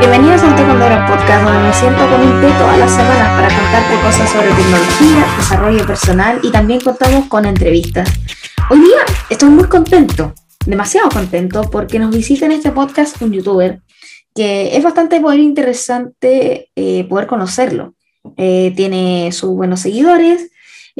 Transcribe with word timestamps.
Bienvenidos 0.00 0.42
al 0.42 0.56
Tecondoro 0.56 0.96
Podcast, 1.06 1.44
donde 1.44 1.68
me 1.68 1.74
siento 1.74 1.98
con 2.08 2.20
un 2.22 2.40
té 2.40 2.48
todas 2.58 2.78
las 2.78 2.90
semanas 2.90 3.28
para 3.38 3.48
contarte 3.48 4.00
cosas 4.02 4.30
sobre 4.30 4.48
tecnología, 4.48 5.26
desarrollo 5.36 5.86
personal 5.86 6.40
y 6.42 6.50
también 6.50 6.80
contamos 6.80 7.26
con 7.26 7.44
entrevistas. 7.44 8.08
Hoy 8.70 8.78
día 8.78 8.96
estoy 9.28 9.50
muy 9.50 9.64
contento, 9.64 10.32
demasiado 10.64 11.10
contento, 11.10 11.68
porque 11.70 11.98
nos 11.98 12.16
visita 12.16 12.46
en 12.46 12.52
este 12.52 12.70
podcast 12.70 13.20
un 13.20 13.30
youtuber 13.30 13.82
que 14.34 14.74
es 14.74 14.82
bastante 14.82 15.20
poder 15.20 15.40
interesante 15.40 16.70
eh, 16.74 17.04
poder 17.04 17.26
conocerlo. 17.26 17.94
Eh, 18.38 18.72
tiene 18.74 19.30
sus 19.32 19.50
buenos 19.50 19.80
seguidores, 19.80 20.50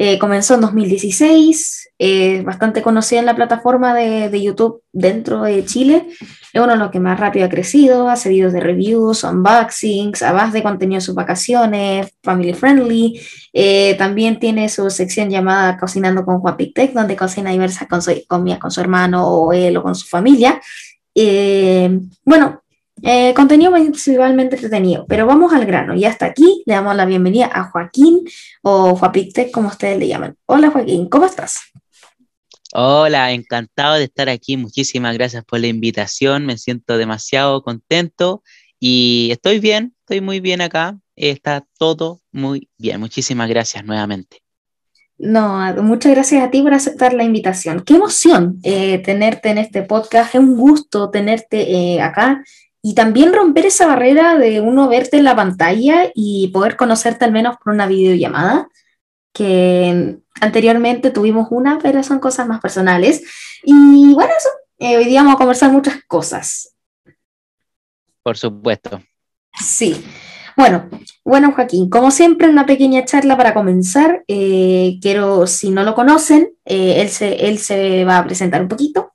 eh, 0.03 0.17
comenzó 0.17 0.55
en 0.55 0.61
2016, 0.61 1.91
es 1.99 2.43
bastante 2.43 2.81
conocida 2.81 3.19
en 3.19 3.27
la 3.27 3.35
plataforma 3.35 3.93
de, 3.93 4.29
de, 4.29 4.41
YouTube 4.41 4.81
dentro 4.91 5.43
de 5.43 5.63
Chile. 5.63 6.07
Es 6.51 6.59
uno 6.59 6.71
de 6.71 6.77
los 6.79 6.89
que 6.89 6.99
más 6.99 7.19
rápido 7.19 7.45
ha 7.45 7.49
crecido, 7.49 8.09
hace 8.09 8.29
videos 8.29 8.51
de 8.51 8.61
reviews, 8.61 9.23
unboxings, 9.23 10.23
a 10.23 10.31
base 10.31 10.53
de 10.53 10.63
contenido 10.63 10.97
de 10.97 11.05
sus 11.05 11.13
vacaciones, 11.13 12.17
family 12.23 12.55
friendly. 12.55 13.21
Eh, 13.53 13.93
también 13.99 14.39
tiene 14.39 14.69
su 14.69 14.89
sección 14.89 15.29
llamada 15.29 15.77
Cocinando 15.77 16.25
con 16.25 16.39
Juan 16.39 16.57
Tech, 16.57 16.93
donde 16.93 17.15
cocina 17.15 17.51
diversas 17.51 17.87
comidas 18.27 18.57
con 18.57 18.71
su 18.71 18.81
hermano 18.81 19.27
o 19.27 19.53
él 19.53 19.77
o 19.77 19.83
con 19.83 19.93
su 19.93 20.07
familia. 20.07 20.59
Eh, 21.13 21.99
bueno, 22.25 22.60
eh, 23.03 23.33
contenido 23.33 23.71
principalmente 23.71 24.55
entretenido, 24.55 25.05
pero 25.07 25.25
vamos 25.25 25.53
al 25.53 25.65
grano. 25.65 25.95
Y 25.95 26.05
hasta 26.05 26.27
aquí 26.27 26.63
le 26.65 26.73
damos 26.73 26.95
la 26.95 27.05
bienvenida 27.05 27.49
a 27.51 27.63
Joaquín 27.63 28.23
o 28.61 28.95
Juapictec, 28.95 29.51
como 29.51 29.69
ustedes 29.69 29.97
le 29.97 30.07
llaman. 30.07 30.35
Hola 30.45 30.69
Joaquín, 30.69 31.09
¿cómo 31.09 31.25
estás? 31.25 31.59
Hola, 32.73 33.31
encantado 33.31 33.95
de 33.95 34.05
estar 34.05 34.29
aquí. 34.29 34.55
Muchísimas 34.55 35.13
gracias 35.15 35.43
por 35.43 35.59
la 35.59 35.67
invitación. 35.67 36.45
Me 36.45 36.57
siento 36.57 36.97
demasiado 36.97 37.63
contento 37.63 38.43
y 38.79 39.29
estoy 39.31 39.59
bien, 39.59 39.93
estoy 39.99 40.21
muy 40.21 40.39
bien 40.39 40.61
acá. 40.61 40.97
Está 41.15 41.65
todo 41.77 42.21
muy 42.31 42.69
bien. 42.77 42.99
Muchísimas 42.99 43.49
gracias 43.49 43.83
nuevamente. 43.83 44.41
No, 45.17 45.59
muchas 45.83 46.13
gracias 46.13 46.43
a 46.43 46.49
ti 46.49 46.63
por 46.63 46.73
aceptar 46.73 47.13
la 47.13 47.23
invitación. 47.23 47.81
Qué 47.81 47.95
emoción 47.95 48.59
eh, 48.63 48.97
tenerte 48.99 49.49
en 49.49 49.59
este 49.59 49.83
podcast. 49.83 50.33
Es 50.33 50.41
un 50.41 50.55
gusto 50.55 51.11
tenerte 51.11 51.71
eh, 51.71 52.01
acá 52.01 52.43
y 52.81 52.95
también 52.95 53.33
romper 53.33 53.67
esa 53.67 53.85
barrera 53.85 54.37
de 54.37 54.59
uno 54.59 54.87
verte 54.87 55.17
en 55.17 55.23
la 55.23 55.35
pantalla 55.35 56.11
y 56.15 56.47
poder 56.49 56.75
conocerte 56.75 57.25
al 57.25 57.31
menos 57.31 57.57
por 57.57 57.73
una 57.73 57.87
videollamada, 57.87 58.67
que 59.33 60.17
anteriormente 60.41 61.11
tuvimos 61.11 61.47
una, 61.51 61.77
pero 61.79 62.03
son 62.03 62.19
cosas 62.19 62.47
más 62.47 62.59
personales. 62.59 63.23
Y 63.63 64.13
bueno, 64.13 64.31
eso, 64.37 64.49
eh, 64.79 64.97
hoy 64.97 65.05
día 65.05 65.21
vamos 65.21 65.35
a 65.35 65.37
conversar 65.37 65.71
muchas 65.71 66.03
cosas. 66.07 66.75
Por 68.23 68.37
supuesto. 68.37 69.01
Sí. 69.59 70.03
Bueno, 70.57 70.89
bueno 71.23 71.53
Joaquín, 71.53 71.89
como 71.89 72.11
siempre 72.11 72.49
una 72.49 72.65
pequeña 72.65 73.05
charla 73.05 73.37
para 73.37 73.53
comenzar. 73.53 74.23
Eh, 74.27 74.97
quiero, 75.01 75.47
si 75.47 75.69
no 75.69 75.83
lo 75.83 75.95
conocen, 75.95 76.49
eh, 76.65 77.01
él, 77.01 77.09
se, 77.09 77.47
él 77.47 77.57
se 77.59 78.03
va 78.05 78.17
a 78.17 78.25
presentar 78.25 78.61
un 78.61 78.67
poquito. 78.67 79.13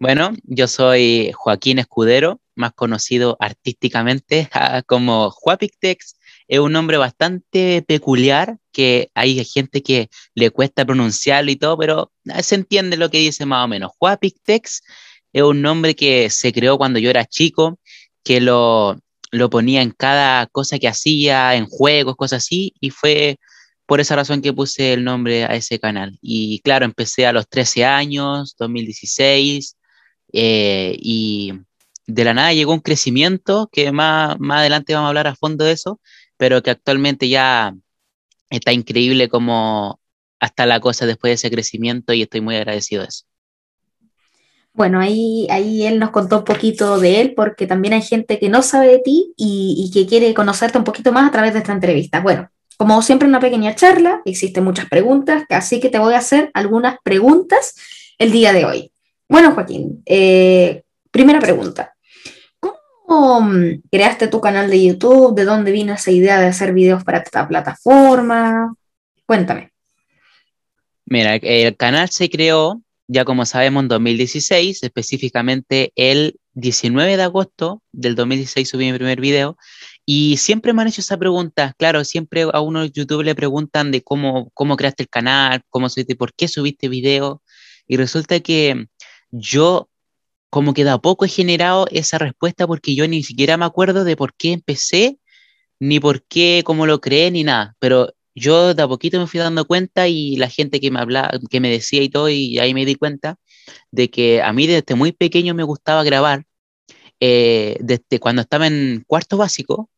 Bueno, 0.00 0.32
yo 0.44 0.68
soy 0.68 1.32
Joaquín 1.34 1.80
Escudero, 1.80 2.40
más 2.54 2.72
conocido 2.72 3.36
artísticamente 3.40 4.48
como 4.86 5.30
Juapictex. 5.30 6.16
Es 6.46 6.60
un 6.60 6.72
nombre 6.72 6.98
bastante 6.98 7.82
peculiar 7.82 8.58
que 8.72 9.10
hay 9.14 9.44
gente 9.44 9.82
que 9.82 10.08
le 10.34 10.50
cuesta 10.50 10.84
pronunciarlo 10.84 11.50
y 11.50 11.56
todo, 11.56 11.76
pero 11.76 12.12
se 12.42 12.54
entiende 12.54 12.96
lo 12.96 13.10
que 13.10 13.18
dice 13.18 13.44
más 13.44 13.64
o 13.64 13.68
menos. 13.68 13.90
Juapictex 13.98 14.82
es 15.32 15.42
un 15.42 15.62
nombre 15.62 15.96
que 15.96 16.30
se 16.30 16.52
creó 16.52 16.78
cuando 16.78 17.00
yo 17.00 17.10
era 17.10 17.24
chico, 17.26 17.80
que 18.22 18.40
lo, 18.40 19.00
lo 19.32 19.50
ponía 19.50 19.82
en 19.82 19.90
cada 19.90 20.46
cosa 20.46 20.78
que 20.78 20.86
hacía, 20.88 21.56
en 21.56 21.66
juegos, 21.66 22.14
cosas 22.16 22.44
así, 22.44 22.72
y 22.80 22.90
fue 22.90 23.38
por 23.86 24.00
esa 24.00 24.16
razón 24.16 24.42
que 24.42 24.52
puse 24.52 24.92
el 24.92 25.02
nombre 25.02 25.44
a 25.44 25.54
ese 25.56 25.80
canal. 25.80 26.18
Y 26.22 26.60
claro, 26.60 26.84
empecé 26.84 27.26
a 27.26 27.32
los 27.32 27.48
13 27.48 27.84
años, 27.84 28.54
2016, 28.58 29.77
eh, 30.32 30.96
y 30.98 31.52
de 32.06 32.24
la 32.24 32.34
nada 32.34 32.52
llegó 32.52 32.72
un 32.72 32.80
crecimiento 32.80 33.68
que 33.72 33.92
más, 33.92 34.38
más 34.40 34.60
adelante 34.60 34.94
vamos 34.94 35.06
a 35.06 35.08
hablar 35.08 35.26
a 35.26 35.36
fondo 35.36 35.64
de 35.64 35.72
eso, 35.72 36.00
pero 36.36 36.62
que 36.62 36.70
actualmente 36.70 37.28
ya 37.28 37.74
está 38.50 38.72
increíble 38.72 39.28
como 39.28 40.00
hasta 40.40 40.66
la 40.66 40.80
cosa 40.80 41.06
después 41.06 41.30
de 41.30 41.34
ese 41.34 41.50
crecimiento 41.50 42.12
y 42.12 42.22
estoy 42.22 42.40
muy 42.40 42.56
agradecido 42.56 43.02
de 43.02 43.08
eso. 43.08 43.24
Bueno, 44.72 45.00
ahí, 45.00 45.46
ahí 45.50 45.86
él 45.86 45.98
nos 45.98 46.10
contó 46.10 46.38
un 46.38 46.44
poquito 46.44 47.00
de 47.00 47.20
él, 47.20 47.34
porque 47.34 47.66
también 47.66 47.94
hay 47.94 48.02
gente 48.02 48.38
que 48.38 48.48
no 48.48 48.62
sabe 48.62 48.86
de 48.88 48.98
ti 49.00 49.34
y, 49.36 49.74
y, 49.76 49.90
que 49.90 50.08
quiere 50.08 50.32
conocerte 50.34 50.78
un 50.78 50.84
poquito 50.84 51.10
más 51.10 51.26
a 51.26 51.32
través 51.32 51.52
de 51.52 51.58
esta 51.58 51.72
entrevista. 51.72 52.20
Bueno, 52.20 52.48
como 52.76 53.02
siempre, 53.02 53.26
una 53.26 53.40
pequeña 53.40 53.74
charla, 53.74 54.22
existen 54.24 54.62
muchas 54.62 54.88
preguntas, 54.88 55.42
así 55.48 55.80
que 55.80 55.88
te 55.88 55.98
voy 55.98 56.14
a 56.14 56.18
hacer 56.18 56.52
algunas 56.54 56.98
preguntas 57.02 57.74
el 58.18 58.30
día 58.30 58.52
de 58.52 58.66
hoy. 58.66 58.92
Bueno, 59.28 59.52
Joaquín, 59.54 60.02
eh, 60.06 60.82
primera 61.10 61.38
pregunta. 61.38 61.94
¿Cómo 62.58 63.40
mm, 63.42 63.82
creaste 63.90 64.28
tu 64.28 64.40
canal 64.40 64.70
de 64.70 64.84
YouTube? 64.84 65.34
¿De 65.34 65.44
dónde 65.44 65.70
vino 65.70 65.94
esa 65.94 66.10
idea 66.10 66.40
de 66.40 66.46
hacer 66.46 66.72
videos 66.72 67.04
para 67.04 67.18
esta 67.18 67.46
plataforma? 67.46 68.74
Cuéntame. 69.26 69.72
Mira, 71.04 71.36
el 71.36 71.76
canal 71.76 72.10
se 72.10 72.28
creó, 72.28 72.82
ya 73.06 73.24
como 73.24 73.46
sabemos, 73.46 73.82
en 73.82 73.88
2016, 73.88 74.82
específicamente 74.82 75.92
el 75.94 76.38
19 76.54 77.16
de 77.16 77.22
agosto 77.22 77.82
del 77.92 78.14
2016 78.14 78.68
subí 78.68 78.90
mi 78.90 78.98
primer 78.98 79.20
video 79.20 79.56
y 80.04 80.38
siempre 80.38 80.72
me 80.72 80.82
han 80.82 80.88
hecho 80.88 81.00
esa 81.02 81.16
pregunta. 81.16 81.74
Claro, 81.78 82.04
siempre 82.04 82.46
a 82.52 82.60
uno 82.60 82.80
de 82.80 82.90
YouTube 82.90 83.22
le 83.22 83.34
preguntan 83.34 83.90
de 83.90 84.02
cómo, 84.02 84.50
cómo 84.54 84.76
creaste 84.76 85.04
el 85.04 85.08
canal, 85.08 85.62
cómo 85.70 85.88
subiste, 85.88 86.16
por 86.16 86.32
qué 86.34 86.48
subiste 86.48 86.88
video. 86.88 87.42
Y 87.86 87.96
resulta 87.96 88.40
que 88.40 88.86
yo 89.30 89.88
como 90.50 90.74
que 90.74 90.84
de 90.84 90.98
poco 90.98 91.24
he 91.24 91.28
generado 91.28 91.86
esa 91.90 92.18
respuesta 92.18 92.66
porque 92.66 92.94
yo 92.94 93.06
ni 93.08 93.22
siquiera 93.22 93.56
me 93.56 93.64
acuerdo 93.66 94.04
de 94.04 94.16
por 94.16 94.34
qué 94.34 94.52
empecé, 94.52 95.18
ni 95.80 96.00
por 96.00 96.22
qué, 96.24 96.62
cómo 96.64 96.86
lo 96.86 97.00
creé, 97.00 97.30
ni 97.30 97.44
nada. 97.44 97.76
Pero 97.78 98.14
yo 98.34 98.74
de 98.74 98.82
a 98.82 98.88
poquito 98.88 99.18
me 99.18 99.26
fui 99.26 99.40
dando 99.40 99.66
cuenta 99.66 100.08
y 100.08 100.36
la 100.36 100.48
gente 100.48 100.80
que 100.80 100.90
me 100.90 101.00
hablaba, 101.00 101.32
que 101.50 101.60
me 101.60 101.70
decía 101.70 102.02
y 102.02 102.08
todo, 102.08 102.28
y 102.30 102.58
ahí 102.58 102.74
me 102.74 102.86
di 102.86 102.94
cuenta 102.94 103.36
de 103.90 104.10
que 104.10 104.42
a 104.42 104.52
mí 104.52 104.66
desde 104.66 104.94
muy 104.94 105.12
pequeño 105.12 105.54
me 105.54 105.64
gustaba 105.64 106.04
grabar. 106.04 106.44
Eh, 107.20 107.76
desde 107.80 108.20
cuando 108.20 108.42
estaba 108.42 108.66
en 108.68 109.04
cuarto 109.06 109.36
básico, 109.38 109.90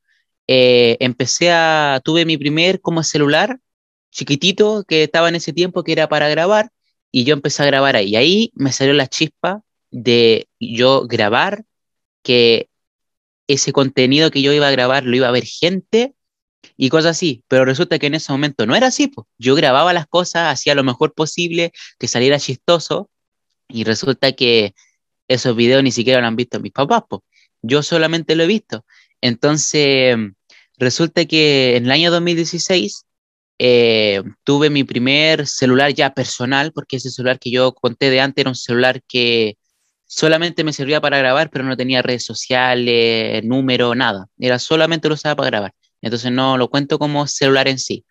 eh, 0.46 0.96
empecé 1.00 1.52
a, 1.52 2.00
tuve 2.04 2.24
mi 2.24 2.36
primer 2.38 2.80
como 2.80 3.02
celular 3.04 3.60
chiquitito 4.10 4.84
que 4.86 5.04
estaba 5.04 5.28
en 5.28 5.36
ese 5.36 5.52
tiempo 5.52 5.84
que 5.84 5.92
era 5.92 6.08
para 6.08 6.28
grabar 6.28 6.70
y 7.12 7.24
yo 7.24 7.34
empecé 7.34 7.62
a 7.62 7.66
grabar 7.66 7.96
ahí. 7.96 8.10
Y 8.10 8.16
ahí 8.16 8.52
me 8.54 8.72
salió 8.72 8.92
la 8.94 9.06
chispa 9.06 9.62
de 9.90 10.48
yo 10.58 11.06
grabar, 11.06 11.64
que 12.22 12.68
ese 13.48 13.72
contenido 13.72 14.30
que 14.30 14.42
yo 14.42 14.52
iba 14.52 14.68
a 14.68 14.70
grabar 14.70 15.04
lo 15.04 15.16
iba 15.16 15.28
a 15.28 15.32
ver 15.32 15.44
gente 15.44 16.14
y 16.76 16.88
cosas 16.88 17.12
así. 17.12 17.44
Pero 17.48 17.64
resulta 17.64 17.98
que 17.98 18.06
en 18.06 18.14
ese 18.14 18.32
momento 18.32 18.66
no 18.66 18.76
era 18.76 18.88
así. 18.88 19.08
Pues. 19.08 19.26
Yo 19.38 19.54
grababa 19.54 19.92
las 19.92 20.06
cosas, 20.06 20.52
hacía 20.52 20.74
lo 20.74 20.84
mejor 20.84 21.14
posible, 21.14 21.72
que 21.98 22.08
saliera 22.08 22.38
chistoso. 22.38 23.10
Y 23.68 23.84
resulta 23.84 24.32
que 24.32 24.74
esos 25.28 25.56
videos 25.56 25.82
ni 25.82 25.92
siquiera 25.92 26.20
lo 26.20 26.26
han 26.26 26.36
visto 26.36 26.60
mis 26.60 26.72
papás. 26.72 27.02
Pues. 27.08 27.22
Yo 27.62 27.82
solamente 27.82 28.36
lo 28.36 28.44
he 28.44 28.46
visto. 28.46 28.84
Entonces, 29.20 30.16
resulta 30.78 31.24
que 31.26 31.76
en 31.76 31.86
el 31.86 31.90
año 31.90 32.10
2016 32.10 33.04
eh, 33.62 34.22
tuve 34.42 34.70
mi 34.70 34.84
primer 34.84 35.46
celular 35.46 35.92
ya 35.92 36.14
personal, 36.14 36.72
porque 36.72 36.96
ese 36.96 37.10
celular 37.10 37.38
que 37.38 37.50
yo 37.50 37.74
conté 37.74 38.08
de 38.08 38.18
antes 38.20 38.40
era 38.42 38.50
un 38.50 38.56
celular 38.56 39.02
que 39.06 39.58
solamente 40.06 40.64
me 40.64 40.72
servía 40.72 41.02
para 41.02 41.18
grabar, 41.18 41.50
pero 41.50 41.64
no 41.64 41.76
tenía 41.76 42.00
redes 42.00 42.24
sociales, 42.24 43.44
número, 43.44 43.94
nada. 43.94 44.28
Era 44.38 44.58
solamente 44.58 45.08
lo 45.08 45.14
usaba 45.14 45.36
para 45.36 45.50
grabar. 45.50 45.74
Entonces 46.00 46.32
no 46.32 46.56
lo 46.56 46.70
cuento 46.70 46.98
como 46.98 47.26
celular 47.26 47.68
en 47.68 47.78
sí. 47.78 48.06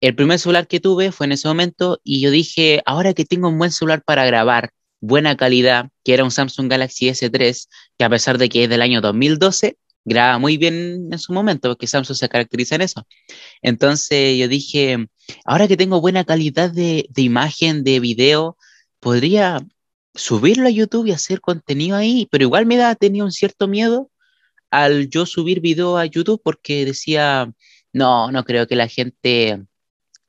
El 0.00 0.14
primer 0.14 0.38
celular 0.38 0.68
que 0.68 0.78
tuve 0.78 1.10
fue 1.10 1.26
en 1.26 1.32
ese 1.32 1.48
momento 1.48 2.00
y 2.04 2.20
yo 2.20 2.30
dije, 2.30 2.80
ahora 2.86 3.12
que 3.12 3.24
tengo 3.24 3.48
un 3.48 3.58
buen 3.58 3.72
celular 3.72 4.04
para 4.04 4.24
grabar, 4.24 4.70
buena 5.00 5.36
calidad, 5.36 5.88
que 6.04 6.14
era 6.14 6.22
un 6.22 6.30
Samsung 6.30 6.70
Galaxy 6.70 7.08
S3, 7.08 7.68
que 7.98 8.04
a 8.04 8.08
pesar 8.08 8.38
de 8.38 8.48
que 8.48 8.62
es 8.64 8.70
del 8.70 8.82
año 8.82 9.00
2012, 9.00 9.78
graba 10.06 10.38
muy 10.38 10.56
bien 10.56 11.08
en 11.12 11.18
su 11.18 11.32
momento, 11.32 11.68
porque 11.68 11.86
Samsung 11.88 12.16
se 12.16 12.28
caracteriza 12.28 12.76
en 12.76 12.82
eso. 12.82 13.06
Entonces 13.60 14.38
yo 14.38 14.48
dije, 14.48 15.08
ahora 15.44 15.68
que 15.68 15.76
tengo 15.76 16.00
buena 16.00 16.24
calidad 16.24 16.70
de, 16.70 17.06
imagen, 17.16 17.84
de 17.84 18.00
video, 18.00 18.56
podría 19.00 19.58
subirlo 20.14 20.68
a 20.68 20.70
YouTube 20.70 21.06
y 21.06 21.12
hacer 21.12 21.40
contenido 21.40 21.96
ahí, 21.96 22.28
pero 22.30 22.44
igual 22.44 22.66
me 22.66 22.76
da, 22.76 22.94
tenía 22.94 23.24
un 23.24 23.32
cierto 23.32 23.68
miedo 23.68 24.10
al 24.70 25.08
yo 25.10 25.26
subir 25.26 25.60
video 25.60 25.98
a 25.98 26.06
YouTube 26.06 26.40
porque 26.42 26.84
decía, 26.84 27.52
no, 27.92 28.30
no 28.32 28.44
creo 28.44 28.66
que 28.68 28.76
la 28.76 28.88
gente 28.88 29.64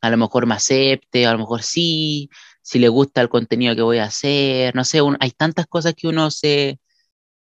a 0.01 0.09
lo 0.09 0.17
mejor 0.17 0.47
me 0.47 0.55
acepte, 0.55 1.25
a 1.27 1.33
lo 1.33 1.39
mejor 1.39 1.63
sí, 1.63 2.29
si 2.61 2.79
le 2.79 2.89
gusta 2.89 3.21
el 3.21 3.29
contenido 3.29 3.75
que 3.75 3.81
voy 3.83 3.99
a 3.99 4.05
hacer, 4.05 4.75
no 4.75 4.83
sé, 4.85 5.01
hay 5.19 5.31
tantas 5.31 5.67
cosas 5.67 5.93
que 5.95 6.07
uno 6.07 6.31
se, 6.31 6.79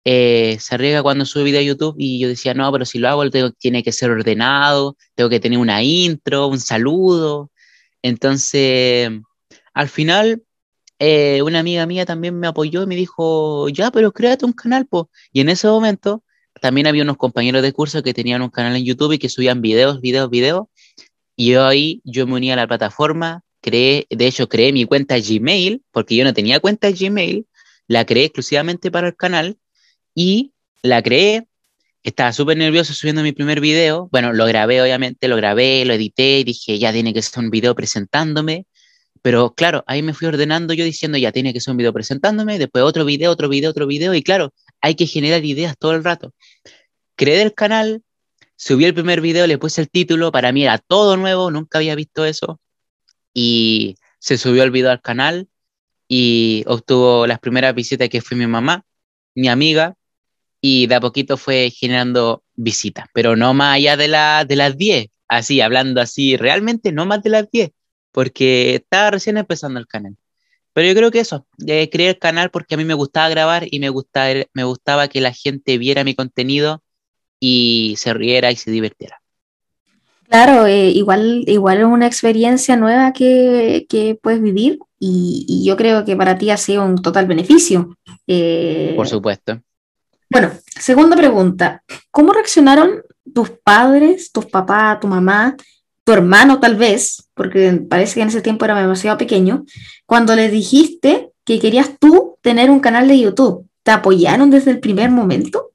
eh, 0.08 0.58
se 0.60 0.76
arriesga 0.76 1.02
cuando 1.02 1.26
sube 1.26 1.42
video 1.42 1.58
a 1.58 1.64
YouTube 1.64 1.96
y 1.98 2.20
yo 2.20 2.28
decía, 2.28 2.54
no, 2.54 2.70
pero 2.70 2.84
si 2.84 3.00
lo 3.00 3.08
hago 3.08 3.28
tengo, 3.28 3.50
tiene 3.50 3.82
que 3.82 3.90
ser 3.90 4.12
ordenado, 4.12 4.96
tengo 5.16 5.28
que 5.28 5.40
tener 5.40 5.58
una 5.58 5.82
intro, 5.82 6.46
un 6.46 6.60
saludo. 6.60 7.50
Entonces, 8.02 9.10
al 9.74 9.88
final, 9.88 10.44
eh, 11.00 11.42
una 11.42 11.58
amiga 11.58 11.86
mía 11.86 12.06
también 12.06 12.38
me 12.38 12.46
apoyó 12.46 12.84
y 12.84 12.86
me 12.86 12.94
dijo, 12.94 13.68
ya, 13.68 13.90
pero 13.90 14.12
créate 14.12 14.44
un 14.44 14.52
canal, 14.52 14.86
pues. 14.86 15.06
Y 15.32 15.40
en 15.40 15.48
ese 15.48 15.66
momento 15.66 16.22
también 16.60 16.86
había 16.86 17.02
unos 17.02 17.16
compañeros 17.16 17.62
de 17.62 17.72
curso 17.72 18.00
que 18.04 18.14
tenían 18.14 18.42
un 18.42 18.50
canal 18.50 18.76
en 18.76 18.84
YouTube 18.84 19.14
y 19.14 19.18
que 19.18 19.28
subían 19.28 19.60
videos, 19.60 20.00
videos, 20.00 20.30
videos. 20.30 20.66
Y 21.34 21.50
yo 21.50 21.66
ahí, 21.66 22.00
yo 22.04 22.28
me 22.28 22.34
uní 22.34 22.52
a 22.52 22.56
la 22.56 22.68
plataforma, 22.68 23.42
creé, 23.60 24.06
de 24.08 24.26
hecho, 24.28 24.48
creé 24.48 24.72
mi 24.72 24.84
cuenta 24.84 25.16
Gmail, 25.18 25.82
porque 25.90 26.14
yo 26.14 26.24
no 26.24 26.32
tenía 26.32 26.60
cuenta 26.60 26.90
Gmail, 26.92 27.46
la 27.88 28.06
creé 28.06 28.26
exclusivamente 28.26 28.92
para 28.92 29.08
el 29.08 29.16
canal 29.16 29.58
y 30.16 30.52
la 30.82 31.02
creé. 31.02 31.46
Estaba 32.02 32.32
súper 32.32 32.56
nervioso 32.56 32.94
subiendo 32.94 33.22
mi 33.22 33.32
primer 33.32 33.60
video. 33.60 34.08
Bueno, 34.10 34.32
lo 34.32 34.46
grabé, 34.46 34.82
obviamente, 34.82 35.28
lo 35.28 35.36
grabé, 35.36 35.84
lo 35.84 35.94
edité 35.94 36.42
dije, 36.44 36.78
ya 36.78 36.92
tiene 36.92 37.12
que 37.14 37.22
ser 37.22 37.44
un 37.44 37.50
video 37.50 37.74
presentándome. 37.74 38.66
Pero 39.22 39.54
claro, 39.54 39.84
ahí 39.86 40.02
me 40.02 40.14
fui 40.14 40.28
ordenando 40.28 40.72
yo 40.72 40.84
diciendo, 40.84 41.18
ya 41.18 41.32
tiene 41.32 41.52
que 41.52 41.60
ser 41.60 41.72
un 41.72 41.78
video 41.78 41.92
presentándome, 41.92 42.58
después 42.58 42.84
otro 42.84 43.04
video, 43.04 43.30
otro 43.30 43.48
video, 43.48 43.70
otro 43.70 43.86
video. 43.86 44.14
Y 44.14 44.22
claro, 44.22 44.54
hay 44.80 44.94
que 44.94 45.06
generar 45.06 45.44
ideas 45.44 45.76
todo 45.78 45.92
el 45.92 46.04
rato. 46.04 46.32
Creé 47.16 47.42
el 47.42 47.54
canal, 47.54 48.02
subí 48.56 48.84
el 48.84 48.94
primer 48.94 49.20
video, 49.20 49.46
le 49.46 49.58
puse 49.58 49.80
el 49.80 49.90
título, 49.90 50.32
para 50.32 50.52
mí 50.52 50.62
era 50.62 50.78
todo 50.78 51.16
nuevo, 51.16 51.50
nunca 51.50 51.78
había 51.78 51.94
visto 51.94 52.24
eso. 52.24 52.60
Y 53.34 53.96
se 54.18 54.38
subió 54.38 54.62
el 54.62 54.70
video 54.70 54.90
al 54.90 55.02
canal 55.02 55.48
y 56.08 56.64
obtuvo 56.66 57.26
las 57.26 57.40
primeras 57.40 57.74
visitas 57.74 58.08
que 58.08 58.22
fue 58.22 58.36
mi 58.36 58.46
mamá, 58.46 58.84
mi 59.34 59.48
amiga, 59.48 59.96
y 60.60 60.86
de 60.86 60.94
a 60.94 61.00
poquito 61.00 61.36
fue 61.36 61.70
generando 61.70 62.42
visitas, 62.54 63.06
pero 63.12 63.36
no 63.36 63.54
más 63.54 63.76
allá 63.76 63.96
de, 63.96 64.08
la, 64.08 64.44
de 64.44 64.56
las 64.56 64.76
10, 64.76 65.08
así, 65.28 65.60
hablando 65.60 66.00
así, 66.00 66.36
realmente 66.36 66.92
no 66.92 67.06
más 67.06 67.22
de 67.22 67.30
las 67.30 67.50
10, 67.50 67.70
porque 68.12 68.76
estaba 68.76 69.12
recién 69.12 69.36
empezando 69.36 69.78
el 69.78 69.86
canal. 69.86 70.16
Pero 70.72 70.88
yo 70.88 70.94
creo 70.94 71.10
que 71.10 71.20
eso, 71.20 71.46
eh, 71.66 71.88
creé 71.90 72.10
el 72.10 72.18
canal 72.18 72.50
porque 72.50 72.74
a 72.74 72.78
mí 72.78 72.84
me 72.84 72.94
gustaba 72.94 73.28
grabar 73.28 73.66
y 73.70 73.80
me 73.80 73.88
gustaba, 73.88 74.30
me 74.52 74.64
gustaba 74.64 75.08
que 75.08 75.20
la 75.20 75.32
gente 75.32 75.78
viera 75.78 76.04
mi 76.04 76.14
contenido 76.14 76.82
y 77.40 77.94
se 77.96 78.12
riera 78.12 78.50
y 78.50 78.56
se 78.56 78.70
divirtiera. 78.70 79.20
Claro, 80.28 80.66
eh, 80.66 80.90
igual, 80.90 81.44
igual 81.46 81.78
es 81.78 81.84
una 81.84 82.06
experiencia 82.06 82.76
nueva 82.76 83.12
que, 83.12 83.86
que 83.88 84.18
puedes 84.20 84.42
vivir 84.42 84.80
y, 84.98 85.64
yo 85.64 85.76
creo 85.76 86.04
que 86.04 86.16
para 86.16 86.38
ti 86.38 86.50
ha 86.50 86.56
sido 86.56 86.84
un 86.84 86.96
total 86.96 87.26
beneficio. 87.26 87.96
Eh, 88.26 88.92
Por 88.96 89.08
supuesto. 89.08 89.60
Bueno, 90.28 90.50
segunda 90.80 91.16
pregunta. 91.16 91.84
¿Cómo 92.10 92.32
reaccionaron 92.32 93.02
tus 93.32 93.50
padres, 93.50 94.32
tus 94.32 94.46
papás, 94.46 94.98
tu 94.98 95.06
mamá, 95.06 95.56
tu 96.04 96.12
hermano 96.12 96.58
tal 96.58 96.74
vez, 96.76 97.28
porque 97.34 97.72
parece 97.88 98.14
que 98.14 98.22
en 98.22 98.28
ese 98.28 98.40
tiempo 98.40 98.64
era 98.64 98.80
demasiado 98.80 99.18
pequeño, 99.18 99.64
cuando 100.04 100.34
les 100.34 100.50
dijiste 100.50 101.30
que 101.44 101.60
querías 101.60 101.98
tú 102.00 102.38
tener 102.42 102.70
un 102.70 102.80
canal 102.80 103.06
de 103.06 103.20
YouTube? 103.20 103.68
¿Te 103.84 103.92
apoyaron 103.92 104.50
desde 104.50 104.72
el 104.72 104.80
primer 104.80 105.10
momento? 105.10 105.70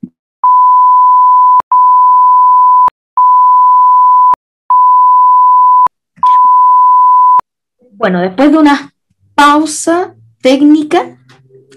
Bueno, 7.94 8.20
después 8.20 8.52
de 8.52 8.58
una 8.58 8.94
pausa 9.34 10.16
técnica, 10.42 11.20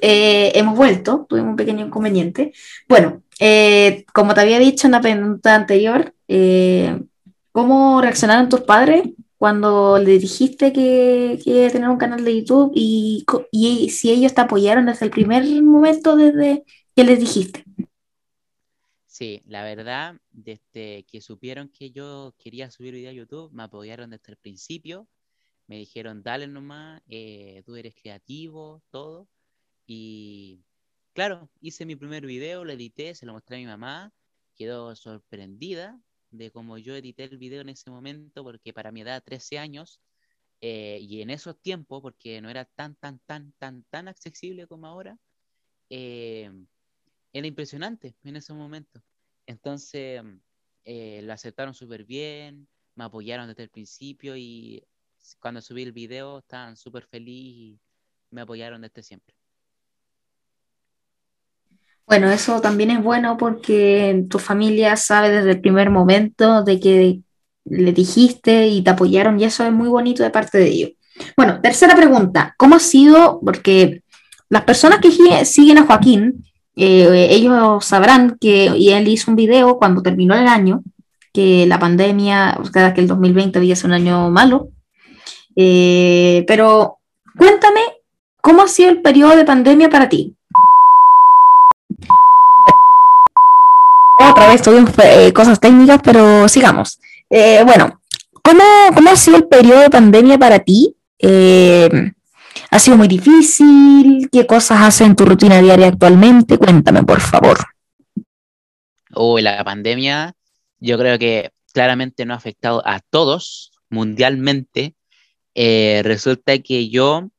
eh, 0.06 0.52
hemos 0.54 0.76
vuelto, 0.76 1.24
tuvimos 1.26 1.52
un 1.52 1.56
pequeño 1.56 1.86
inconveniente. 1.86 2.52
Bueno, 2.86 3.22
eh, 3.40 4.04
como 4.12 4.34
te 4.34 4.42
había 4.42 4.58
dicho 4.58 4.86
en 4.86 4.92
la 4.92 5.00
pregunta 5.00 5.54
anterior, 5.54 6.14
eh, 6.28 7.02
¿cómo 7.52 8.02
reaccionaron 8.02 8.50
tus 8.50 8.60
padres 8.60 9.04
cuando 9.38 9.98
le 9.98 10.18
dijiste 10.18 10.74
que 10.74 11.40
quería 11.42 11.70
tener 11.70 11.88
un 11.88 11.96
canal 11.96 12.22
de 12.22 12.36
YouTube 12.38 12.72
y, 12.74 13.24
y 13.50 13.88
si 13.88 14.10
ellos 14.10 14.34
te 14.34 14.42
apoyaron 14.42 14.84
desde 14.84 15.06
el 15.06 15.10
primer 15.10 15.42
momento 15.62 16.16
desde 16.16 16.64
que 16.94 17.04
les 17.04 17.20
dijiste? 17.20 17.64
Sí, 19.06 19.40
la 19.46 19.64
verdad, 19.64 20.16
desde 20.32 21.04
que 21.04 21.22
supieron 21.22 21.70
que 21.70 21.92
yo 21.92 22.34
quería 22.36 22.70
subir 22.70 22.92
video 22.92 23.10
a 23.10 23.14
YouTube, 23.14 23.52
me 23.54 23.62
apoyaron 23.62 24.10
desde 24.10 24.32
el 24.32 24.36
principio. 24.36 25.08
Me 25.66 25.78
dijeron, 25.78 26.22
dale 26.22 26.46
nomás, 26.46 27.00
tú 27.64 27.76
eres 27.76 27.94
creativo, 27.94 28.82
todo. 28.90 29.28
Y 29.86 30.64
claro, 31.12 31.50
hice 31.60 31.86
mi 31.86 31.96
primer 31.96 32.26
video, 32.26 32.64
lo 32.64 32.72
edité, 32.72 33.14
se 33.14 33.26
lo 33.26 33.32
mostré 33.32 33.56
a 33.56 33.60
mi 33.60 33.66
mamá, 33.66 34.12
quedó 34.54 34.94
sorprendida 34.96 36.00
de 36.30 36.50
cómo 36.50 36.78
yo 36.78 36.94
edité 36.96 37.24
el 37.24 37.38
video 37.38 37.60
en 37.60 37.68
ese 37.70 37.90
momento, 37.90 38.42
porque 38.44 38.72
para 38.72 38.92
mi 38.92 39.02
edad, 39.02 39.22
13 39.24 39.58
años, 39.58 40.00
eh, 40.60 40.98
y 41.00 41.22
en 41.22 41.30
esos 41.30 41.60
tiempos, 41.60 42.00
porque 42.02 42.40
no 42.40 42.50
era 42.50 42.64
tan, 42.64 42.96
tan, 42.96 43.20
tan, 43.26 43.52
tan, 43.58 43.84
tan 43.84 44.08
accesible 44.08 44.66
como 44.66 44.86
ahora, 44.86 45.18
eh, 45.90 46.50
era 47.32 47.46
impresionante 47.46 48.16
en 48.24 48.36
ese 48.36 48.54
momento. 48.54 49.02
Entonces, 49.46 50.22
eh, 50.84 51.20
lo 51.22 51.32
aceptaron 51.32 51.74
súper 51.74 52.04
bien, 52.04 52.68
me 52.94 53.04
apoyaron 53.04 53.48
desde 53.48 53.64
el 53.64 53.70
principio 53.70 54.36
y 54.36 54.86
cuando 55.40 55.60
subí 55.60 55.82
el 55.82 55.92
video 55.92 56.38
estaban 56.38 56.76
súper 56.76 57.06
felices 57.06 57.80
y 57.80 57.80
me 58.30 58.42
apoyaron 58.42 58.82
desde 58.82 59.02
siempre. 59.02 59.43
Bueno, 62.06 62.30
eso 62.30 62.60
también 62.60 62.90
es 62.90 63.02
bueno 63.02 63.36
porque 63.38 64.24
tu 64.28 64.38
familia 64.38 64.96
sabe 64.96 65.30
desde 65.30 65.52
el 65.52 65.60
primer 65.60 65.90
momento 65.90 66.62
de 66.62 66.78
que 66.78 67.20
le 67.64 67.92
dijiste 67.92 68.66
y 68.68 68.82
te 68.82 68.90
apoyaron 68.90 69.40
y 69.40 69.44
eso 69.44 69.64
es 69.64 69.72
muy 69.72 69.88
bonito 69.88 70.22
de 70.22 70.30
parte 70.30 70.58
de 70.58 70.68
ellos. 70.68 70.90
Bueno, 71.36 71.60
tercera 71.62 71.96
pregunta, 71.96 72.54
¿cómo 72.58 72.76
ha 72.76 72.80
sido? 72.80 73.40
Porque 73.42 74.02
las 74.50 74.64
personas 74.64 74.98
que 74.98 75.44
siguen 75.44 75.78
a 75.78 75.86
Joaquín, 75.86 76.44
eh, 76.76 77.28
ellos 77.30 77.84
sabrán 77.84 78.36
que 78.38 78.66
y 78.76 78.90
él 78.90 79.08
hizo 79.08 79.30
un 79.30 79.36
video 79.36 79.78
cuando 79.78 80.02
terminó 80.02 80.34
el 80.34 80.46
año, 80.46 80.82
que 81.32 81.66
la 81.66 81.78
pandemia, 81.78 82.58
o 82.60 82.64
sea, 82.66 82.92
que 82.92 83.00
el 83.00 83.08
2020 83.08 83.58
había 83.58 83.76
sido 83.76 83.88
un 83.88 83.94
año 83.94 84.30
malo, 84.30 84.68
eh, 85.56 86.44
pero 86.46 86.98
cuéntame, 87.36 87.80
¿cómo 88.40 88.62
ha 88.62 88.68
sido 88.68 88.90
el 88.90 89.00
periodo 89.00 89.36
de 89.36 89.44
pandemia 89.44 89.88
para 89.88 90.08
ti? 90.08 90.36
Otra 94.18 94.48
vez 94.48 94.62
tuvimos 94.62 94.92
eh, 95.02 95.32
cosas 95.32 95.58
técnicas, 95.58 96.00
pero 96.02 96.48
sigamos. 96.48 97.00
Eh, 97.28 97.62
bueno, 97.64 98.00
¿cómo, 98.42 98.62
¿cómo, 98.94 99.10
ha 99.10 99.16
sido 99.16 99.38
el 99.38 99.48
periodo 99.48 99.80
de 99.80 99.90
pandemia 99.90 100.38
para 100.38 100.60
ti? 100.60 100.96
Eh, 101.18 101.88
¿Ha 102.70 102.78
sido 102.78 102.96
muy 102.96 103.08
difícil? 103.08 104.28
¿Qué 104.30 104.46
cosas 104.46 104.82
haces 104.82 105.06
en 105.06 105.16
tu 105.16 105.24
rutina 105.24 105.60
diaria 105.60 105.88
actualmente? 105.88 106.58
Cuéntame, 106.58 107.02
por 107.02 107.20
favor. 107.20 107.58
Uy, 109.16 109.42
la 109.42 109.62
pandemia, 109.64 110.34
yo 110.78 110.98
creo 110.98 111.18
que 111.18 111.50
claramente 111.72 112.24
no 112.24 112.34
ha 112.34 112.36
afectado 112.36 112.82
a 112.86 113.00
todos 113.00 113.72
mundialmente. 113.90 114.94
resulta 115.54 116.58
que 116.58 116.88
yo, 116.88 117.30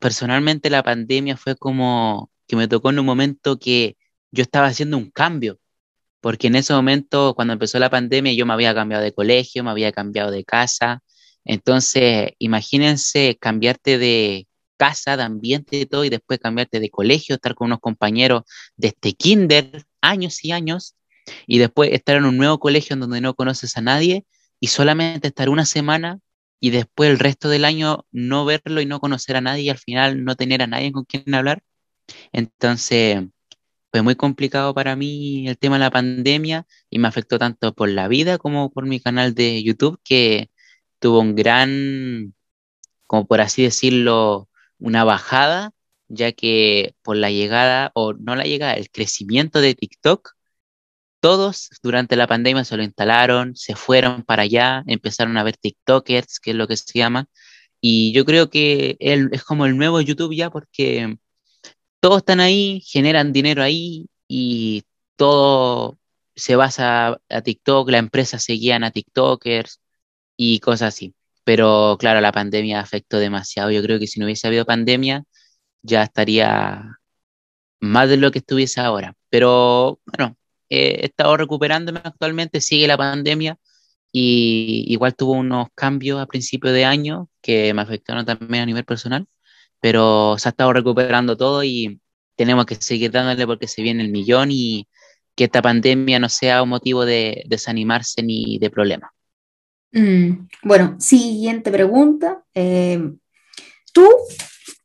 personalmente, 0.00 0.70
la 0.70 0.82
pandemia 0.82 1.36
fue 1.36 1.56
como 1.56 2.30
que 2.48 2.56
me 2.56 2.66
tocó 2.66 2.90
en 2.90 2.98
un 2.98 3.06
momento 3.06 3.58
que 3.58 3.96
yo 4.30 4.42
estaba 4.42 4.68
haciendo 4.68 4.96
un 4.98 5.10
cambio, 5.10 5.58
porque 6.20 6.48
en 6.48 6.56
ese 6.56 6.72
momento, 6.74 7.34
cuando 7.34 7.54
empezó 7.54 7.78
la 7.78 7.90
pandemia, 7.90 8.32
yo 8.34 8.46
me 8.46 8.52
había 8.54 8.74
cambiado 8.74 9.02
de 9.04 9.12
colegio, 9.12 9.64
me 9.64 9.70
había 9.70 9.92
cambiado 9.92 10.30
de 10.30 10.44
casa. 10.44 11.02
Entonces, 11.44 12.32
imagínense 12.38 13.38
cambiarte 13.40 13.98
de 13.98 14.46
casa, 14.76 15.16
de 15.16 15.22
ambiente 15.24 15.78
y 15.80 15.86
todo, 15.86 16.04
y 16.04 16.10
después 16.10 16.38
cambiarte 16.40 16.80
de 16.80 16.90
colegio, 16.90 17.36
estar 17.36 17.54
con 17.54 17.66
unos 17.66 17.80
compañeros 17.80 18.42
de 18.76 18.88
este 18.88 19.12
kinder, 19.14 19.84
años 20.00 20.44
y 20.44 20.52
años, 20.52 20.96
y 21.46 21.58
después 21.58 21.92
estar 21.92 22.16
en 22.16 22.24
un 22.24 22.36
nuevo 22.38 22.58
colegio 22.58 22.94
en 22.94 23.00
donde 23.00 23.20
no 23.20 23.34
conoces 23.34 23.76
a 23.76 23.80
nadie, 23.82 24.24
y 24.60 24.68
solamente 24.68 25.28
estar 25.28 25.48
una 25.48 25.64
semana 25.66 26.20
y 26.60 26.70
después 26.70 27.10
el 27.10 27.18
resto 27.18 27.48
del 27.48 27.64
año 27.64 28.04
no 28.12 28.44
verlo 28.44 28.80
y 28.82 28.86
no 28.86 29.00
conocer 29.00 29.36
a 29.36 29.40
nadie 29.40 29.64
y 29.64 29.70
al 29.70 29.78
final 29.78 30.24
no 30.24 30.36
tener 30.36 30.62
a 30.62 30.66
nadie 30.66 30.92
con 30.92 31.04
quien 31.04 31.34
hablar. 31.34 31.62
Entonces, 32.32 33.22
fue 33.90 34.02
muy 34.02 34.16
complicado 34.16 34.74
para 34.74 34.96
mí 34.96 35.48
el 35.48 35.58
tema 35.58 35.76
de 35.76 35.80
la 35.80 35.90
pandemia 35.90 36.66
y 36.90 36.98
me 36.98 37.08
afectó 37.08 37.38
tanto 37.38 37.74
por 37.74 37.88
la 37.88 38.08
vida 38.08 38.38
como 38.38 38.70
por 38.72 38.86
mi 38.86 39.00
canal 39.00 39.34
de 39.34 39.62
YouTube 39.62 40.00
que 40.04 40.50
tuvo 41.00 41.20
un 41.20 41.34
gran, 41.36 42.34
como 43.06 43.26
por 43.26 43.40
así 43.40 43.62
decirlo, 43.64 44.48
una 44.78 45.04
bajada, 45.04 45.72
ya 46.08 46.32
que 46.32 46.94
por 47.02 47.16
la 47.16 47.30
llegada, 47.30 47.92
o 47.94 48.14
no 48.14 48.36
la 48.36 48.44
llegada, 48.44 48.74
el 48.74 48.90
crecimiento 48.90 49.60
de 49.60 49.74
TikTok, 49.74 50.32
todos 51.20 51.70
durante 51.82 52.16
la 52.16 52.26
pandemia 52.26 52.64
se 52.64 52.76
lo 52.76 52.82
instalaron, 52.82 53.56
se 53.56 53.76
fueron 53.76 54.22
para 54.24 54.44
allá, 54.44 54.82
empezaron 54.86 55.36
a 55.36 55.42
ver 55.44 55.56
TikTokers, 55.56 56.40
que 56.40 56.50
es 56.52 56.56
lo 56.56 56.66
que 56.68 56.76
se 56.76 56.98
llama, 56.98 57.28
y 57.80 58.12
yo 58.12 58.24
creo 58.24 58.50
que 58.50 58.96
él 59.00 59.30
es 59.32 59.44
como 59.44 59.66
el 59.66 59.76
nuevo 59.76 60.00
YouTube 60.00 60.34
ya 60.34 60.50
porque 60.50 61.18
todos 62.00 62.18
están 62.18 62.40
ahí, 62.40 62.82
generan 62.86 63.32
dinero 63.32 63.62
ahí 63.62 64.08
y 64.28 64.84
todo 65.16 65.98
se 66.34 66.56
basa 66.56 67.20
a 67.28 67.42
TikTok, 67.42 67.90
la 67.90 67.98
empresa 67.98 68.38
seguían 68.38 68.84
a 68.84 68.90
TikTokers 68.90 69.80
y 70.36 70.60
cosas 70.60 70.94
así. 70.94 71.14
Pero 71.44 71.96
claro, 71.98 72.20
la 72.20 72.32
pandemia 72.32 72.80
afectó 72.80 73.18
demasiado. 73.18 73.70
Yo 73.70 73.82
creo 73.82 73.98
que 73.98 74.06
si 74.06 74.20
no 74.20 74.26
hubiese 74.26 74.46
habido 74.46 74.64
pandemia, 74.64 75.24
ya 75.82 76.02
estaría 76.04 76.98
más 77.80 78.08
de 78.08 78.16
lo 78.18 78.30
que 78.30 78.40
estuviese 78.40 78.80
ahora. 78.80 79.14
Pero 79.30 80.00
bueno, 80.06 80.36
he 80.68 81.06
estado 81.06 81.36
recuperándome 81.36 82.00
actualmente, 82.04 82.60
sigue 82.60 82.86
la 82.88 82.96
pandemia 82.96 83.58
y 84.12 84.84
igual 84.88 85.14
tuvo 85.16 85.32
unos 85.32 85.68
cambios 85.74 86.20
a 86.20 86.26
principio 86.26 86.72
de 86.72 86.84
año 86.84 87.28
que 87.42 87.74
me 87.74 87.82
afectaron 87.82 88.24
también 88.26 88.62
a 88.64 88.66
nivel 88.66 88.84
personal, 88.84 89.26
pero 89.80 90.36
se 90.38 90.48
ha 90.48 90.50
estado 90.50 90.72
recuperando 90.72 91.36
todo 91.36 91.64
y 91.64 92.00
tenemos 92.36 92.66
que 92.66 92.74
seguir 92.74 93.10
dándole 93.10 93.46
porque 93.46 93.68
se 93.68 93.82
viene 93.82 94.02
el 94.02 94.10
millón 94.10 94.50
y 94.50 94.86
que 95.34 95.44
esta 95.44 95.62
pandemia 95.62 96.18
no 96.18 96.28
sea 96.28 96.62
un 96.62 96.68
motivo 96.68 97.04
de 97.04 97.44
desanimarse 97.46 98.22
ni 98.22 98.58
de 98.58 98.70
problema. 98.70 99.12
Mm, 99.92 100.48
bueno, 100.62 100.96
siguiente 100.98 101.70
pregunta. 101.70 102.44
Eh, 102.54 103.10
tú 103.92 104.06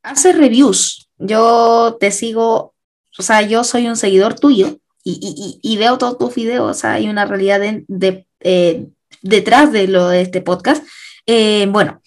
haces 0.04 0.38
reviews. 0.38 1.10
Yo 1.18 1.98
te 2.00 2.12
sigo, 2.12 2.74
o 3.18 3.22
sea, 3.22 3.42
yo 3.42 3.64
soy 3.64 3.88
un 3.88 3.98
seguidor 3.98 4.40
tuyo 4.40 4.80
y, 5.04 5.78
veo 5.78 5.98
todos 5.98 6.18
tus 6.18 6.36
videos. 6.36 6.72
O 6.72 6.74
sea, 6.74 6.94
hay 6.94 7.08
una 7.08 7.26
realidad 7.26 7.60
de, 7.88 8.28
eh, 8.40 8.88
detrás 9.22 9.72
de 9.72 9.88
lo 9.88 10.10
de 10.10 10.22
este 10.22 10.42
podcast. 10.42 10.86
Eh, 11.28 11.68
bueno, 11.70 12.02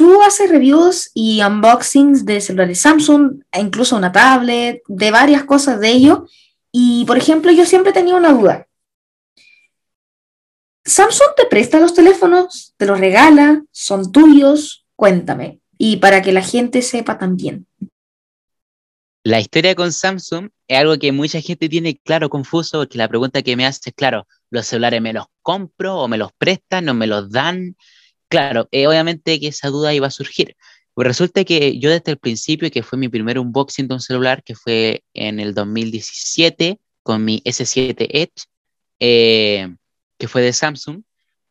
tú 0.00 0.22
haces 0.22 0.48
reviews 0.48 1.10
y 1.12 1.42
unboxings 1.42 2.24
de 2.24 2.40
celulares 2.40 2.80
Samsung, 2.80 3.42
e 3.52 3.60
incluso 3.60 3.98
una 3.98 4.10
tablet, 4.10 4.80
de 4.88 5.10
varias 5.10 5.44
cosas 5.44 5.78
de 5.78 5.90
ello. 5.90 6.26
Y, 6.72 7.04
por 7.04 7.18
ejemplo, 7.18 7.52
yo 7.52 7.66
siempre 7.66 7.92
tenía 7.92 8.14
una 8.14 8.32
duda. 8.32 8.66
¿Samsung 10.86 11.34
te 11.36 11.44
presta 11.44 11.78
los 11.78 11.92
teléfonos? 11.92 12.72
¿Te 12.78 12.86
los 12.86 12.98
regala? 12.98 13.62
¿Son 13.72 14.10
tuyos? 14.10 14.86
Cuéntame. 14.96 15.60
Y 15.76 15.98
para 15.98 16.22
que 16.22 16.32
la 16.32 16.40
gente 16.40 16.80
sepa 16.80 17.18
también. 17.18 17.66
La 19.22 19.38
historia 19.38 19.74
con 19.74 19.92
Samsung 19.92 20.48
es 20.66 20.78
algo 20.78 20.98
que 20.98 21.12
mucha 21.12 21.42
gente 21.42 21.68
tiene 21.68 21.98
claro 21.98 22.30
confuso, 22.30 22.78
porque 22.78 22.96
la 22.96 23.08
pregunta 23.08 23.42
que 23.42 23.54
me 23.54 23.66
hace 23.66 23.90
es, 23.90 23.94
claro, 23.94 24.26
¿los 24.48 24.66
celulares 24.66 25.02
me 25.02 25.12
los 25.12 25.26
compro 25.42 25.98
o 25.98 26.08
me 26.08 26.16
los 26.16 26.32
prestan 26.32 26.88
o 26.88 26.94
me 26.94 27.06
los 27.06 27.30
dan? 27.30 27.76
Claro, 28.30 28.68
eh, 28.70 28.86
obviamente 28.86 29.40
que 29.40 29.48
esa 29.48 29.68
duda 29.70 29.92
iba 29.92 30.06
a 30.06 30.10
surgir. 30.10 30.56
Pues 30.94 31.06
resulta 31.08 31.44
que 31.44 31.78
yo 31.80 31.90
desde 31.90 32.12
el 32.12 32.18
principio, 32.18 32.70
que 32.70 32.84
fue 32.84 32.96
mi 32.96 33.08
primer 33.08 33.40
unboxing 33.40 33.88
de 33.88 33.94
un 33.94 34.00
celular, 34.00 34.44
que 34.44 34.54
fue 34.54 35.02
en 35.14 35.40
el 35.40 35.52
2017 35.52 36.78
con 37.02 37.24
mi 37.24 37.42
S7 37.44 38.08
Edge, 38.22 38.44
eh, 39.00 39.74
que 40.16 40.28
fue 40.28 40.42
de 40.42 40.52
Samsung, 40.52 41.02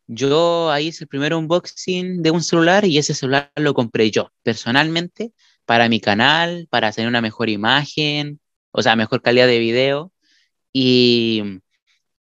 yo 0.06 0.70
ahí 0.70 0.88
hice 0.88 1.04
el 1.04 1.08
primer 1.08 1.34
unboxing 1.34 2.22
de 2.22 2.30
un 2.30 2.42
celular 2.42 2.86
y 2.86 2.96
ese 2.96 3.14
celular 3.14 3.52
lo 3.56 3.74
compré 3.74 4.10
yo 4.10 4.32
personalmente 4.42 5.32
para 5.66 5.88
mi 5.90 6.00
canal, 6.00 6.66
para 6.70 6.92
tener 6.92 7.08
una 7.08 7.20
mejor 7.20 7.50
imagen, 7.50 8.40
o 8.72 8.82
sea, 8.82 8.96
mejor 8.96 9.20
calidad 9.20 9.46
de 9.46 9.58
video 9.58 10.12
y 10.72 11.60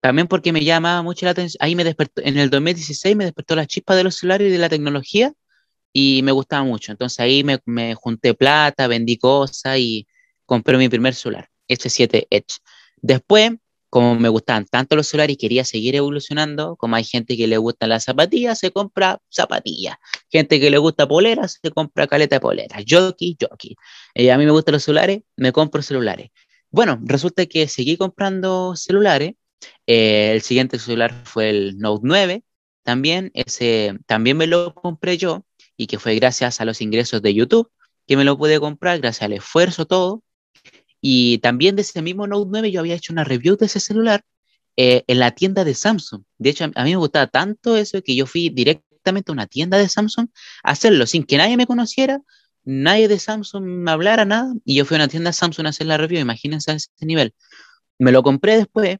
también 0.00 0.28
porque 0.28 0.52
me 0.52 0.64
llamaba 0.64 1.02
mucho 1.02 1.26
la 1.26 1.32
atención, 1.32 1.58
ahí 1.60 1.74
me 1.74 1.84
despertó, 1.84 2.22
en 2.24 2.38
el 2.38 2.50
2016 2.50 3.16
me 3.16 3.24
despertó 3.24 3.56
la 3.56 3.66
chispa 3.66 3.96
de 3.96 4.04
los 4.04 4.16
celulares 4.16 4.48
y 4.48 4.50
de 4.50 4.58
la 4.58 4.68
tecnología 4.68 5.32
y 5.92 6.22
me 6.22 6.32
gustaba 6.32 6.64
mucho. 6.64 6.92
Entonces 6.92 7.18
ahí 7.20 7.44
me, 7.44 7.58
me 7.66 7.94
junté 7.94 8.34
plata, 8.34 8.86
vendí 8.86 9.16
cosas 9.18 9.78
y 9.78 10.06
compré 10.46 10.78
mi 10.78 10.88
primer 10.88 11.14
celular, 11.14 11.48
S7 11.68 12.26
Edge. 12.30 12.58
Después, 12.96 13.52
como 13.90 14.14
me 14.16 14.28
gustaban 14.28 14.66
tanto 14.66 14.96
los 14.96 15.08
celulares 15.08 15.34
y 15.34 15.36
quería 15.36 15.64
seguir 15.64 15.96
evolucionando, 15.96 16.76
como 16.76 16.96
hay 16.96 17.04
gente 17.04 17.36
que 17.36 17.46
le 17.46 17.56
gustan 17.58 17.88
las 17.90 18.04
zapatillas, 18.04 18.58
se 18.58 18.70
compra 18.70 19.20
zapatillas. 19.30 19.96
Gente 20.30 20.60
que 20.60 20.70
le 20.70 20.78
gusta 20.78 21.08
poleras, 21.08 21.58
se 21.62 21.70
compra 21.70 22.06
caleta 22.06 22.36
de 22.36 22.40
poleras. 22.40 22.84
Jockey, 22.88 23.36
jockey. 23.40 23.76
Eh, 24.14 24.30
a 24.30 24.38
mí 24.38 24.44
me 24.44 24.50
gustan 24.50 24.74
los 24.74 24.84
celulares, 24.84 25.20
me 25.36 25.52
compro 25.52 25.82
celulares. 25.82 26.30
Bueno, 26.70 27.00
resulta 27.02 27.46
que 27.46 27.66
seguí 27.66 27.96
comprando 27.96 28.76
celulares. 28.76 29.34
Eh, 29.86 30.32
el 30.34 30.42
siguiente 30.42 30.78
celular 30.78 31.14
fue 31.24 31.50
el 31.50 31.78
Note 31.78 32.02
9. 32.04 32.44
También, 32.82 33.30
ese, 33.34 33.98
también 34.06 34.36
me 34.36 34.46
lo 34.46 34.74
compré 34.74 35.18
yo 35.18 35.44
y 35.76 35.86
que 35.86 35.98
fue 35.98 36.14
gracias 36.16 36.60
a 36.60 36.64
los 36.64 36.80
ingresos 36.80 37.22
de 37.22 37.34
YouTube 37.34 37.70
que 38.06 38.16
me 38.16 38.24
lo 38.24 38.38
pude 38.38 38.58
comprar, 38.60 39.00
gracias 39.00 39.22
al 39.22 39.34
esfuerzo, 39.34 39.86
todo. 39.86 40.22
Y 41.00 41.38
también 41.38 41.76
de 41.76 41.82
ese 41.82 42.02
mismo 42.02 42.26
Note 42.26 42.48
9 42.50 42.70
yo 42.72 42.80
había 42.80 42.94
hecho 42.94 43.12
una 43.12 43.24
review 43.24 43.56
de 43.56 43.66
ese 43.66 43.80
celular 43.80 44.22
eh, 44.76 45.04
en 45.06 45.18
la 45.18 45.32
tienda 45.32 45.64
de 45.64 45.74
Samsung. 45.74 46.22
De 46.38 46.50
hecho, 46.50 46.64
a 46.74 46.84
mí 46.84 46.90
me 46.90 46.96
gustaba 46.96 47.26
tanto 47.26 47.76
eso 47.76 48.02
que 48.02 48.16
yo 48.16 48.26
fui 48.26 48.48
directamente 48.50 49.30
a 49.30 49.32
una 49.32 49.46
tienda 49.46 49.78
de 49.78 49.88
Samsung 49.88 50.28
a 50.62 50.70
hacerlo 50.72 51.06
sin 51.06 51.24
que 51.24 51.36
nadie 51.36 51.56
me 51.56 51.66
conociera, 51.66 52.20
nadie 52.64 53.08
de 53.08 53.18
Samsung 53.18 53.64
me 53.64 53.90
hablara 53.90 54.24
nada. 54.24 54.52
Y 54.64 54.76
yo 54.76 54.84
fui 54.84 54.96
a 54.96 54.98
una 55.00 55.08
tienda 55.08 55.32
Samsung 55.32 55.66
a 55.66 55.70
hacer 55.70 55.86
la 55.86 55.96
review, 55.98 56.20
imagínense 56.20 56.70
a 56.72 56.74
ese 56.74 56.90
nivel. 57.00 57.34
Me 57.98 58.12
lo 58.12 58.22
compré 58.22 58.56
después 58.56 58.98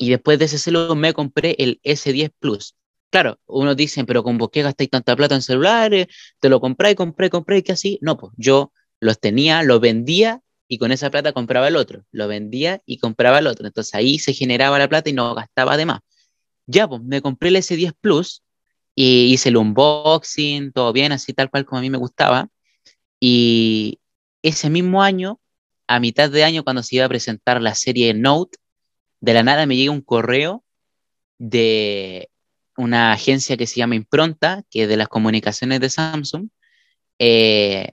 y 0.00 0.08
después 0.08 0.38
de 0.38 0.46
ese 0.46 0.58
celular 0.58 0.96
me 0.96 1.12
compré 1.12 1.54
el 1.58 1.78
S10 1.84 2.32
Plus. 2.38 2.74
Claro, 3.10 3.38
uno 3.46 3.74
dice, 3.74 4.02
pero 4.06 4.22
¿con 4.22 4.38
qué 4.48 4.62
gastáis 4.62 4.88
tanta 4.88 5.14
plata 5.14 5.34
en 5.34 5.42
celulares? 5.42 6.06
Te 6.40 6.48
lo 6.48 6.58
compré, 6.58 6.94
compré, 6.94 7.28
compré, 7.28 7.58
y 7.58 7.62
que 7.62 7.72
así. 7.72 7.98
No, 8.00 8.16
pues 8.16 8.32
yo 8.38 8.72
los 8.98 9.20
tenía, 9.20 9.62
los 9.62 9.78
vendía 9.78 10.40
y 10.68 10.78
con 10.78 10.90
esa 10.90 11.10
plata 11.10 11.34
compraba 11.34 11.68
el 11.68 11.76
otro. 11.76 12.06
Lo 12.12 12.28
vendía 12.28 12.80
y 12.86 12.96
compraba 12.96 13.40
el 13.40 13.46
otro. 13.46 13.66
Entonces 13.66 13.94
ahí 13.94 14.18
se 14.18 14.32
generaba 14.32 14.78
la 14.78 14.88
plata 14.88 15.10
y 15.10 15.12
no 15.12 15.34
gastaba 15.34 15.76
de 15.76 15.84
más. 15.84 16.00
Ya, 16.66 16.88
pues 16.88 17.02
me 17.02 17.20
compré 17.20 17.50
el 17.50 17.56
S10 17.56 17.92
Plus 18.00 18.42
y 18.94 19.32
hice 19.34 19.50
el 19.50 19.58
unboxing, 19.58 20.72
todo 20.72 20.94
bien, 20.94 21.12
así 21.12 21.34
tal 21.34 21.50
cual 21.50 21.66
como 21.66 21.80
a 21.80 21.82
mí 21.82 21.90
me 21.90 21.98
gustaba. 21.98 22.48
Y 23.20 24.00
ese 24.42 24.70
mismo 24.70 25.02
año, 25.02 25.40
a 25.88 26.00
mitad 26.00 26.30
de 26.30 26.44
año, 26.44 26.64
cuando 26.64 26.82
se 26.82 26.96
iba 26.96 27.04
a 27.04 27.08
presentar 27.10 27.60
la 27.60 27.74
serie 27.74 28.14
Note, 28.14 28.56
de 29.20 29.34
la 29.34 29.42
nada 29.42 29.66
me 29.66 29.76
llega 29.76 29.92
un 29.92 30.02
correo 30.02 30.64
de 31.38 32.30
una 32.76 33.12
agencia 33.12 33.56
que 33.56 33.66
se 33.66 33.76
llama 33.76 33.96
Impronta, 33.96 34.64
que 34.70 34.84
es 34.84 34.88
de 34.88 34.96
las 34.96 35.08
comunicaciones 35.08 35.80
de 35.80 35.90
Samsung, 35.90 36.48
eh, 37.18 37.92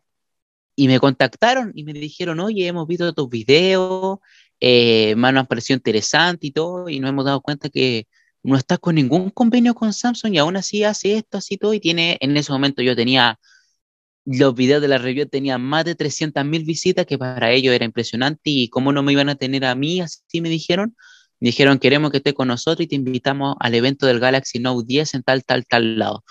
y 0.75 0.87
me 0.87 0.99
contactaron 0.99 1.71
y 1.75 1.83
me 1.83 1.93
dijeron, 1.93 2.39
oye, 2.39 2.67
hemos 2.67 2.87
visto 2.87 3.13
tus 3.13 3.29
videos, 3.29 4.19
eh, 4.59 5.15
me 5.15 5.27
han 5.29 5.45
parecido 5.47 5.77
interesante 5.77 6.47
y 6.47 6.51
todo, 6.51 6.89
y 6.89 6.99
nos 6.99 7.09
hemos 7.09 7.25
dado 7.25 7.41
cuenta 7.41 7.69
que 7.69 8.07
no 8.43 8.55
estás 8.57 8.79
con 8.79 8.95
ningún 8.95 9.29
convenio 9.31 9.75
con 9.75 9.91
Samsung 9.93 10.35
y 10.35 10.37
aún 10.37 10.55
así 10.55 10.83
hace 10.83 11.17
esto, 11.17 11.37
así 11.39 11.57
todo, 11.57 11.73
y 11.73 11.79
tiene, 11.79 12.17
en 12.21 12.37
ese 12.37 12.51
momento 12.51 12.81
yo 12.81 12.95
tenía, 12.95 13.39
los 14.25 14.55
videos 14.55 14.81
de 14.81 14.87
la 14.89 14.97
review 14.97 15.27
tenían 15.27 15.61
más 15.61 15.85
de 15.85 15.95
300.000 15.95 16.65
visitas, 16.65 17.05
que 17.05 17.17
para 17.17 17.51
ellos 17.51 17.73
era 17.73 17.85
impresionante, 17.85 18.41
y 18.49 18.69
cómo 18.69 18.91
no 18.93 19.03
me 19.03 19.13
iban 19.13 19.29
a 19.29 19.35
tener 19.35 19.65
a 19.65 19.75
mí, 19.75 20.01
así 20.01 20.41
me 20.41 20.49
dijeron, 20.49 20.95
Dijeron, 21.39 21.77
queremos 21.77 22.11
que 22.11 22.17
esté 22.17 22.33
con 22.33 22.47
nosotros 22.47 22.85
y 22.85 22.87
te 22.87 22.95
invitamos 22.95 23.55
al 23.59 23.75
evento 23.75 24.07
del 24.07 24.19
Galaxy 24.19 24.59
Note 24.59 24.85
10 24.87 25.13
en 25.15 25.23
tal, 25.23 25.43
tal, 25.43 25.65
tal 25.67 25.99
lado. 25.99 26.23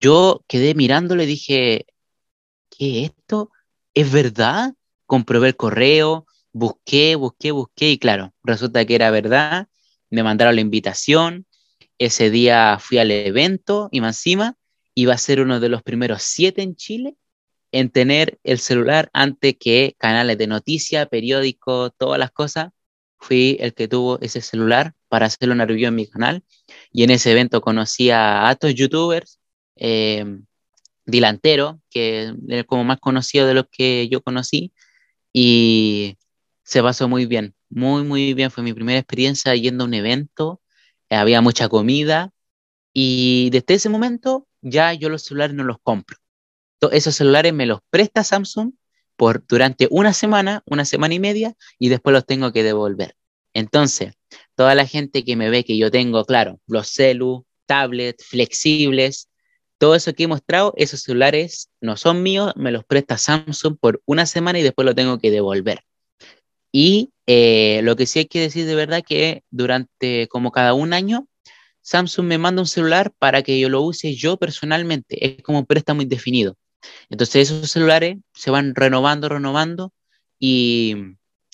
Yo 0.00 0.44
quedé 0.46 0.74
mirándole 0.74 1.24
y 1.24 1.26
dije, 1.26 1.86
¿qué 2.70 3.04
es 3.04 3.10
esto? 3.10 3.50
¿Es 3.94 4.12
verdad? 4.12 4.74
Comprobé 5.06 5.48
el 5.48 5.56
correo, 5.56 6.26
busqué, 6.52 7.16
busqué, 7.16 7.50
busqué 7.50 7.90
y 7.90 7.98
claro, 7.98 8.32
resulta 8.44 8.84
que 8.84 8.94
era 8.94 9.10
verdad. 9.10 9.66
Me 10.10 10.22
mandaron 10.22 10.54
la 10.54 10.60
invitación. 10.60 11.46
Ese 11.98 12.30
día 12.30 12.78
fui 12.80 12.98
al 12.98 13.10
evento 13.10 13.88
y 13.90 14.00
más 14.00 14.18
encima 14.18 14.56
iba 14.94 15.14
a 15.14 15.18
ser 15.18 15.40
uno 15.40 15.58
de 15.58 15.68
los 15.68 15.82
primeros 15.82 16.22
siete 16.22 16.62
en 16.62 16.76
Chile 16.76 17.16
en 17.72 17.90
tener 17.90 18.38
el 18.44 18.58
celular 18.58 19.10
antes 19.14 19.56
que 19.58 19.96
canales 19.98 20.38
de 20.38 20.46
noticias, 20.46 21.08
periódicos, 21.08 21.92
todas 21.96 22.18
las 22.18 22.30
cosas 22.30 22.68
fui 23.22 23.56
el 23.60 23.72
que 23.72 23.88
tuvo 23.88 24.20
ese 24.20 24.40
celular 24.40 24.94
para 25.08 25.26
hacer 25.26 25.50
una 25.50 25.64
review 25.64 25.88
en 25.88 25.94
mi 25.94 26.06
canal. 26.06 26.44
Y 26.92 27.04
en 27.04 27.10
ese 27.10 27.30
evento 27.32 27.60
conocí 27.60 28.10
a 28.10 28.50
estos 28.50 28.74
youtubers, 28.74 29.40
eh, 29.76 30.24
Dilantero, 31.06 31.80
que 31.90 32.34
es 32.48 32.64
como 32.64 32.84
más 32.84 32.98
conocido 33.00 33.46
de 33.46 33.54
los 33.54 33.66
que 33.70 34.08
yo 34.08 34.22
conocí, 34.22 34.72
y 35.32 36.16
se 36.64 36.82
pasó 36.82 37.08
muy 37.08 37.26
bien, 37.26 37.54
muy, 37.70 38.04
muy 38.04 38.34
bien. 38.34 38.50
Fue 38.50 38.62
mi 38.62 38.72
primera 38.72 38.98
experiencia 38.98 39.54
yendo 39.54 39.84
a 39.84 39.86
un 39.86 39.94
evento, 39.94 40.60
eh, 41.08 41.16
había 41.16 41.40
mucha 41.40 41.68
comida, 41.68 42.32
y 42.92 43.50
desde 43.50 43.74
ese 43.74 43.88
momento 43.88 44.46
ya 44.60 44.92
yo 44.94 45.08
los 45.08 45.22
celulares 45.22 45.54
no 45.56 45.64
los 45.64 45.78
compro. 45.82 46.18
Esos 46.90 47.14
celulares 47.14 47.52
me 47.52 47.66
los 47.66 47.80
presta 47.90 48.24
Samsung 48.24 48.72
por 49.22 49.46
durante 49.46 49.86
una 49.88 50.12
semana, 50.14 50.64
una 50.66 50.84
semana 50.84 51.14
y 51.14 51.20
media, 51.20 51.54
y 51.78 51.90
después 51.90 52.12
los 52.12 52.26
tengo 52.26 52.50
que 52.50 52.64
devolver. 52.64 53.14
Entonces, 53.54 54.14
toda 54.56 54.74
la 54.74 54.84
gente 54.84 55.24
que 55.24 55.36
me 55.36 55.48
ve 55.48 55.62
que 55.62 55.78
yo 55.78 55.92
tengo, 55.92 56.24
claro, 56.24 56.58
los 56.66 56.88
celu, 56.88 57.46
tablets, 57.66 58.26
flexibles, 58.26 59.28
todo 59.78 59.94
eso 59.94 60.12
que 60.12 60.24
he 60.24 60.26
mostrado, 60.26 60.74
esos 60.76 61.02
celulares 61.02 61.70
no 61.80 61.96
son 61.96 62.24
míos, 62.24 62.52
me 62.56 62.72
los 62.72 62.84
presta 62.84 63.16
Samsung 63.16 63.76
por 63.78 64.02
una 64.06 64.26
semana 64.26 64.58
y 64.58 64.64
después 64.64 64.84
lo 64.86 64.92
tengo 64.96 65.20
que 65.20 65.30
devolver. 65.30 65.84
Y 66.72 67.12
eh, 67.28 67.78
lo 67.84 67.94
que 67.94 68.06
sí 68.06 68.18
hay 68.18 68.26
que 68.26 68.40
decir 68.40 68.66
de 68.66 68.74
verdad 68.74 69.04
que 69.06 69.44
durante 69.52 70.26
como 70.26 70.50
cada 70.50 70.74
un 70.74 70.92
año, 70.92 71.28
Samsung 71.82 72.26
me 72.26 72.38
manda 72.38 72.60
un 72.60 72.66
celular 72.66 73.12
para 73.20 73.44
que 73.44 73.60
yo 73.60 73.68
lo 73.68 73.82
use 73.82 74.16
yo 74.16 74.36
personalmente. 74.36 75.24
Es 75.24 75.44
como 75.44 75.60
un 75.60 75.66
préstamo 75.66 76.02
indefinido. 76.02 76.56
Entonces 77.10 77.50
esos 77.50 77.70
celulares 77.70 78.18
se 78.34 78.50
van 78.50 78.74
renovando, 78.74 79.28
renovando 79.28 79.92
y 80.38 80.96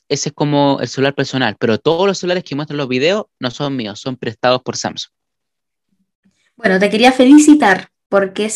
ese 0.09 0.31
es 0.31 0.35
como 0.35 0.79
el 0.81 0.89
celular 0.89 1.15
personal. 1.15 1.57
Pero 1.59 1.79
todos 1.79 2.07
los 2.07 2.19
celulares 2.19 2.45
que 2.45 2.57
muestran 2.57 2.79
los 2.79 2.89
videos 2.89 3.27
no 3.39 3.51
son 3.51 3.77
míos, 3.77 4.01
son 4.01 4.17
prestados 4.17 4.63
por 4.63 4.77
Samsung. 4.77 5.13
Bueno, 6.57 6.79
te 6.79 6.91
quería 6.91 7.13
felicitar 7.13 7.91
porque 8.09 8.51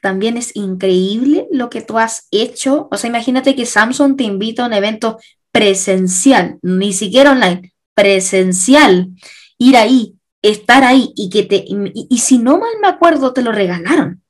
también 0.00 0.36
es 0.36 0.56
increíble 0.56 1.46
lo 1.52 1.70
que 1.70 1.82
tú 1.82 1.98
has 1.98 2.26
hecho. 2.30 2.88
O 2.90 2.96
sea, 2.96 3.08
imagínate 3.08 3.54
que 3.54 3.66
Samsung 3.66 4.16
te 4.16 4.24
invita 4.24 4.64
a 4.64 4.66
un 4.66 4.72
evento 4.72 5.18
presencial, 5.52 6.58
ni 6.62 6.92
siquiera 6.92 7.30
online, 7.30 7.72
presencial, 7.94 9.10
ir 9.58 9.76
ahí, 9.76 10.16
estar 10.42 10.82
ahí 10.82 11.12
y 11.14 11.30
que 11.30 11.44
te, 11.44 11.64
y, 11.66 12.18
si 12.18 12.38
no 12.38 12.58
mal 12.58 12.72
me 12.80 12.88
acuerdo, 12.88 13.32
te 13.32 13.42
lo 13.42 13.52
regalaron. 13.52 14.23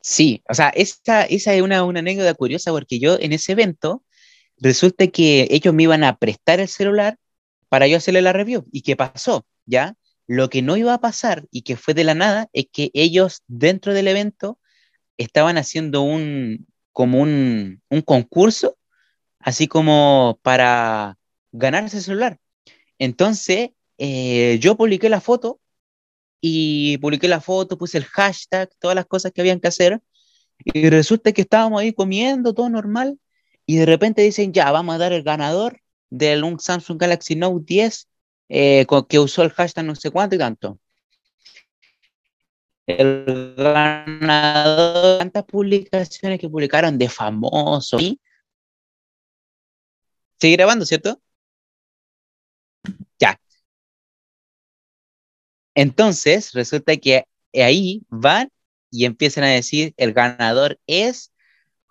Sí, 0.00 0.42
o 0.48 0.54
sea, 0.54 0.70
esa, 0.70 1.24
esa 1.24 1.54
es 1.54 1.62
una, 1.62 1.84
una 1.84 2.00
anécdota 2.00 2.34
curiosa 2.34 2.70
porque 2.72 2.98
yo 2.98 3.18
en 3.20 3.32
ese 3.32 3.52
evento 3.52 4.02
resulta 4.56 5.06
que 5.08 5.46
ellos 5.50 5.74
me 5.74 5.84
iban 5.84 6.04
a 6.04 6.16
prestar 6.18 6.60
el 6.60 6.68
celular 6.68 7.18
para 7.68 7.86
yo 7.86 7.96
hacerle 7.98 8.22
la 8.22 8.32
review. 8.32 8.66
¿Y 8.72 8.82
qué 8.82 8.96
pasó? 8.96 9.46
¿Ya? 9.66 9.96
Lo 10.26 10.48
que 10.50 10.62
no 10.62 10.76
iba 10.76 10.94
a 10.94 11.00
pasar 11.00 11.46
y 11.50 11.62
que 11.62 11.76
fue 11.76 11.94
de 11.94 12.04
la 12.04 12.14
nada 12.14 12.48
es 12.52 12.66
que 12.72 12.90
ellos 12.94 13.42
dentro 13.46 13.94
del 13.94 14.08
evento 14.08 14.58
estaban 15.18 15.58
haciendo 15.58 16.02
un, 16.02 16.66
como 16.92 17.20
un, 17.20 17.82
un 17.90 18.02
concurso 18.02 18.78
así 19.40 19.66
como 19.68 20.38
para 20.42 21.18
ganar 21.52 21.84
ese 21.84 22.00
celular. 22.00 22.38
Entonces, 22.98 23.70
eh, 23.98 24.58
yo 24.60 24.76
publiqué 24.76 25.08
la 25.08 25.20
foto 25.20 25.59
y 26.40 26.98
publiqué 26.98 27.28
la 27.28 27.40
foto, 27.40 27.78
puse 27.78 27.98
el 27.98 28.04
hashtag, 28.04 28.70
todas 28.78 28.94
las 28.94 29.06
cosas 29.06 29.32
que 29.32 29.40
habían 29.40 29.60
que 29.60 29.68
hacer, 29.68 30.00
y 30.64 30.88
resulta 30.90 31.32
que 31.32 31.42
estábamos 31.42 31.80
ahí 31.80 31.92
comiendo, 31.92 32.54
todo 32.54 32.68
normal, 32.68 33.18
y 33.66 33.76
de 33.76 33.86
repente 33.86 34.22
dicen, 34.22 34.52
ya, 34.52 34.70
vamos 34.72 34.94
a 34.94 34.98
dar 34.98 35.12
el 35.12 35.22
ganador 35.22 35.80
del 36.10 36.44
un 36.44 36.58
Samsung 36.58 36.98
Galaxy 36.98 37.36
Note 37.36 37.64
10 37.66 38.08
eh, 38.48 38.86
que 39.08 39.18
usó 39.18 39.42
el 39.42 39.50
hashtag 39.50 39.84
no 39.84 39.94
sé 39.94 40.10
cuánto 40.10 40.34
y 40.34 40.38
tanto. 40.38 40.78
El 42.86 43.54
ganador, 43.56 45.18
tantas 45.18 45.44
publicaciones 45.44 46.40
que 46.40 46.48
publicaron 46.48 46.98
de 46.98 47.08
famosos, 47.08 48.02
Sigue 50.40 50.56
grabando, 50.56 50.86
¿cierto? 50.86 51.20
Ya. 53.18 53.38
Entonces, 55.80 56.52
resulta 56.52 56.94
que 56.98 57.24
ahí 57.54 58.02
van 58.10 58.50
y 58.90 59.06
empiezan 59.06 59.44
a 59.44 59.48
decir, 59.48 59.94
el 59.96 60.12
ganador 60.12 60.78
es 60.86 61.32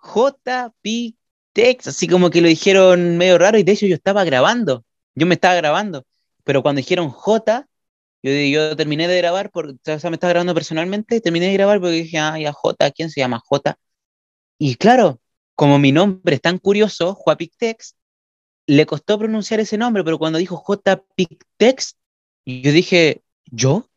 JP 0.00 1.16
Tex, 1.52 1.88
así 1.88 2.06
como 2.06 2.30
que 2.30 2.40
lo 2.40 2.46
dijeron 2.46 3.16
medio 3.18 3.36
raro 3.36 3.58
y 3.58 3.64
de 3.64 3.72
hecho 3.72 3.86
yo 3.86 3.96
estaba 3.96 4.22
grabando, 4.22 4.84
yo 5.16 5.26
me 5.26 5.34
estaba 5.34 5.56
grabando, 5.56 6.06
pero 6.44 6.62
cuando 6.62 6.78
dijeron 6.78 7.10
J, 7.10 7.66
yo, 8.22 8.30
yo 8.30 8.76
terminé 8.76 9.08
de 9.08 9.16
grabar, 9.16 9.50
por, 9.50 9.70
o 9.70 9.76
sea, 9.82 10.08
me 10.08 10.14
estaba 10.14 10.34
grabando 10.34 10.54
personalmente, 10.54 11.20
terminé 11.20 11.46
de 11.46 11.54
grabar 11.54 11.80
porque 11.80 11.96
dije, 11.96 12.16
ah, 12.18 12.38
ya 12.38 12.52
J, 12.52 12.92
¿quién 12.92 13.10
se 13.10 13.20
llama 13.20 13.40
J? 13.44 13.76
Y 14.56 14.76
claro, 14.76 15.20
como 15.56 15.80
mi 15.80 15.90
nombre 15.90 16.36
es 16.36 16.40
tan 16.40 16.58
curioso, 16.58 17.18
Tex, 17.58 17.96
le 18.66 18.86
costó 18.86 19.18
pronunciar 19.18 19.58
ese 19.58 19.76
nombre, 19.78 20.04
pero 20.04 20.16
cuando 20.16 20.38
dijo 20.38 20.56
J. 20.58 21.02
Pictex, 21.16 21.96
yo 22.46 22.70
dije, 22.70 23.22
¿yo? 23.50 23.88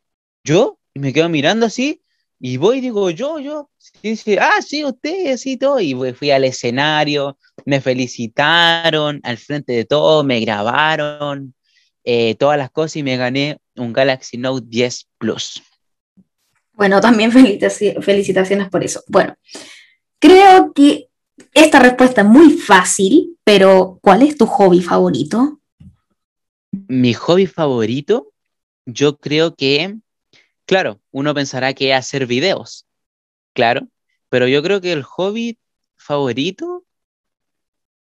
¿Yo? 0.43 0.77
Y 0.93 0.99
me 0.99 1.13
quedo 1.13 1.29
mirando 1.29 1.65
así, 1.65 2.03
y 2.45 2.57
voy 2.57 2.79
y 2.79 2.81
digo, 2.81 3.09
yo, 3.09 3.39
yo. 3.39 3.69
Y 4.01 4.09
dice, 4.09 4.37
ah, 4.37 4.61
sí, 4.61 4.83
usted, 4.83 5.31
así 5.31 5.55
todo. 5.55 5.79
Y 5.79 5.95
fui 6.13 6.29
al 6.29 6.43
escenario, 6.43 7.37
me 7.65 7.79
felicitaron 7.79 9.21
al 9.23 9.37
frente 9.37 9.71
de 9.71 9.85
todo, 9.85 10.25
me 10.25 10.41
grabaron 10.41 11.53
eh, 12.03 12.35
todas 12.35 12.57
las 12.57 12.69
cosas 12.69 12.97
y 12.97 13.03
me 13.03 13.15
gané 13.15 13.59
un 13.77 13.93
Galaxy 13.93 14.37
Note 14.37 14.65
10 14.67 15.07
Plus. 15.17 15.63
Bueno, 16.73 16.99
también 16.99 17.31
felicitaciones 17.31 18.67
por 18.67 18.83
eso. 18.83 19.01
Bueno, 19.07 19.35
creo 20.19 20.73
que 20.73 21.07
esta 21.53 21.79
respuesta 21.79 22.23
es 22.23 22.27
muy 22.27 22.57
fácil, 22.57 23.37
pero 23.45 23.99
¿cuál 24.01 24.21
es 24.21 24.35
tu 24.35 24.47
hobby 24.47 24.81
favorito? 24.81 25.61
Mi 26.71 27.13
hobby 27.13 27.45
favorito, 27.45 28.32
yo 28.85 29.17
creo 29.17 29.55
que, 29.55 29.97
claro, 30.65 31.01
uno 31.11 31.33
pensará 31.33 31.73
que 31.73 31.93
hacer 31.93 32.27
videos, 32.27 32.87
claro, 33.53 33.87
pero 34.29 34.47
yo 34.47 34.63
creo 34.63 34.81
que 34.81 34.93
el 34.93 35.03
hobby 35.03 35.59
favorito 35.95 36.85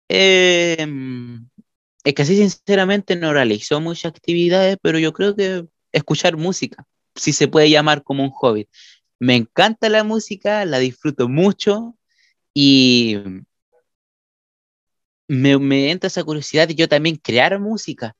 em, 0.08 1.48
es 2.04 2.14
que 2.14 2.24
sinceramente 2.24 3.16
no 3.16 3.32
realizó 3.32 3.80
muchas 3.80 4.12
actividades, 4.12 4.76
pero 4.82 4.98
yo 4.98 5.12
creo 5.12 5.36
que 5.36 5.66
escuchar 5.92 6.36
música, 6.36 6.86
si 7.14 7.32
se 7.32 7.48
puede 7.48 7.70
llamar 7.70 8.02
como 8.02 8.24
un 8.24 8.30
hobby. 8.30 8.68
Me 9.18 9.36
encanta 9.36 9.88
la 9.88 10.04
música, 10.04 10.64
la 10.64 10.78
disfruto 10.78 11.28
mucho, 11.28 11.96
y 12.54 13.18
me, 15.28 15.90
entra 15.90 16.08
esa 16.08 16.24
curiosidad 16.24 16.68
de 16.68 16.74
yo 16.74 16.88
también 16.88 17.16
crear 17.16 17.58
música. 17.58 18.14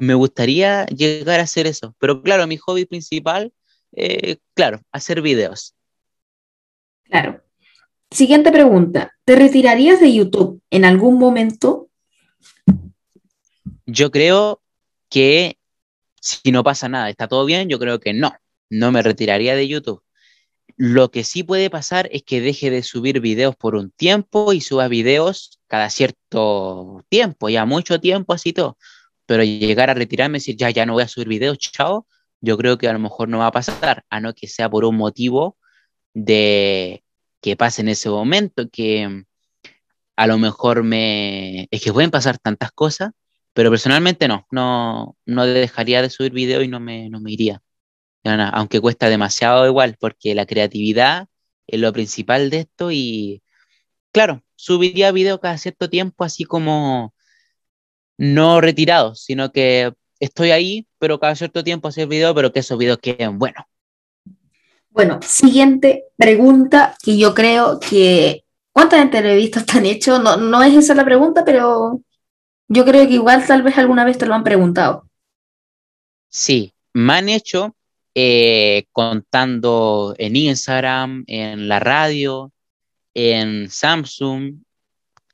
Me 0.00 0.14
gustaría 0.14 0.86
llegar 0.86 1.40
a 1.40 1.44
hacer 1.44 1.66
eso. 1.66 1.94
Pero 1.98 2.22
claro, 2.22 2.46
mi 2.46 2.56
hobby 2.56 2.86
principal, 2.86 3.52
eh, 3.92 4.38
claro, 4.54 4.80
hacer 4.92 5.20
videos. 5.20 5.74
Claro. 7.04 7.42
Siguiente 8.10 8.50
pregunta. 8.50 9.12
¿Te 9.24 9.36
retirarías 9.36 10.00
de 10.00 10.12
YouTube 10.12 10.62
en 10.70 10.84
algún 10.84 11.18
momento? 11.18 11.90
Yo 13.86 14.10
creo 14.10 14.62
que 15.10 15.58
si 16.20 16.50
no 16.50 16.64
pasa 16.64 16.88
nada, 16.88 17.10
está 17.10 17.28
todo 17.28 17.44
bien, 17.44 17.68
yo 17.68 17.78
creo 17.78 18.00
que 18.00 18.12
no, 18.12 18.32
no 18.70 18.92
me 18.92 19.02
retiraría 19.02 19.54
de 19.54 19.68
YouTube. 19.68 20.02
Lo 20.76 21.10
que 21.10 21.24
sí 21.24 21.42
puede 21.42 21.68
pasar 21.68 22.08
es 22.10 22.22
que 22.22 22.40
deje 22.40 22.70
de 22.70 22.82
subir 22.82 23.20
videos 23.20 23.54
por 23.54 23.74
un 23.74 23.90
tiempo 23.90 24.54
y 24.54 24.60
suba 24.60 24.88
videos 24.88 25.60
cada 25.66 25.90
cierto 25.90 27.04
tiempo, 27.10 27.48
ya 27.50 27.66
mucho 27.66 28.00
tiempo, 28.00 28.32
así 28.32 28.52
todo. 28.52 28.78
Pero 29.30 29.44
llegar 29.44 29.90
a 29.90 29.94
retirarme 29.94 30.38
y 30.38 30.40
decir, 30.40 30.56
ya, 30.56 30.70
ya 30.70 30.84
no 30.84 30.94
voy 30.94 31.04
a 31.04 31.08
subir 31.08 31.28
videos, 31.28 31.56
chao, 31.58 32.04
yo 32.40 32.58
creo 32.58 32.78
que 32.78 32.88
a 32.88 32.92
lo 32.92 32.98
mejor 32.98 33.28
no 33.28 33.38
va 33.38 33.46
a 33.46 33.52
pasar, 33.52 34.04
a 34.10 34.18
no 34.18 34.34
que 34.34 34.48
sea 34.48 34.68
por 34.68 34.84
un 34.84 34.96
motivo 34.96 35.56
de 36.14 37.04
que 37.40 37.54
pase 37.54 37.82
en 37.82 37.90
ese 37.90 38.10
momento, 38.10 38.68
que 38.68 39.24
a 40.16 40.26
lo 40.26 40.36
mejor 40.36 40.82
me... 40.82 41.68
Es 41.70 41.80
que 41.80 41.92
pueden 41.92 42.10
pasar 42.10 42.38
tantas 42.38 42.72
cosas, 42.72 43.12
pero 43.52 43.70
personalmente 43.70 44.26
no, 44.26 44.48
no, 44.50 45.16
no 45.26 45.46
dejaría 45.46 46.02
de 46.02 46.10
subir 46.10 46.32
videos 46.32 46.64
y 46.64 46.68
no 46.68 46.80
me, 46.80 47.08
no 47.08 47.20
me 47.20 47.30
iría. 47.30 47.62
Aunque 48.24 48.80
cuesta 48.80 49.08
demasiado 49.08 49.64
igual, 49.64 49.96
porque 50.00 50.34
la 50.34 50.44
creatividad 50.44 51.28
es 51.68 51.78
lo 51.78 51.92
principal 51.92 52.50
de 52.50 52.58
esto 52.58 52.90
y 52.90 53.44
claro, 54.10 54.42
subiría 54.56 55.12
video 55.12 55.38
cada 55.40 55.56
cierto 55.56 55.88
tiempo, 55.88 56.24
así 56.24 56.42
como 56.44 57.14
no 58.20 58.60
retirado, 58.60 59.14
sino 59.14 59.50
que 59.50 59.94
estoy 60.18 60.50
ahí, 60.50 60.86
pero 60.98 61.18
cada 61.18 61.34
cierto 61.34 61.64
tiempo 61.64 61.88
hacer 61.88 62.06
video, 62.06 62.34
pero 62.34 62.52
que 62.52 62.60
esos 62.60 62.76
videos 62.76 62.98
queden 62.98 63.38
buenos. 63.38 63.64
Bueno, 64.90 65.20
siguiente 65.22 66.04
pregunta 66.16 66.94
que 67.02 67.16
yo 67.16 67.34
creo 67.34 67.80
que... 67.80 68.44
¿Cuántas 68.72 69.00
entrevistas 69.00 69.64
te 69.64 69.78
han 69.78 69.86
hecho? 69.86 70.18
No, 70.18 70.36
no 70.36 70.62
es 70.62 70.74
esa 70.74 70.94
la 70.94 71.04
pregunta, 71.04 71.46
pero 71.46 72.02
yo 72.68 72.84
creo 72.84 73.08
que 73.08 73.14
igual 73.14 73.44
tal 73.46 73.62
vez 73.62 73.78
alguna 73.78 74.04
vez 74.04 74.18
te 74.18 74.26
lo 74.26 74.34
han 74.34 74.44
preguntado. 74.44 75.08
Sí, 76.28 76.74
me 76.92 77.14
han 77.14 77.30
hecho, 77.30 77.74
eh, 78.14 78.84
contando 78.92 80.14
en 80.18 80.36
Instagram, 80.36 81.24
en 81.26 81.68
la 81.68 81.80
radio, 81.80 82.52
en 83.14 83.70
Samsung. 83.70 84.56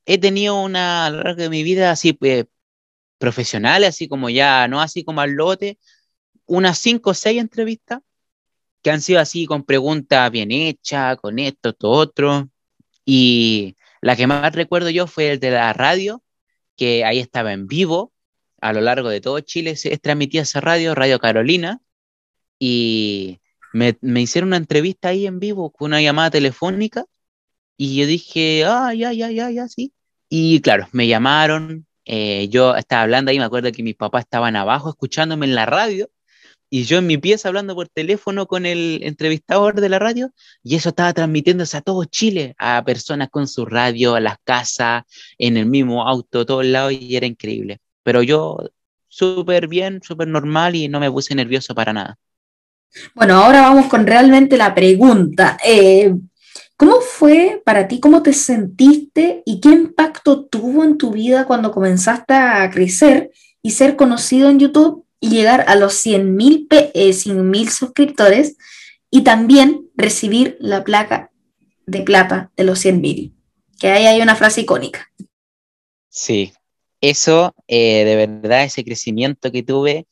He 0.07 0.19
tenido 0.19 0.63
una 0.63 1.07
a 1.07 1.11
lo 1.11 1.25
largo 1.25 1.43
de 1.43 1.51
mi 1.51 1.65
vida 1.65 1.91
así 1.91 2.13
pues, 2.13 2.47
profesional, 3.19 3.85
así 3.85 4.09
como 4.09 4.31
ya, 4.31 4.69
no 4.69 4.81
así 4.81 5.05
como 5.05 5.21
al 5.21 5.33
lote, 5.33 5.79
unas 6.47 6.79
cinco 6.79 7.11
o 7.11 7.15
seis 7.15 7.41
entrevistas 7.41 8.01
que 8.83 8.91
han 8.91 9.01
sido 9.01 9.21
así 9.21 9.47
con 9.47 9.65
preguntas 9.65 10.31
bien 10.31 10.53
hechas, 10.53 11.17
con 11.17 11.39
esto, 11.39 11.73
todo 11.73 11.93
otro. 11.93 12.49
Y 13.05 13.77
la 14.01 14.17
que 14.17 14.27
más 14.27 14.55
recuerdo 14.55 14.91
yo 14.91 15.07
fue 15.07 15.33
el 15.33 15.41
de 15.41 15.51
la 15.51 15.73
radio, 15.73 16.23
que 16.77 17.05
ahí 17.05 17.19
estaba 17.19 17.53
en 17.53 17.67
vivo, 17.67 18.13
a 18.61 18.73
lo 18.73 18.81
largo 18.81 19.09
de 19.09 19.21
todo 19.21 19.41
Chile 19.41 19.77
se 19.77 19.97
transmitía 19.99 20.43
esa 20.43 20.61
radio, 20.61 20.95
Radio 20.95 21.19
Carolina, 21.19 21.81
y 22.59 23.41
me, 23.73 23.99
me 24.01 24.23
hicieron 24.23 24.49
una 24.49 24.57
entrevista 24.57 25.09
ahí 25.09 25.27
en 25.27 25.41
vivo 25.41 25.71
con 25.71 25.89
una 25.89 26.01
llamada 26.01 26.31
telefónica 26.31 27.05
y 27.77 27.97
yo 27.97 28.07
dije, 28.07 28.65
ah, 28.65 28.95
ya, 28.95 29.13
ya, 29.13 29.31
ya, 29.31 29.51
ya, 29.51 29.69
sí. 29.69 29.93
Y 30.29 30.61
claro, 30.61 30.89
me 30.93 31.07
llamaron, 31.07 31.86
eh, 32.07 32.49
yo 32.49 32.77
estaba 32.77 33.03
hablando 33.03 33.31
ahí, 33.31 33.39
me 33.39 33.45
acuerdo 33.45 33.73
que 33.73 33.83
mis 33.83 33.97
papás 33.97 34.25
estaban 34.25 34.57
abajo 34.57 34.91
escuchándome 34.91 35.47
en 35.47 35.55
la 35.55 35.67
radio 35.67 36.09
y 36.71 36.85
yo 36.85 36.99
en 36.99 37.07
mi 37.07 37.19
pieza 37.19 37.49
hablando 37.49 37.75
por 37.75 37.89
teléfono 37.89 38.47
con 38.47 38.65
el 38.65 39.01
entrevistador 39.03 39.81
de 39.81 39.89
la 39.89 39.99
radio 39.99 40.33
y 40.63 40.77
eso 40.77 40.91
estaba 40.91 41.13
transmitiéndose 41.13 41.77
a 41.77 41.81
todo 41.81 42.05
Chile, 42.05 42.55
a 42.59 42.83
personas 42.85 43.29
con 43.31 43.49
su 43.49 43.67
radio, 43.67 44.15
a 44.15 44.21
las 44.21 44.37
casas, 44.45 45.05
en 45.39 45.57
el 45.57 45.67
mismo 45.67 46.07
auto, 46.07 46.47
todos 46.47 46.65
lados 46.65 46.93
y 46.93 47.17
era 47.17 47.27
increíble. 47.27 47.79
Pero 48.03 48.23
yo 48.23 48.59
súper 49.09 49.69
bien, 49.69 50.01
súper 50.03 50.29
normal 50.29 50.75
y 50.77 50.89
no 50.89 51.01
me 51.01 51.11
puse 51.11 51.35
nervioso 51.35 51.75
para 51.75 51.93
nada. 51.93 52.19
Bueno, 53.15 53.35
ahora 53.35 53.63
vamos 53.63 53.87
con 53.87 54.07
realmente 54.07 54.57
la 54.57 54.75
pregunta. 54.75 55.59
Eh, 55.65 56.15
¿Cómo 56.77 57.01
fue 57.01 57.63
para 57.65 57.89
ti, 57.89 58.01
cómo 58.01 58.23
te 58.23 58.35
sentiste 58.35 59.43
y 59.47 59.61
qué 59.61 59.71
impacto 59.71 60.45
tuvo 60.45 60.85
en 60.85 60.99
tu 60.99 61.11
vida 61.11 61.47
cuando 61.47 61.73
comenzaste 61.73 62.35
a 62.35 62.69
crecer 62.71 63.31
y 63.63 63.71
ser 63.71 63.97
conocido 63.97 64.51
en 64.51 64.59
YouTube 64.59 65.07
y 65.19 65.31
llegar 65.31 65.65
a 65.69 65.77
los 65.77 65.95
100.000 66.05 66.91
eh, 66.93 67.71
suscriptores 67.71 68.57
y 69.11 69.23
también 69.23 69.89
recibir 69.97 70.59
la 70.61 70.85
placa 70.85 71.31
de 71.87 72.03
plata 72.03 72.53
de 72.57 72.65
los 72.65 72.85
100.000? 72.85 73.33
Que 73.81 73.89
ahí 73.89 74.05
hay 74.05 74.21
una 74.21 74.37
frase 74.37 74.61
icónica. 74.61 75.11
Sí, 76.11 76.53
eso 77.01 77.55
eh, 77.69 78.05
de 78.05 78.17
verdad, 78.17 78.65
ese 78.65 78.85
crecimiento 78.85 79.51
que 79.51 79.63
tuve 79.63 80.07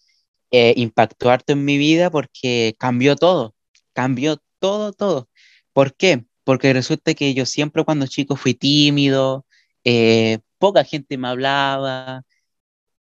eh, 0.51 0.73
impactó 0.77 1.31
harto 1.31 1.53
en 1.53 1.65
mi 1.65 1.77
vida 1.77 2.11
porque 2.11 2.75
cambió 2.79 3.17
todo, 3.17 3.55
cambió 3.93 4.39
todo, 4.61 4.93
todo. 4.93 5.29
¿Por 5.75 5.95
qué? 5.95 6.25
Porque 6.45 6.73
resulta 6.73 7.15
que 7.15 7.35
yo 7.35 7.47
siempre 7.47 7.85
cuando 7.85 8.07
chico 8.07 8.37
fui 8.37 8.55
tímido, 8.55 9.47
eh, 9.85 10.39
poca 10.59 10.85
gente 10.85 11.19
me 11.19 11.29
hablaba, 11.29 12.23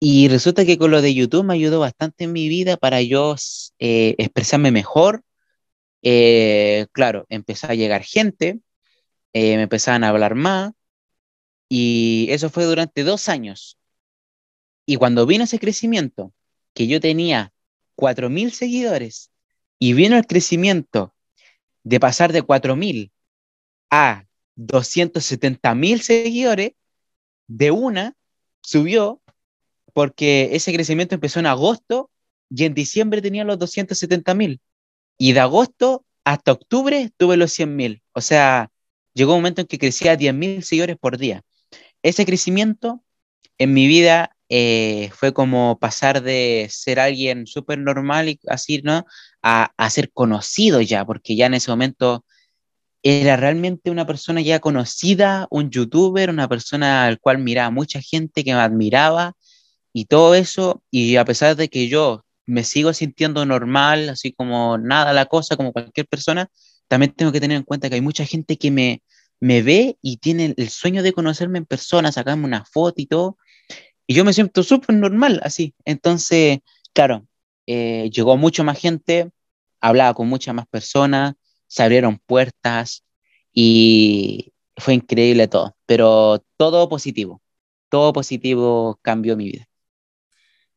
y 0.01 0.29
resulta 0.29 0.65
que 0.67 0.79
con 0.79 0.91
lo 0.91 1.03
de 1.03 1.15
YouTube 1.15 1.45
me 1.45 1.55
ayudó 1.55 1.81
bastante 1.81 2.25
en 2.25 2.33
mi 2.33 2.49
vida 2.49 2.77
para 2.77 3.03
yo 3.03 3.37
expresarme 3.79 4.71
mejor. 4.71 5.23
claro, 6.93 7.27
empezó 7.29 7.69
a 7.69 7.75
llegar 7.75 8.03
gente, 8.03 8.61
me 9.33 9.63
empezaban 9.63 10.05
a 10.05 10.11
hablar 10.11 10.35
más, 10.35 10.73
y 11.69 12.29
eso 12.31 12.51
fue 12.51 12.65
durante 12.65 13.05
dos 13.05 13.29
años. 13.29 13.79
Y 14.87 14.97
cuando 14.97 15.27
vino 15.27 15.45
ese 15.45 15.59
crecimiento, 15.59 16.33
que 16.75 16.87
yo 16.87 17.01
tenía 17.01 17.53
4.000 17.97 18.53
seguidores, 18.53 19.31
y 19.79 19.95
vino 19.95 20.17
el 20.17 20.27
crecimiento 20.27 21.15
de 21.85 22.01
pasar 22.01 22.33
de 22.33 22.43
4.000 22.43 23.13
a 23.97 24.27
270.000 24.57 26.01
seguidores, 26.01 26.73
de 27.47 27.71
una 27.71 28.15
subió 28.61 29.23
porque 29.93 30.51
ese 30.53 30.73
crecimiento 30.73 31.15
empezó 31.15 31.41
en 31.41 31.47
agosto 31.47 32.11
y 32.51 32.65
en 32.65 32.75
diciembre 32.75 33.23
tenía 33.23 33.45
los 33.45 33.59
270.000. 33.59 34.61
Y 35.19 35.33
de 35.33 35.41
agosto 35.41 36.05
hasta 36.25 36.53
octubre 36.53 37.11
tuve 37.17 37.37
los 37.37 37.57
100.000. 37.59 38.03
O 38.13 38.21
sea, 38.21 38.71
llegó 39.15 39.35
un 39.35 39.39
momento 39.39 39.63
en 39.63 39.67
que 39.67 39.79
crecía 39.79 40.17
10.000 40.17 40.63
seguidores 40.63 40.97
por 40.99 41.17
día 41.17 41.43
ese 42.07 42.25
crecimiento 42.25 43.03
en 43.59 43.75
mi 43.75 43.89
vida 43.89 44.37
eh, 44.49 45.11
fue 45.13 45.33
como 45.33 45.79
pasar 45.81 46.23
de 46.23 46.69
ser 46.71 47.01
alguien 47.01 47.49
súper 47.49 47.79
normal 47.79 48.29
y 48.29 48.39
así, 48.47 48.81
¿no? 48.83 49.07
A, 49.43 49.91
ser 49.91 50.13
conocido 50.13 50.81
ya, 50.81 51.05
porque 51.05 51.35
ya 51.35 51.47
en 51.47 51.55
ese 51.55 51.71
momento 51.71 52.25
era 53.09 53.37
realmente 53.37 53.91
una 53.91 54.07
persona 54.07 54.41
ya 54.41 54.61
conocida, 54.61 55.47
un 55.51 55.71
youtuber, 55.71 56.31
una 56.31 56.49
persona 56.49 57.07
al 57.07 57.21
cual 57.21 57.39
miraba 57.39 57.71
mucha 57.71 58.01
gente 58.01 58.45
que 58.45 58.55
me 58.55 58.61
admiraba 58.61 59.35
y 59.93 60.07
todo 60.07 60.35
eso, 60.35 60.83
y 60.91 61.17
a 61.17 61.25
pesar 61.25 61.57
de 61.57 61.69
que 61.69 61.89
yo 61.89 62.25
me 62.47 62.65
sigo 62.65 62.93
sintiendo 62.93 63.45
normal, 63.47 64.09
así 64.09 64.33
como 64.33 64.79
nada 64.79 65.13
la 65.13 65.27
cosa, 65.27 65.57
como 65.57 65.73
cualquier 65.73 66.07
persona, 66.07 66.49
también 66.89 67.13
tengo 67.13 67.33
que 67.33 67.41
tener 67.41 67.57
en 67.57 67.65
cuenta 67.65 67.89
que 67.89 67.97
hay 67.97 68.01
mucha 68.01 68.25
gente 68.25 68.57
que 68.57 68.71
me, 68.71 69.03
me 69.41 69.63
ve 69.63 69.99
y 70.03 70.19
tiene 70.19 70.55
el 70.57 70.69
sueño 70.69 71.03
de 71.03 71.13
conocerme 71.13 71.59
en 71.59 71.67
persona, 71.67 72.13
sacarme 72.13 72.45
una 72.45 72.65
foto 72.65 73.01
y 73.01 73.07
todo, 73.07 73.39
y 74.07 74.15
yo 74.15 74.25
me 74.25 74.33
siento 74.33 74.63
súper 74.63 74.97
normal 74.97 75.41
así. 75.43 75.75
Entonces, 75.85 76.61
claro, 76.93 77.27
eh, 77.67 78.11
llegó 78.13 78.37
mucho 78.37 78.65
más 78.65 78.79
gente, 78.79 79.31
hablaba 79.81 80.15
con 80.15 80.29
muchas 80.29 80.55
más 80.55 80.67
personas, 80.67 81.35
se 81.67 81.83
abrieron 81.83 82.19
puertas 82.27 83.05
y 83.53 84.53
fue 84.77 84.95
increíble 84.95 85.49
todo, 85.49 85.77
pero 85.87 86.43
todo 86.57 86.89
positivo, 86.89 87.41
todo 87.89 88.13
positivo 88.13 88.99
cambió 89.03 89.37
mi 89.37 89.47
vida. 89.47 89.69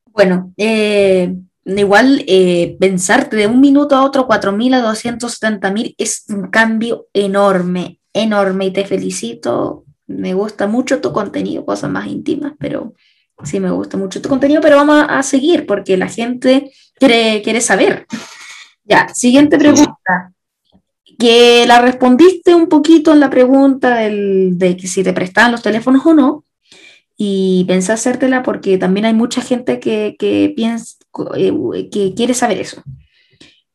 Bueno, 0.06 0.54
eh, 0.58 1.34
igual 1.66 2.24
eh, 2.28 2.78
pensarte 2.80 3.36
de 3.36 3.48
un 3.48 3.62
minuto 3.62 3.96
a 3.96 4.04
otro, 4.04 4.28
4.000 4.28 4.74
a 4.74 4.82
270.000 4.82 5.96
es 5.98 6.26
un 6.30 6.50
cambio 6.50 7.08
enorme, 7.14 8.00
enorme 8.14 8.68
y 8.68 8.72
te 8.72 8.86
felicito. 8.86 9.86
Me 10.08 10.34
gusta 10.34 10.66
mucho 10.68 11.02
tu 11.02 11.14
contenido, 11.14 11.66
cosas 11.66 11.92
más 11.92 12.08
íntimas, 12.08 12.54
pero 12.58 12.94
sí 13.44 13.60
me 13.60 13.72
gusta 13.72 13.98
mucho 13.98 14.22
tu 14.22 14.30
contenido, 14.30 14.62
pero 14.62 14.78
vamos 14.78 15.06
a, 15.08 15.22
seguir 15.24 15.66
porque 15.66 15.98
la 15.98 16.08
gente 16.08 16.72
quiere, 16.96 17.42
quiere 17.44 17.62
saber. 17.62 18.08
Ya, 18.84 19.08
siguiente 19.10 19.58
pregunta. 19.58 20.34
Que 21.20 21.66
la 21.68 21.82
respondiste 21.82 22.56
un 22.56 22.68
poquito 22.68 23.14
en 23.14 23.20
la 23.20 23.30
pregunta 23.30 23.98
del, 23.98 24.58
de 24.58 24.80
si 24.80 25.04
te 25.04 25.14
prestaban 25.14 25.52
los 25.52 25.62
teléfonos 25.62 26.06
o 26.06 26.14
no, 26.14 26.46
y 27.18 27.66
pensé 27.68 27.92
hacértela 27.92 28.42
porque 28.42 28.78
también 28.78 29.06
hay 29.06 29.14
mucha 29.14 29.42
gente 29.42 29.80
que, 29.80 30.16
que, 30.18 30.54
piensa, 30.56 30.96
eh, 31.36 31.90
que 31.92 32.14
quiere 32.16 32.34
saber 32.34 32.60
eso. 32.60 32.82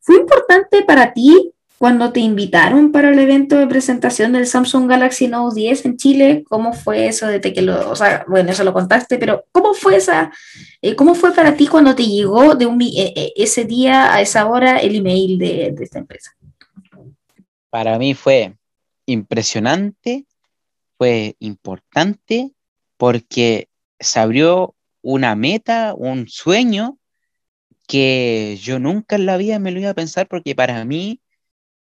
¿Fue 0.00 0.16
importante 0.16 0.83
para 0.83 1.12
ti 1.12 1.54
cuando 1.85 2.12
te 2.12 2.20
invitaron 2.20 2.92
para 2.92 3.11
el 3.11 3.18
evento 3.18 3.59
de 3.59 3.66
presentación 3.66 4.33
del 4.33 4.46
Samsung 4.46 4.88
Galaxy 4.88 5.28
Note 5.28 5.54
10 5.61 5.85
en 5.85 5.96
Chile, 5.98 6.44
¿cómo 6.48 6.72
fue 6.72 7.09
eso 7.09 7.26
de 7.26 7.40
que 7.40 7.61
lo, 7.61 7.90
o 7.90 7.94
sea, 7.94 8.24
bueno, 8.26 8.52
eso 8.52 8.64
lo 8.64 8.72
contaste, 8.72 9.18
pero 9.18 9.44
¿cómo 9.52 9.74
fue 9.74 9.96
esa, 9.96 10.33
eh, 10.80 10.96
cómo 10.96 11.14
fue 11.14 11.35
para 11.35 11.57
ti 11.57 11.66
cuando 11.66 11.94
te 11.94 12.07
llegó 12.07 12.54
de 12.54 12.64
eh, 12.64 13.12
eh, 13.14 13.33
ese 13.37 13.64
día 13.64 14.14
a 14.14 14.22
esa 14.22 14.46
hora 14.46 14.78
el 14.78 14.94
email 14.94 15.37
de, 15.37 15.74
de 15.76 15.85
esta 15.85 15.98
empresa? 15.98 16.30
Para 17.74 17.98
mí 17.98 18.14
fue 18.14 18.56
impresionante, 19.04 20.26
fue 20.96 21.34
importante 21.40 22.52
porque 22.96 23.68
se 23.98 24.20
abrió 24.20 24.76
una 25.02 25.34
meta, 25.34 25.92
un 25.92 26.28
sueño 26.28 27.00
que 27.88 28.60
yo 28.62 28.78
nunca 28.78 29.16
en 29.16 29.26
la 29.26 29.37
vida 29.38 29.58
me 29.58 29.72
lo 29.72 29.80
iba 29.80 29.90
a 29.90 29.94
pensar 29.94 30.28
porque 30.28 30.54
para 30.54 30.84
mí 30.84 31.20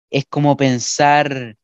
es 0.08 0.24
como 0.24 0.56
pensar, 0.56 1.58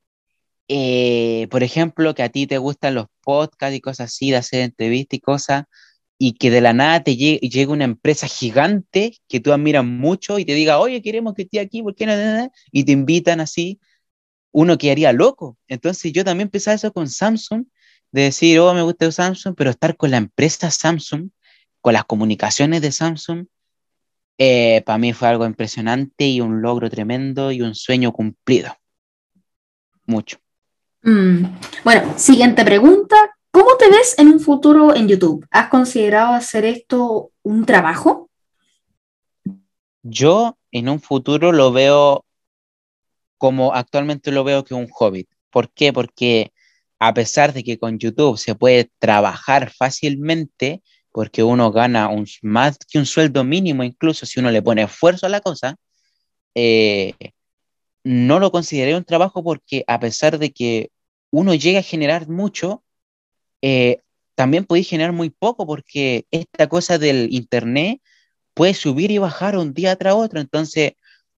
eh, 0.68 1.48
por 1.50 1.62
ejemplo, 1.62 2.14
que 2.14 2.22
a 2.22 2.28
ti 2.28 2.46
te 2.46 2.58
gustan 2.58 2.96
los 2.96 3.06
podcasts 3.22 3.76
y 3.78 3.80
cosas 3.80 4.12
así, 4.12 4.30
de 4.30 4.36
hacer 4.36 4.60
entrevistas 4.60 5.16
y 5.16 5.20
cosas, 5.20 5.64
y 6.18 6.34
que 6.34 6.50
de 6.50 6.60
la 6.60 6.74
nada 6.74 7.02
te 7.02 7.16
llegue, 7.16 7.40
una 7.72 7.84
empresa 7.84 8.26
gigante 8.26 9.16
que 9.26 9.40
tú 9.40 9.54
admiras 9.54 9.86
mucho 9.86 10.38
y 10.38 10.44
te 10.44 10.52
diga, 10.52 10.80
oye, 10.80 11.00
queremos 11.00 11.32
que 11.32 11.44
esté 11.44 11.60
aquí, 11.60 11.80
¿por? 11.80 12.50
Y 12.72 12.84
te 12.84 12.92
invitan 12.92 13.40
así, 13.40 13.80
uno 14.52 14.78
quedaría 14.78 15.12
loco. 15.12 15.56
Entonces 15.68 16.12
yo 16.12 16.24
también 16.24 16.48
pensaba 16.48 16.74
eso 16.74 16.92
con 16.92 17.08
Samsung, 17.08 17.66
de 18.10 18.22
decir, 18.22 18.58
oh, 18.60 18.74
me 18.74 18.82
gusta 18.82 19.10
Samsung, 19.10 19.54
pero 19.56 19.70
estar 19.70 19.96
con 19.96 20.10
la 20.10 20.16
empresa 20.16 20.70
Samsung, 20.70 21.30
con 21.80 21.92
las 21.92 22.04
comunicaciones 22.04 22.80
de 22.82 22.92
Samsung, 22.92 23.46
eh, 24.38 24.82
para 24.86 24.98
mí 24.98 25.12
fue 25.12 25.28
algo 25.28 25.44
impresionante 25.44 26.26
y 26.26 26.40
un 26.40 26.62
logro 26.62 26.88
tremendo 26.88 27.50
y 27.50 27.60
un 27.60 27.74
sueño 27.74 28.12
cumplido. 28.12 28.76
Mucho. 30.06 30.38
Mm, 31.02 31.44
bueno, 31.84 32.14
siguiente 32.16 32.64
pregunta. 32.64 33.16
¿Cómo 33.50 33.76
te 33.76 33.90
ves 33.90 34.16
en 34.18 34.28
un 34.28 34.40
futuro 34.40 34.94
en 34.94 35.08
YouTube? 35.08 35.44
¿Has 35.50 35.68
considerado 35.68 36.34
hacer 36.34 36.64
esto 36.64 37.30
un 37.42 37.66
trabajo? 37.66 38.30
Yo 40.02 40.56
en 40.70 40.88
un 40.88 41.00
futuro 41.00 41.50
lo 41.50 41.72
veo 41.72 42.24
como 43.38 43.74
actualmente 43.74 44.32
lo 44.32 44.44
veo 44.44 44.64
que 44.64 44.74
un 44.74 44.88
hobby. 44.88 45.28
¿Por 45.50 45.72
qué? 45.72 45.92
Porque 45.92 46.52
a 46.98 47.14
pesar 47.14 47.52
de 47.52 47.64
que 47.64 47.78
con 47.78 47.98
YouTube 47.98 48.38
se 48.38 48.54
puede 48.54 48.90
trabajar 48.98 49.72
fácilmente, 49.72 50.82
porque 51.12 51.42
uno 51.42 51.72
gana 51.72 52.08
un, 52.08 52.26
más 52.42 52.78
que 52.78 52.98
un 52.98 53.06
sueldo 53.06 53.44
mínimo, 53.44 53.84
incluso 53.84 54.26
si 54.26 54.40
uno 54.40 54.50
le 54.50 54.62
pone 54.62 54.82
esfuerzo 54.82 55.26
a 55.26 55.30
la 55.30 55.40
cosa, 55.40 55.76
eh, 56.54 57.14
no 58.04 58.38
lo 58.40 58.50
consideré 58.50 58.96
un 58.96 59.04
trabajo 59.04 59.42
porque 59.44 59.84
a 59.86 60.00
pesar 60.00 60.38
de 60.38 60.52
que 60.52 60.90
uno 61.30 61.54
llega 61.54 61.80
a 61.80 61.82
generar 61.82 62.28
mucho, 62.28 62.82
eh, 63.62 64.00
también 64.34 64.64
podéis 64.64 64.88
generar 64.88 65.12
muy 65.12 65.30
poco 65.30 65.66
porque 65.66 66.26
esta 66.30 66.68
cosa 66.68 66.98
del 66.98 67.32
Internet 67.32 68.00
puede 68.54 68.74
subir 68.74 69.10
y 69.10 69.18
bajar 69.18 69.56
un 69.58 69.74
día 69.74 69.96
tras 69.96 70.14
otro. 70.14 70.40
Entonces, 70.40 70.92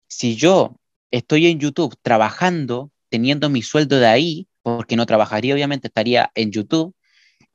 si 0.07 0.37
yo 0.37 0.77
estoy 1.11 1.47
en 1.47 1.59
YouTube 1.61 1.97
trabajando, 2.03 2.91
teniendo 3.09 3.51
mi 3.51 3.63
sueldo 3.63 3.99
de 3.99 4.07
ahí, 4.07 4.49
porque 4.63 4.97
no 4.97 5.07
trabajaría, 5.07 5.55
obviamente, 5.55 5.89
estaría 5.89 6.31
en 6.35 6.53
YouTube. 6.53 6.95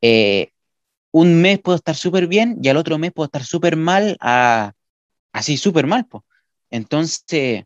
Eh, 0.02 0.50
un 1.12 1.42
mes 1.42 1.60
puedo 1.60 1.78
estar 1.78 1.96
súper 1.96 2.28
bien 2.28 2.58
y 2.62 2.70
al 2.70 2.78
otro 2.78 2.98
mes 2.98 3.12
puedo 3.14 3.26
estar 3.26 3.44
súper 3.44 3.78
mal, 3.78 4.18
así 5.32 5.58
súper 5.58 5.88
mal. 5.88 6.06
pues. 6.08 6.24
Entonces, 6.72 7.64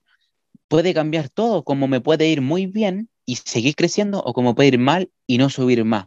puede 0.67 0.93
cambiar 0.93 1.29
todo, 1.29 1.63
como 1.63 1.87
me 1.87 2.01
puede 2.01 2.27
ir 2.29 2.41
muy 2.41 2.67
bien 2.67 3.09
y 3.25 3.37
seguir 3.37 3.75
creciendo, 3.75 4.21
o 4.23 4.33
como 4.33 4.55
puede 4.55 4.69
ir 4.69 4.79
mal 4.79 5.11
y 5.27 5.37
no 5.37 5.49
subir 5.49 5.83
más. 5.85 6.05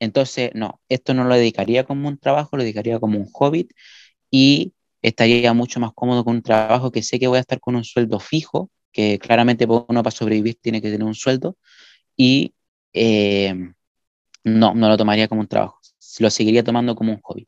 Entonces, 0.00 0.50
no, 0.54 0.80
esto 0.88 1.14
no 1.14 1.24
lo 1.24 1.34
dedicaría 1.34 1.84
como 1.84 2.08
un 2.08 2.18
trabajo, 2.18 2.56
lo 2.56 2.62
dedicaría 2.62 3.00
como 3.00 3.18
un 3.18 3.26
hobby 3.32 3.68
y 4.30 4.74
estaría 5.02 5.52
mucho 5.54 5.80
más 5.80 5.92
cómodo 5.94 6.24
con 6.24 6.36
un 6.36 6.42
trabajo 6.42 6.90
que 6.92 7.02
sé 7.02 7.18
que 7.18 7.28
voy 7.28 7.38
a 7.38 7.40
estar 7.40 7.60
con 7.60 7.76
un 7.76 7.84
sueldo 7.84 8.20
fijo, 8.20 8.70
que 8.92 9.18
claramente 9.18 9.66
uno 9.66 10.02
para 10.02 10.10
sobrevivir 10.10 10.56
tiene 10.60 10.80
que 10.80 10.90
tener 10.90 11.06
un 11.06 11.14
sueldo, 11.14 11.56
y 12.16 12.52
eh, 12.92 13.54
no, 14.44 14.74
no 14.74 14.88
lo 14.88 14.96
tomaría 14.96 15.28
como 15.28 15.42
un 15.42 15.48
trabajo, 15.48 15.78
lo 16.18 16.30
seguiría 16.30 16.64
tomando 16.64 16.94
como 16.94 17.12
un 17.12 17.20
hobby. 17.22 17.46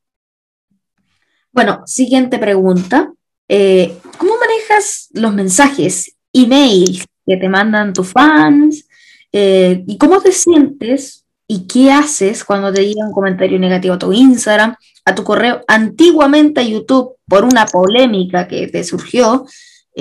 Bueno, 1.52 1.82
siguiente 1.86 2.38
pregunta. 2.38 3.12
Eh, 3.48 3.98
¿Cómo 4.18 4.34
manejas 4.38 5.08
los 5.12 5.34
mensajes, 5.34 6.14
emails 6.32 7.04
que 7.26 7.36
te 7.36 7.48
mandan 7.48 7.92
tus 7.92 8.08
fans? 8.08 8.86
Eh, 9.32 9.82
¿Y 9.86 9.98
cómo 9.98 10.20
te 10.20 10.30
sientes 10.30 11.24
y 11.48 11.66
qué 11.66 11.90
haces 11.90 12.44
cuando 12.44 12.72
te 12.72 12.86
llega 12.86 13.04
un 13.04 13.12
comentario 13.12 13.58
negativo 13.58 13.94
a 13.94 13.98
tu 13.98 14.12
Instagram, 14.12 14.76
a 15.04 15.14
tu 15.14 15.24
correo, 15.24 15.62
antiguamente 15.66 16.60
a 16.60 16.64
YouTube 16.64 17.16
por 17.26 17.44
una 17.44 17.66
polémica 17.66 18.46
que 18.46 18.68
te 18.68 18.84
surgió? 18.84 19.44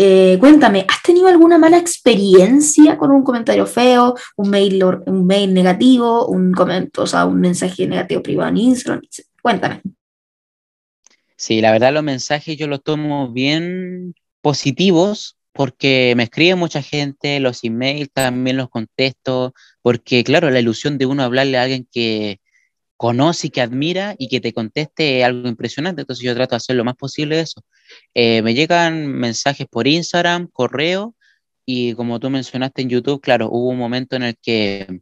Eh, 0.01 0.37
cuéntame, 0.39 0.85
¿has 0.87 1.03
tenido 1.03 1.27
alguna 1.27 1.57
mala 1.57 1.77
experiencia 1.77 2.97
con 2.97 3.11
un 3.11 3.21
comentario 3.21 3.65
feo, 3.65 4.15
un 4.37 4.49
mail, 4.49 4.81
un 4.81 5.27
mail 5.27 5.53
negativo, 5.53 6.25
un 6.27 6.53
comentario, 6.53 7.03
o 7.03 7.05
sea, 7.05 7.25
un 7.25 7.41
mensaje 7.41 7.85
negativo 7.85 8.23
privado 8.23 8.49
en 8.49 8.57
Instagram? 8.57 9.01
Cuéntame. 9.41 9.81
Sí, 11.35 11.59
la 11.59 11.73
verdad 11.73 11.91
los 11.91 12.03
mensajes 12.03 12.55
yo 12.55 12.67
los 12.67 12.81
tomo 12.81 13.33
bien 13.33 14.15
positivos 14.39 15.37
porque 15.51 16.13
me 16.15 16.23
escribe 16.23 16.55
mucha 16.55 16.81
gente, 16.81 17.41
los 17.41 17.61
emails 17.65 18.09
también 18.13 18.55
los 18.55 18.69
contesto, 18.69 19.53
porque 19.81 20.23
claro, 20.23 20.49
la 20.49 20.61
ilusión 20.61 20.97
de 20.97 21.07
uno 21.07 21.23
hablarle 21.23 21.57
a 21.57 21.63
alguien 21.63 21.85
que 21.91 22.39
conoce 22.95 23.47
y 23.47 23.49
que 23.49 23.59
admira 23.59 24.15
y 24.17 24.29
que 24.29 24.39
te 24.39 24.53
conteste 24.53 25.25
algo 25.25 25.49
impresionante, 25.49 26.03
entonces 26.03 26.23
yo 26.23 26.33
trato 26.35 26.51
de 26.51 26.57
hacer 26.57 26.77
lo 26.77 26.85
más 26.85 26.95
posible 26.95 27.41
eso. 27.41 27.65
Eh, 28.13 28.41
me 28.41 28.53
llegan 28.53 29.07
mensajes 29.07 29.67
por 29.67 29.87
Instagram, 29.87 30.47
correo, 30.51 31.15
y 31.65 31.93
como 31.93 32.19
tú 32.19 32.29
mencionaste 32.29 32.81
en 32.81 32.89
YouTube, 32.89 33.21
claro, 33.21 33.49
hubo 33.51 33.69
un 33.69 33.77
momento 33.77 34.15
en 34.15 34.23
el 34.23 34.35
que 34.41 35.01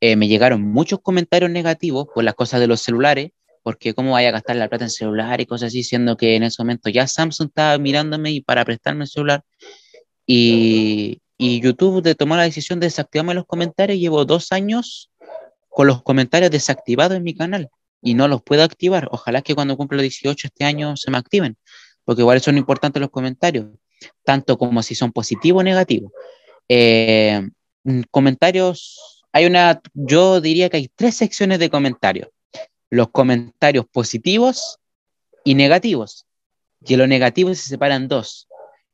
eh, 0.00 0.16
me 0.16 0.28
llegaron 0.28 0.60
muchos 0.60 1.00
comentarios 1.00 1.50
negativos 1.50 2.06
por 2.14 2.24
las 2.24 2.34
cosas 2.34 2.60
de 2.60 2.66
los 2.66 2.82
celulares, 2.82 3.30
porque 3.62 3.94
cómo 3.94 4.12
vaya 4.12 4.28
a 4.28 4.32
gastar 4.32 4.56
la 4.56 4.68
plata 4.68 4.84
en 4.84 4.90
celular 4.90 5.40
y 5.40 5.46
cosas 5.46 5.68
así, 5.68 5.82
siendo 5.84 6.16
que 6.16 6.36
en 6.36 6.42
ese 6.42 6.62
momento 6.62 6.90
ya 6.90 7.06
Samsung 7.06 7.48
estaba 7.48 7.78
mirándome 7.78 8.32
y 8.32 8.40
para 8.40 8.64
prestarme 8.64 9.04
el 9.04 9.08
celular. 9.10 9.42
Y, 10.26 11.20
YouTube 11.38 12.02
de 12.02 12.14
tomó 12.14 12.36
la 12.36 12.44
decisión 12.44 12.78
de 12.78 12.86
desactivarme 12.86 13.34
los 13.34 13.46
comentarios. 13.46 13.98
Llevo 13.98 14.24
dos 14.24 14.52
años 14.52 15.10
con 15.68 15.86
los 15.86 16.02
comentarios 16.02 16.50
desactivados 16.50 17.16
en 17.16 17.24
mi 17.24 17.34
canal 17.34 17.68
y 18.02 18.14
no 18.14 18.28
los 18.28 18.42
puedo 18.42 18.62
activar. 18.62 19.08
Ojalá 19.10 19.42
que 19.42 19.54
cuando 19.54 19.76
cumpla 19.76 19.96
los 19.96 20.02
18 20.02 20.48
este 20.48 20.64
año 20.64 20.96
se 20.96 21.10
me 21.10 21.18
activen, 21.18 21.56
porque 22.04 22.22
igual 22.22 22.40
son 22.40 22.58
importantes 22.58 23.00
los 23.00 23.10
comentarios, 23.10 23.66
tanto 24.24 24.58
como 24.58 24.82
si 24.82 24.94
son 24.94 25.12
positivos 25.12 25.60
o 25.60 25.64
negativos. 25.64 26.12
Eh, 26.68 27.42
mm, 27.84 28.02
comentarios, 28.10 29.24
hay 29.32 29.46
una, 29.46 29.80
yo 29.94 30.40
diría 30.40 30.68
que 30.68 30.78
hay 30.78 30.88
tres 30.94 31.16
secciones 31.16 31.58
de 31.58 31.70
comentarios. 31.70 32.28
Los 32.90 33.10
comentarios 33.10 33.86
positivos 33.90 34.78
y 35.44 35.54
negativos. 35.54 36.26
Y 36.84 36.96
los 36.96 37.08
negativos 37.08 37.58
se 37.58 37.68
separan 37.68 38.08
dos. 38.08 38.48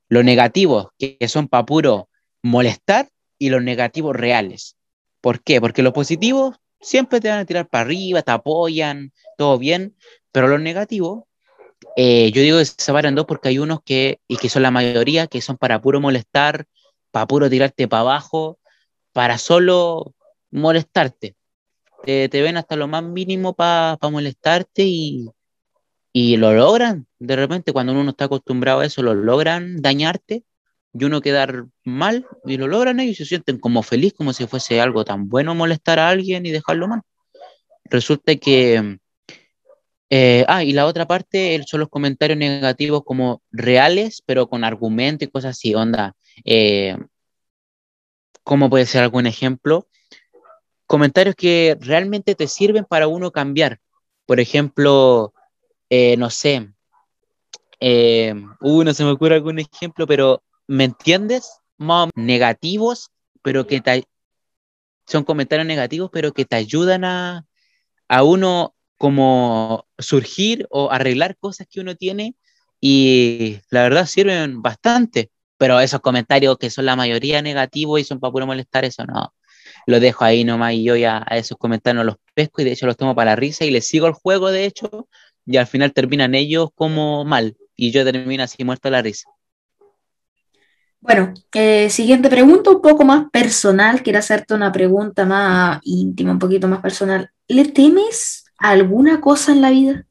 Los 0.09 0.25
negativos, 0.25 0.89
que 0.99 1.17
son 1.29 1.49
para 1.49 1.67
puro 1.67 2.09
molestar, 2.43 3.09
y 3.39 3.51
los 3.51 3.63
negativos 3.63 4.15
reales. 4.15 4.77
¿Por 5.21 5.43
qué? 5.43 5.61
Porque 5.61 5.83
los 5.83 5.93
positivos 5.93 6.57
siempre 6.81 7.21
te 7.21 7.29
van 7.29 7.39
a 7.39 7.45
tirar 7.45 7.69
para 7.69 7.83
arriba, 7.83 8.23
te 8.23 8.33
apoyan, 8.33 9.13
todo 9.37 9.59
bien, 9.59 9.97
pero 10.33 10.49
los 10.49 10.61
negativos, 10.61 11.25
eh, 11.97 12.31
yo 12.33 12.43
digo 12.43 12.59
que 12.59 12.65
se 12.65 12.75
separan 12.79 13.15
dos 13.15 13.27
porque 13.27 13.49
hay 13.49 13.59
unos 13.59 13.81
que, 13.83 14.21
y 14.29 14.37
que 14.37 14.49
son 14.49 14.63
la 14.63 14.71
mayoría, 14.71 15.27
que 15.27 15.41
son 15.41 15.57
para 15.57 15.81
puro 15.81 16.01
molestar, 16.01 16.67
para 17.11 17.27
puro 17.27 17.51
tirarte 17.51 17.89
para 17.89 18.01
abajo, 18.01 18.59
para 19.13 19.39
solo 19.39 20.15
molestarte. 20.51 21.37
Te, 22.05 22.29
ven 22.29 22.57
hasta 22.57 22.77
lo 22.77 22.87
más 22.87 23.03
mínimo 23.03 23.55
para 23.55 23.99
molestarte 24.03 24.85
y, 24.85 25.29
y 26.13 26.37
lo 26.37 26.53
logran. 26.53 27.07
De 27.19 27.37
repente, 27.37 27.73
cuando 27.73 27.93
uno 27.93 28.05
no 28.05 28.11
está 28.11 28.27
acostumbrado 28.27 28.81
a 28.81 28.87
eso, 28.87 29.03
lo 29.03 29.15
logran 29.15 29.83
dañarte 29.83 30.45
y 30.93 31.05
uno 31.05 31.21
quedar 31.21 31.67
mal 31.85 32.27
y 32.45 32.57
lo 32.57 32.69
logran 32.69 33.01
ellos 33.01 33.13
y 33.13 33.25
se 33.25 33.27
sienten 33.27 33.59
como 33.59 33.83
feliz, 33.83 34.15
como 34.15 34.33
si 34.33 34.47
fuese 34.47 34.81
algo 34.81 35.05
tan 35.05 35.29
bueno 35.29 35.55
molestar 35.55 35.99
a 35.99 36.09
alguien 36.09 36.47
y 36.47 36.51
dejarlo 36.51 36.89
mal. 36.89 37.03
Resulta 37.85 38.37
que... 38.37 38.99
Eh, 40.11 40.45
ah, 40.49 40.65
y 40.65 40.73
la 40.73 40.87
otra 40.87 41.07
parte 41.07 41.63
son 41.67 41.81
los 41.81 41.89
comentarios 41.89 42.39
negativos 42.39 43.03
como 43.05 43.43
reales, 43.51 44.23
pero 44.25 44.49
con 44.49 44.65
argumento 44.65 45.25
y 45.25 45.29
cosas 45.29 45.51
así, 45.57 45.75
onda. 45.75 46.15
Eh, 46.45 46.97
¿Cómo 48.43 48.71
puede 48.71 48.87
ser 48.87 49.03
algún 49.03 49.27
ejemplo? 49.27 49.87
Comentarios 50.87 51.35
que 51.35 51.77
realmente 51.81 52.35
te 52.35 52.49
sirven 52.49 52.87
para 52.87 53.09
uno 53.09 53.31
cambiar. 53.31 53.81
Por 54.25 54.41
ejemplo, 54.41 55.35
eh, 55.91 56.17
no 56.17 56.31
sé, 56.31 56.71
eh, 57.81 58.35
uh, 58.61 58.85
no 58.85 58.95
se 58.95 59.05
me 59.05 59.11
ocurre 59.11 59.37
algún 59.37 59.59
ejemplo, 59.59 60.07
pero 60.07 60.43
¿me 60.67 60.85
entiendes? 60.85 61.61
Más 61.77 62.11
negativos, 62.15 63.11
pero 63.43 63.67
que 63.67 63.81
te, 63.81 64.05
son 65.07 65.25
comentarios 65.25 65.67
negativos, 65.67 66.11
pero 66.13 66.33
que 66.33 66.45
te 66.45 66.57
ayudan 66.57 67.05
a, 67.05 67.47
a 68.09 68.23
uno 68.25 68.75
como 68.99 69.87
surgir 69.99 70.67
o 70.71 70.91
arreglar 70.91 71.37
cosas 71.39 71.67
que 71.71 71.81
uno 71.81 71.95
tiene 71.95 72.35
y 72.81 73.61
la 73.71 73.83
verdad 73.83 74.07
sirven 74.07 74.61
bastante, 74.61 75.31
pero 75.57 75.81
esos 75.81 76.01
comentarios 76.01 76.59
que 76.59 76.71
son 76.71 76.87
la 76.87 76.97
mayoría 76.97 77.41
negativos 77.41 78.01
y 78.01 78.05
son 78.05 78.21
para 78.21 78.33
puro 78.33 78.47
molestar, 78.47 78.85
eso 78.85 79.05
no, 79.07 79.35
lo 79.87 80.01
dejo 80.01 80.25
ahí 80.25 80.45
nomás 80.45 80.75
y 80.75 80.85
yo 80.85 80.97
ya 80.97 81.25
a 81.27 81.39
esos 81.39 81.57
comentarios 81.59 82.05
los 82.05 82.17
pesco 82.35 82.61
y 82.61 82.65
de 82.65 82.73
hecho 82.73 82.87
los 82.87 82.97
tomo 82.97 83.15
para 83.15 83.33
la 83.33 83.37
risa 83.37 83.65
y 83.65 83.71
les 83.71 83.87
sigo 83.89 84.07
el 84.07 84.13
juego 84.13 84.51
de 84.51 84.67
hecho 84.67 85.09
y 85.47 85.57
al 85.57 85.67
final 85.67 85.93
terminan 85.93 86.35
ellos 86.35 86.71
como 86.75 87.25
mal 87.25 87.57
y 87.77 87.93
yo 87.93 88.05
termino 88.05 88.43
así 88.43 88.65
muerto 88.65 88.91
la 88.91 89.01
risa. 89.01 89.31
Bueno, 91.01 91.33
eh, 91.55 91.89
siguiente 91.91 92.29
pregunta, 92.29 92.71
un 92.71 92.83
poco 92.83 93.05
más 93.05 93.31
personal. 93.31 94.03
Quiero 94.03 94.19
hacerte 94.19 94.55
una 94.55 94.73
pregunta 94.73 95.25
más 95.25 95.79
íntima, 95.85 96.33
un 96.33 96.41
poquito 96.41 96.67
más 96.67 96.81
personal. 96.81 97.31
¿Le 97.47 97.67
temes 97.67 98.48
alguna 98.59 99.21
cosa 99.21 99.53
en 99.53 99.63
la 99.63 99.71
vida? 99.71 100.07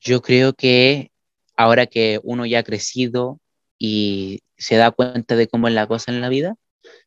Yo 0.00 0.20
creo 0.22 0.52
que 0.52 1.10
ahora 1.56 1.86
que 1.86 2.20
uno 2.22 2.46
ya 2.46 2.60
ha 2.60 2.62
crecido 2.62 3.40
y 3.78 4.40
se 4.56 4.76
da 4.76 4.90
cuenta 4.90 5.36
de 5.36 5.48
cómo 5.48 5.68
es 5.68 5.74
la 5.74 5.86
cosa 5.86 6.12
en 6.12 6.20
la 6.20 6.28
vida, 6.28 6.56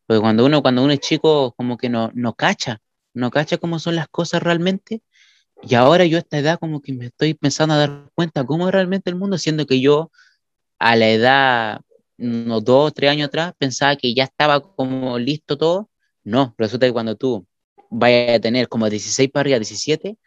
porque 0.07 0.21
cuando 0.21 0.45
uno, 0.45 0.61
cuando 0.61 0.83
uno 0.83 0.93
es 0.93 0.99
chico, 0.99 1.53
como 1.53 1.77
que 1.77 1.89
no, 1.89 2.11
no 2.13 2.33
cacha, 2.33 2.81
no 3.13 3.29
cacha 3.31 3.57
cómo 3.57 3.79
son 3.79 3.95
las 3.95 4.07
cosas 4.07 4.41
realmente. 4.41 5.01
Y 5.63 5.75
ahora 5.75 6.05
yo 6.05 6.17
a 6.17 6.21
esta 6.21 6.39
edad 6.39 6.59
como 6.59 6.81
que 6.81 6.93
me 6.93 7.07
estoy 7.07 7.33
pensando 7.33 7.75
a 7.75 7.77
dar 7.77 8.09
cuenta 8.15 8.45
cómo 8.45 8.67
es 8.67 8.73
realmente 8.73 9.09
el 9.09 9.15
mundo, 9.15 9.37
siendo 9.37 9.65
que 9.65 9.79
yo 9.79 10.11
a 10.79 10.95
la 10.95 11.09
edad, 11.09 11.81
unos 12.17 12.63
dos, 12.63 12.93
tres 12.93 13.11
años 13.11 13.27
atrás, 13.27 13.53
pensaba 13.57 13.95
que 13.95 14.13
ya 14.13 14.23
estaba 14.23 14.61
como 14.61 15.19
listo 15.19 15.57
todo. 15.57 15.89
No, 16.23 16.55
resulta 16.57 16.87
que 16.87 16.93
cuando 16.93 17.15
tú 17.15 17.45
vayas 17.91 18.37
a 18.37 18.39
tener 18.39 18.67
como 18.69 18.89
16 18.89 19.29
para 19.31 19.41
arriba, 19.41 19.59
17, 19.59 20.17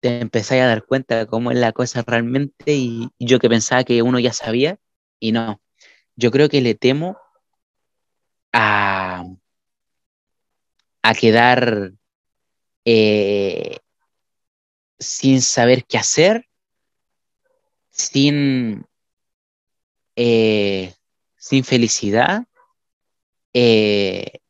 te 0.00 0.20
empezás 0.20 0.58
a 0.60 0.66
dar 0.66 0.86
cuenta 0.86 1.18
de 1.18 1.26
cómo 1.26 1.50
es 1.50 1.58
la 1.58 1.72
cosa 1.72 2.02
realmente 2.06 2.74
y, 2.74 3.10
yo 3.18 3.38
que 3.38 3.48
pensaba 3.50 3.84
que 3.84 4.02
uno 4.02 4.18
ya 4.18 4.32
sabía 4.32 4.78
y 5.18 5.32
no. 5.32 5.60
Yo 6.16 6.30
creo 6.30 6.48
que 6.48 6.60
le 6.62 6.74
temo 6.74 7.18
a, 8.52 9.24
a 11.02 11.14
quedar 11.14 11.92
eh, 12.84 13.78
sin 14.98 15.42
saber 15.42 15.84
qué 15.86 15.98
hacer, 15.98 16.46
sin 17.90 18.86
eh, 20.16 20.94
sin 21.40 21.64
felicidad, 21.64 22.44
eh, 23.54 24.40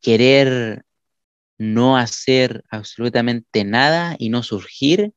querer 0.00 0.84
no 1.58 1.96
hacer 1.96 2.64
absolutamente 2.70 3.64
nada 3.64 4.16
y 4.18 4.30
no 4.30 4.42
surgir. 4.42 5.12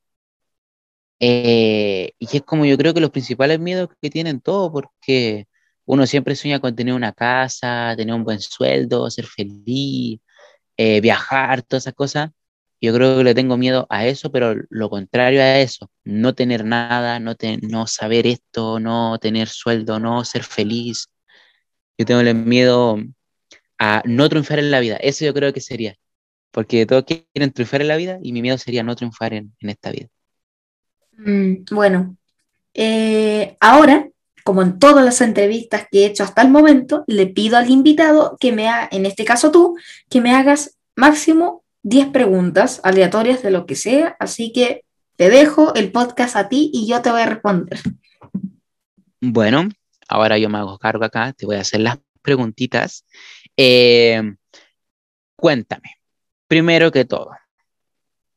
Eh, 1.19 2.13
y 2.19 2.37
es 2.37 2.41
como 2.43 2.65
yo 2.65 2.77
creo 2.77 2.93
que 2.93 2.99
los 3.01 3.11
principales 3.11 3.59
miedos 3.59 3.89
que 4.01 4.09
tienen 4.09 4.41
todos, 4.41 4.71
porque 4.71 5.47
uno 5.85 6.07
siempre 6.07 6.35
sueña 6.35 6.59
con 6.59 6.75
tener 6.75 6.93
una 6.95 7.13
casa, 7.13 7.93
tener 7.95 8.15
un 8.15 8.23
buen 8.23 8.39
sueldo, 8.41 9.09
ser 9.11 9.25
feliz, 9.27 10.19
eh, 10.77 11.01
viajar, 11.01 11.63
todas 11.63 11.83
esas 11.85 11.95
cosas. 11.95 12.31
Yo 12.81 12.93
creo 12.93 13.17
que 13.19 13.23
le 13.25 13.35
tengo 13.35 13.57
miedo 13.57 13.87
a 13.89 14.07
eso, 14.07 14.31
pero 14.31 14.55
lo 14.69 14.89
contrario 14.89 15.41
a 15.41 15.59
eso, 15.59 15.91
no 16.03 16.33
tener 16.35 16.65
nada, 16.65 17.19
no, 17.19 17.35
no 17.63 17.87
saber 17.87 18.27
esto, 18.27 18.79
no 18.79 19.19
tener 19.19 19.47
sueldo, 19.49 19.99
no 19.99 20.25
ser 20.25 20.43
feliz. 20.43 21.09
Yo 21.97 22.05
tengo 22.05 22.21
el 22.21 22.35
miedo 22.35 22.97
a 23.79 24.03
no 24.05 24.29
triunfar 24.29 24.59
en 24.59 24.71
la 24.71 24.79
vida. 24.79 24.97
Eso 24.97 25.25
yo 25.25 25.33
creo 25.33 25.53
que 25.53 25.61
sería. 25.61 25.95
Porque 26.51 26.85
todos 26.85 27.05
quieren 27.05 27.51
triunfar 27.51 27.81
en 27.81 27.87
la 27.87 27.97
vida 27.97 28.19
y 28.21 28.33
mi 28.33 28.41
miedo 28.41 28.57
sería 28.57 28.83
no 28.83 28.95
triunfar 28.95 29.33
en, 29.33 29.53
esta 29.61 29.91
vida. 29.91 30.07
Mm, 31.17 31.63
bueno, 31.71 32.17
eh, 32.73 33.55
ahora, 33.59 34.09
como 34.43 34.61
en 34.61 34.79
todas 34.79 35.03
las 35.05 35.21
entrevistas 35.21 35.87
que 35.89 36.03
he 36.03 36.05
hecho 36.07 36.23
hasta 36.23 36.41
el 36.41 36.49
momento, 36.49 37.03
le 37.07 37.27
pido 37.27 37.57
al 37.57 37.69
invitado 37.69 38.37
que 38.39 38.51
me 38.51 38.67
haga, 38.67 38.89
en 38.91 39.05
este 39.05 39.23
caso 39.23 39.51
tú, 39.51 39.77
que 40.09 40.19
me 40.19 40.33
hagas 40.33 40.77
máximo 40.95 41.63
10 41.83 42.09
preguntas 42.09 42.81
aleatorias 42.83 43.41
de 43.43 43.51
lo 43.51 43.65
que 43.65 43.75
sea. 43.75 44.15
Así 44.19 44.51
que 44.51 44.83
te 45.15 45.29
dejo 45.29 45.73
el 45.75 45.91
podcast 45.91 46.35
a 46.35 46.49
ti 46.49 46.69
y 46.73 46.87
yo 46.87 47.01
te 47.01 47.11
voy 47.11 47.21
a 47.21 47.27
responder. 47.27 47.79
Bueno, 49.21 49.69
ahora 50.07 50.37
yo 50.37 50.49
me 50.49 50.57
hago 50.57 50.79
cargo 50.79 51.05
acá, 51.05 51.33
te 51.33 51.45
voy 51.45 51.55
a 51.55 51.61
hacer 51.61 51.81
las 51.81 51.99
preguntitas. 52.21 53.05
Eh, 53.55 54.21
cuéntame, 55.35 56.00
primero 56.51 56.91
que 56.91 57.05
todo, 57.05 57.29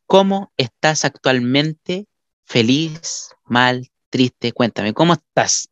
¿cómo 0.07 0.53
estás 0.57 1.05
actualmente? 1.05 2.07
¿Feliz? 2.45 3.31
¿Mal? 3.45 3.91
¿Triste? 4.09 4.53
Cuéntame, 4.53 4.95
¿cómo 4.95 5.15
estás? 5.15 5.69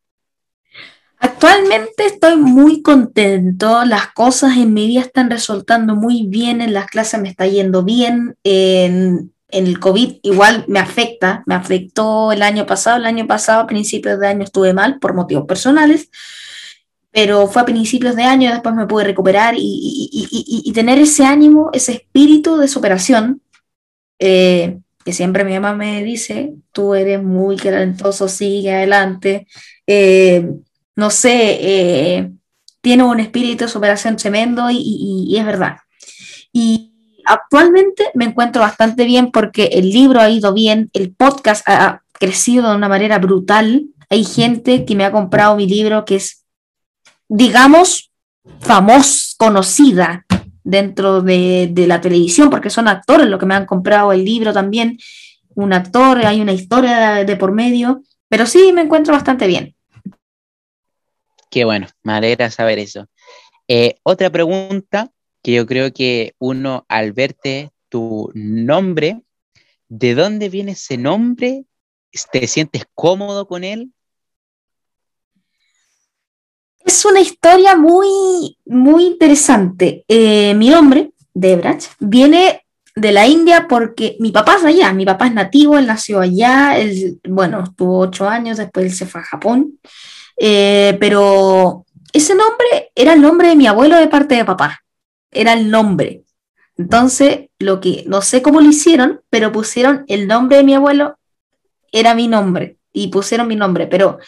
Actualmente 1.19 2.05
estoy 2.05 2.35
muy 2.35 2.81
contento, 2.81 3.85
las 3.85 4.07
cosas 4.11 4.57
en 4.57 4.73
mi 4.73 4.87
vida 4.87 4.99
están 4.99 5.29
resultando 5.29 5.95
muy 5.95 6.27
bien, 6.27 6.59
en 6.59 6.73
las 6.73 6.87
clases 6.87 7.21
me 7.21 7.29
está 7.29 7.47
yendo 7.47 7.85
bien, 7.85 8.35
en, 8.43 9.33
el 9.47 9.79
COVID 9.79 10.17
igual 10.23 10.65
me 10.67 10.79
afecta, 10.79 11.43
me 11.45 11.55
afectó 11.55 12.33
el 12.33 12.41
año 12.41 12.65
pasado, 12.65 12.97
el 12.97 13.05
año 13.05 13.25
pasado 13.25 13.61
a 13.61 13.67
principios 13.67 14.19
de 14.19 14.27
año 14.27 14.43
estuve 14.43 14.73
mal 14.73 14.99
por 14.99 15.13
motivos 15.13 15.45
personales, 15.45 16.09
pero 17.13 17.47
fue 17.47 17.61
a 17.61 17.65
principios 17.65 18.15
de 18.15 18.23
año, 18.23 18.49
después 18.49 18.73
me 18.73 18.87
pude 18.87 19.03
recuperar 19.03 19.53
y, 19.55 20.71
tener 20.73 20.97
ese 20.97 21.23
ánimo, 21.23 21.69
ese 21.71 21.91
espíritu 21.93 22.57
de 22.57 22.67
superación, 22.67 23.39
eh, 24.17 24.79
que 25.05 25.13
siempre 25.13 25.43
mi 25.43 25.53
mamá 25.53 25.75
me 25.75 26.03
dice, 26.03 26.55
tú 26.71 26.95
eres 26.95 27.21
muy 27.21 27.57
talentoso, 27.57 28.27
sigue 28.27 28.73
adelante, 28.73 29.45
eh, 29.85 30.49
no 30.95 31.11
sé, 31.11 31.59
eh, 31.61 32.31
tiene 32.81 33.03
un 33.03 33.19
espíritu 33.19 33.65
de 33.65 33.69
superación 33.69 34.15
tremendo 34.15 34.69
y, 34.71 35.35
es 35.37 35.45
verdad. 35.45 35.77
Y 36.51 37.19
actualmente 37.25 38.05
me 38.15 38.25
encuentro 38.25 38.63
bastante 38.63 39.05
bien 39.05 39.29
porque 39.29 39.65
el 39.65 39.91
libro 39.91 40.19
ha 40.19 40.31
ido 40.31 40.51
bien, 40.51 40.89
el 40.93 41.13
podcast 41.13 41.63
ha 41.67 42.01
crecido 42.13 42.71
de 42.71 42.75
una 42.75 42.89
manera 42.89 43.19
brutal. 43.19 43.85
Hay 44.09 44.23
gente 44.23 44.83
que 44.85 44.95
me 44.95 45.05
ha 45.05 45.11
comprado 45.11 45.55
mi 45.55 45.67
libro 45.67 46.05
que 46.05 46.15
es 46.15 46.42
digamos, 47.35 48.11
famosa, 48.59 49.33
conocida 49.37 50.23
dentro 50.63 51.23
de, 51.23 51.73
la 51.87 51.99
televisión, 51.99 52.51
porque 52.51 52.69
son 52.69 52.87
actores 52.87 53.27
los 53.27 53.39
que 53.39 53.47
me 53.47 53.55
han 53.55 53.65
comprado 53.65 54.13
el 54.13 54.23
libro 54.23 54.53
también, 54.53 54.99
un 55.55 55.73
actor, 55.73 56.23
hay 56.25 56.41
una 56.41 56.53
historia 56.53 57.25
de, 57.25 57.35
por 57.35 57.51
medio, 57.51 58.03
pero 58.29 58.45
sí 58.45 58.71
me 58.71 58.81
encuentro 58.81 59.13
bastante 59.13 59.47
bien. 59.47 59.75
Qué 61.49 61.65
bueno, 61.65 61.87
me 62.03 62.13
alegra 62.13 62.51
saber 62.51 62.77
eso. 62.77 63.07
Eh, 63.67 63.95
otra 64.03 64.29
pregunta 64.29 65.11
que 65.41 65.53
yo 65.53 65.65
creo 65.65 65.91
que 65.91 66.35
uno 66.37 66.85
al 66.87 67.13
verte 67.13 67.71
tu 67.89 68.31
nombre, 68.35 69.21
¿de 69.89 70.13
dónde 70.13 70.49
viene 70.49 70.73
ese 70.73 70.97
nombre? 70.97 71.65
¿Te 72.31 72.45
sientes 72.47 72.83
cómodo 72.93 73.47
con 73.47 73.63
él? 73.63 73.91
Es 76.85 77.05
una 77.05 77.21
historia 77.21 77.75
muy, 77.75 78.57
muy 78.65 79.05
interesante. 79.05 80.03
Eh, 80.07 80.53
mi 80.55 80.69
nombre, 80.69 81.11
Debrach, 81.33 81.85
viene 81.99 82.63
de 82.95 83.11
la 83.11 83.25
India 83.25 83.67
porque 83.67 84.17
mi 84.19 84.31
papá 84.31 84.55
es 84.57 84.65
allá, 84.65 84.93
mi 84.93 85.05
papá 85.05 85.27
es 85.27 85.33
nativo, 85.33 85.77
él 85.77 85.87
nació 85.87 86.19
allá, 86.19 86.77
él, 86.77 87.19
bueno, 87.27 87.63
estuvo 87.63 87.99
ocho 87.99 88.27
años, 88.27 88.57
después 88.57 88.85
él 88.85 88.91
se 88.91 89.05
fue 89.05 89.21
a 89.21 89.25
Japón, 89.25 89.79
eh, 90.37 90.95
pero 90.99 91.85
ese 92.11 92.35
nombre 92.35 92.91
era 92.93 93.13
el 93.13 93.21
nombre 93.21 93.47
de 93.47 93.55
mi 93.55 93.65
abuelo 93.65 93.97
de 93.97 94.07
parte 94.07 94.35
de 94.35 94.45
papá, 94.45 94.83
era 95.31 95.53
el 95.53 95.71
nombre. 95.71 96.23
Entonces, 96.77 97.49
lo 97.59 97.79
que 97.79 98.03
no 98.07 98.21
sé 98.21 98.41
cómo 98.41 98.61
lo 98.61 98.69
hicieron, 98.69 99.21
pero 99.29 99.51
pusieron 99.51 100.05
el 100.07 100.27
nombre 100.27 100.57
de 100.57 100.63
mi 100.63 100.75
abuelo, 100.75 101.17
era 101.91 102.13
mi 102.13 102.27
nombre, 102.27 102.77
y 102.91 103.07
pusieron 103.07 103.47
mi 103.47 103.55
nombre, 103.55 103.87
pero 103.87 104.19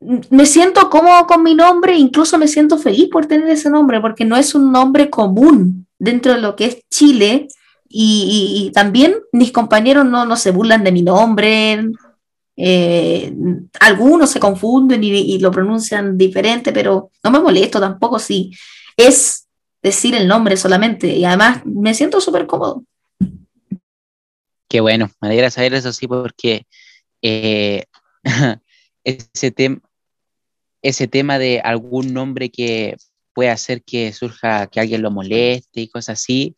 me 0.00 0.46
siento 0.46 0.88
cómodo 0.88 1.26
con 1.26 1.42
mi 1.42 1.54
nombre, 1.54 1.96
incluso 1.96 2.38
me 2.38 2.48
siento 2.48 2.78
feliz 2.78 3.08
por 3.10 3.26
tener 3.26 3.48
ese 3.48 3.70
nombre, 3.70 4.00
porque 4.00 4.24
no 4.24 4.36
es 4.36 4.54
un 4.54 4.72
nombre 4.72 5.10
común 5.10 5.86
dentro 5.98 6.32
de 6.32 6.40
lo 6.40 6.56
que 6.56 6.64
es 6.66 6.78
Chile. 6.90 7.48
Y, 7.92 8.70
también 8.72 9.16
mis 9.32 9.50
compañeros 9.50 10.06
no, 10.06 10.24
no, 10.24 10.36
se 10.36 10.52
burlan 10.52 10.84
de 10.84 10.92
mi 10.92 11.02
nombre, 11.02 11.90
eh, 12.56 13.34
algunos 13.80 14.30
se 14.30 14.38
confunden 14.38 15.02
y, 15.02 15.38
lo 15.38 15.50
pronuncian 15.50 16.16
diferente, 16.16 16.72
pero 16.72 17.10
no 17.22 17.30
me 17.30 17.40
molesto 17.40 17.80
tampoco 17.80 18.18
si 18.18 18.52
es 18.96 19.48
decir 19.82 20.14
el 20.14 20.28
nombre 20.28 20.56
solamente. 20.56 21.08
Y 21.08 21.24
además 21.24 21.62
me 21.66 21.94
siento 21.94 22.20
súper 22.20 22.46
cómodo. 22.46 22.84
Qué 24.68 24.80
bueno, 24.80 25.10
me 25.20 25.28
alegra 25.28 25.50
saber 25.50 25.74
eso 25.74 25.92
sí, 25.92 26.06
porque 26.06 26.64
eh, 27.22 27.84
ese 29.04 29.50
tema 29.50 29.80
ese 30.82 31.08
tema 31.08 31.38
de 31.38 31.60
algún 31.60 32.12
nombre 32.12 32.50
que 32.50 32.96
puede 33.32 33.50
hacer 33.50 33.82
que 33.82 34.12
surja, 34.12 34.66
que 34.66 34.80
alguien 34.80 35.02
lo 35.02 35.10
moleste 35.10 35.80
y 35.80 35.88
cosas 35.88 36.20
así, 36.20 36.56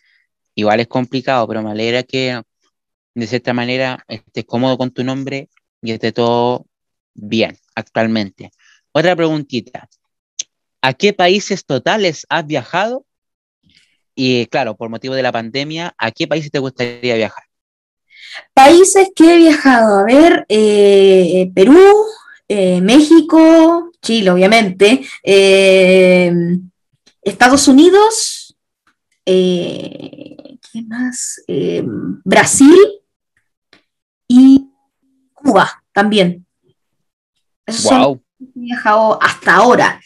igual 0.54 0.80
es 0.80 0.88
complicado, 0.88 1.46
pero 1.48 1.62
me 1.62 1.70
alegra 1.70 2.02
que 2.02 2.42
de 3.14 3.26
cierta 3.26 3.52
manera 3.52 4.04
estés 4.08 4.44
cómodo 4.44 4.78
con 4.78 4.90
tu 4.90 5.04
nombre 5.04 5.48
y 5.82 5.92
esté 5.92 6.12
todo 6.12 6.66
bien 7.14 7.58
actualmente. 7.74 8.50
Otra 8.92 9.16
preguntita. 9.16 9.88
¿A 10.80 10.94
qué 10.94 11.12
países 11.12 11.64
totales 11.64 12.26
has 12.28 12.46
viajado? 12.46 13.06
Y 14.14 14.46
claro, 14.46 14.76
por 14.76 14.90
motivo 14.90 15.14
de 15.14 15.22
la 15.22 15.32
pandemia, 15.32 15.94
¿a 15.96 16.10
qué 16.10 16.26
países 16.26 16.50
te 16.50 16.58
gustaría 16.58 17.14
viajar? 17.14 17.44
Países 18.54 19.10
que 19.14 19.34
he 19.34 19.36
viajado, 19.36 20.00
a 20.00 20.04
ver, 20.04 20.46
eh, 20.48 21.50
Perú, 21.54 21.78
eh, 22.48 22.80
México, 22.80 23.91
Chile, 24.02 24.30
obviamente, 24.30 25.06
eh, 25.22 26.32
Estados 27.22 27.68
Unidos, 27.68 28.56
eh, 29.24 30.58
¿qué 30.72 30.82
más? 30.82 31.42
Brasil 32.24 32.76
y 34.28 34.68
Cuba 35.32 35.82
también. 35.92 36.44
Eso 37.64 38.20
he 38.40 38.46
viajado 38.54 39.22
hasta 39.22 39.54
ahora. 39.54 40.00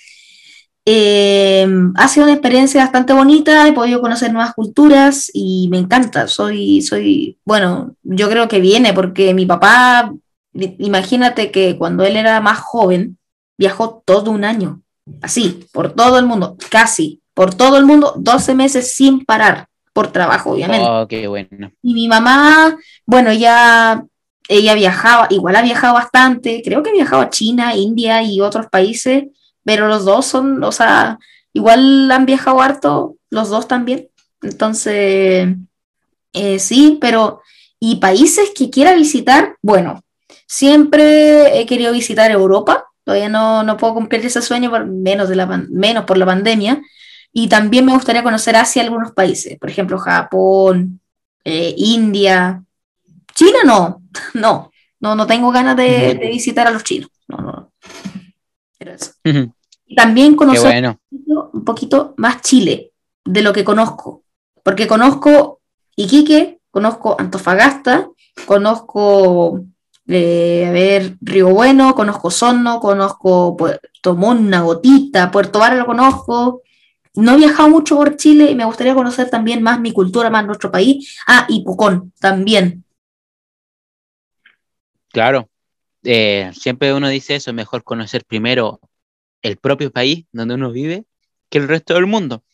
ha 0.84 2.08
sido 2.08 2.26
una 2.26 2.34
experiencia 2.34 2.82
bastante 2.82 3.14
bonita, 3.14 3.66
he 3.66 3.72
podido 3.72 4.00
conocer 4.00 4.32
nuevas 4.32 4.54
culturas 4.54 5.30
y 5.32 5.68
me 5.70 5.78
encanta. 5.78 6.28
Soy, 6.28 6.82
soy, 6.82 7.38
bueno, 7.44 7.96
yo 8.02 8.28
creo 8.28 8.46
que 8.46 8.60
viene 8.60 8.92
porque 8.92 9.32
mi 9.32 9.46
papá 9.46 10.12
Imagínate 10.78 11.50
que 11.50 11.76
cuando 11.76 12.04
él 12.04 12.16
era 12.16 12.40
más 12.40 12.58
joven, 12.58 13.18
viajó 13.56 14.02
todo 14.04 14.30
un 14.30 14.44
año, 14.44 14.82
así, 15.22 15.66
por 15.72 15.92
todo 15.92 16.18
el 16.18 16.26
mundo, 16.26 16.56
casi, 16.70 17.20
por 17.34 17.54
todo 17.54 17.76
el 17.78 17.84
mundo, 17.84 18.14
12 18.16 18.54
meses 18.54 18.94
sin 18.94 19.24
parar, 19.24 19.68
por 19.92 20.12
trabajo, 20.12 20.52
obviamente. 20.52 20.86
Oh, 20.88 21.06
qué 21.08 21.26
bueno. 21.26 21.70
Y 21.82 21.94
mi 21.94 22.08
mamá, 22.08 22.76
bueno, 23.04 23.32
ya 23.32 24.04
ella 24.48 24.74
viajaba, 24.74 25.26
igual 25.30 25.56
ha 25.56 25.62
viajado 25.62 25.94
bastante, 25.94 26.62
creo 26.64 26.82
que 26.82 26.90
ha 26.90 26.94
viajado 26.94 27.22
a 27.22 27.30
China, 27.30 27.74
India 27.74 28.22
y 28.22 28.40
otros 28.40 28.66
países, 28.66 29.24
pero 29.64 29.88
los 29.88 30.04
dos 30.04 30.26
son, 30.26 30.62
o 30.62 30.72
sea, 30.72 31.18
igual 31.52 32.10
han 32.10 32.26
viajado 32.26 32.60
harto, 32.60 33.16
los 33.30 33.48
dos 33.48 33.66
también. 33.66 34.08
Entonces, 34.42 35.48
eh, 36.32 36.58
sí, 36.58 36.98
pero, 37.00 37.40
y 37.80 37.96
países 37.96 38.50
que 38.54 38.70
quiera 38.70 38.94
visitar, 38.94 39.56
bueno, 39.62 40.02
Siempre 40.46 41.58
he 41.58 41.66
querido 41.66 41.92
visitar 41.92 42.30
Europa, 42.30 42.85
todavía 43.06 43.28
no, 43.28 43.62
no 43.62 43.76
puedo 43.76 43.94
cumplir 43.94 44.26
ese 44.26 44.42
sueño 44.42 44.68
por 44.68 44.84
menos, 44.84 45.28
de 45.28 45.36
la, 45.36 45.46
menos 45.46 46.04
por 46.04 46.18
la 46.18 46.26
pandemia. 46.26 46.82
Y 47.32 47.48
también 47.48 47.84
me 47.86 47.92
gustaría 47.92 48.24
conocer 48.24 48.56
Asia 48.56 48.82
algunos 48.82 49.12
países, 49.12 49.56
por 49.60 49.70
ejemplo, 49.70 49.96
Japón, 49.96 51.00
eh, 51.44 51.72
India. 51.78 52.64
China 53.32 53.58
no, 53.64 54.02
no, 54.34 54.72
no, 54.98 55.14
no 55.14 55.26
tengo 55.26 55.52
ganas 55.52 55.76
de, 55.76 56.18
visitar 56.32 56.66
a 56.66 56.72
los 56.72 56.82
chinos. 56.82 57.08
No, 57.28 57.36
no. 57.36 57.72
Pero 58.76 58.92
eso. 58.92 59.12
también 59.94 60.34
conocer 60.34 60.98
un 61.10 61.64
poquito 61.64 62.12
más 62.16 62.42
Chile, 62.42 62.90
de 63.24 63.42
lo 63.42 63.52
que 63.52 63.62
conozco, 63.62 64.24
porque 64.64 64.88
conozco 64.88 65.60
Iquique, 65.94 66.58
conozco 66.72 67.14
Antofagasta, 67.20 68.08
conozco, 68.46 69.60
a 70.08 70.70
ver, 70.70 71.16
Río 71.20 71.48
Bueno, 71.48 71.94
conozco 71.94 72.30
Sonno, 72.30 72.78
conozco 72.78 73.56
Puerto 73.56 74.14
Montt, 74.14 74.54
Gotita, 74.54 75.30
Puerto 75.30 75.58
Vara 75.58 75.74
lo 75.74 75.86
conozco. 75.86 76.62
No 77.14 77.32
he 77.32 77.36
viajado 77.38 77.70
mucho 77.70 77.96
por 77.96 78.16
Chile 78.16 78.50
y 78.50 78.54
me 78.54 78.64
gustaría 78.64 78.94
conocer 78.94 79.30
también 79.30 79.62
más 79.62 79.80
mi 79.80 79.92
cultura, 79.92 80.30
más 80.30 80.44
nuestro 80.44 80.70
país. 80.70 81.18
Ah, 81.26 81.46
y 81.48 81.64
Pucón 81.64 82.12
también. 82.20 82.84
Claro, 85.08 85.48
eh, 86.04 86.52
siempre 86.54 86.92
uno 86.92 87.08
dice 87.08 87.36
eso, 87.36 87.50
es 87.50 87.54
mejor 87.54 87.82
conocer 87.82 88.24
primero 88.26 88.80
el 89.42 89.56
propio 89.56 89.90
país 89.90 90.26
donde 90.30 90.54
uno 90.54 90.70
vive 90.70 91.04
que 91.48 91.58
el 91.58 91.68
resto 91.68 91.94
del 91.94 92.06
mundo, 92.06 92.44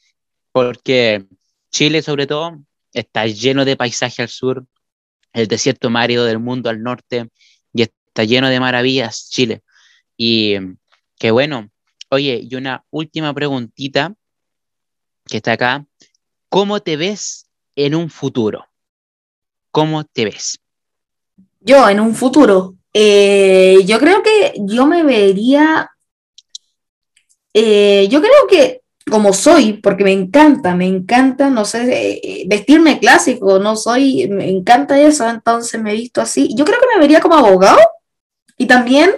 porque 0.52 1.26
Chile 1.70 2.02
sobre 2.02 2.26
todo 2.26 2.60
está 2.92 3.26
lleno 3.26 3.64
de 3.64 3.76
paisaje 3.76 4.22
al 4.22 4.28
sur, 4.28 4.66
el 5.32 5.48
desierto 5.48 5.90
márido 5.90 6.24
del 6.24 6.38
mundo 6.38 6.70
al 6.70 6.82
norte, 6.82 7.28
y 7.72 7.82
está 7.82 8.24
lleno 8.24 8.48
de 8.48 8.60
maravillas 8.60 9.28
Chile. 9.30 9.62
Y 10.16 10.56
qué 11.18 11.30
bueno. 11.30 11.70
Oye, 12.10 12.40
y 12.42 12.54
una 12.54 12.84
última 12.90 13.32
preguntita 13.32 14.14
que 15.26 15.38
está 15.38 15.52
acá. 15.52 15.86
¿Cómo 16.48 16.80
te 16.80 16.96
ves 16.96 17.48
en 17.76 17.94
un 17.94 18.10
futuro? 18.10 18.66
¿Cómo 19.70 20.04
te 20.04 20.26
ves? 20.26 20.60
Yo 21.60 21.88
en 21.88 22.00
un 22.00 22.14
futuro. 22.14 22.74
Eh, 22.92 23.78
yo 23.86 23.98
creo 23.98 24.22
que 24.22 24.54
yo 24.58 24.86
me 24.86 25.02
vería. 25.02 25.90
Eh, 27.54 28.06
yo 28.10 28.20
creo 28.20 28.46
que 28.50 28.81
como 29.10 29.32
soy, 29.32 29.74
porque 29.74 30.04
me 30.04 30.12
encanta, 30.12 30.74
me 30.74 30.86
encanta, 30.86 31.50
no 31.50 31.64
sé, 31.64 32.20
eh, 32.22 32.44
vestirme 32.46 32.98
clásico, 32.98 33.58
no 33.58 33.76
soy, 33.76 34.28
me 34.28 34.48
encanta 34.48 35.00
eso, 35.00 35.28
entonces 35.28 35.80
me 35.80 35.92
he 35.92 35.96
visto 35.96 36.20
así. 36.20 36.54
Yo 36.56 36.64
creo 36.64 36.78
que 36.78 36.86
me 36.94 37.00
vería 37.00 37.20
como 37.20 37.34
abogado 37.34 37.78
y 38.56 38.66
también 38.66 39.10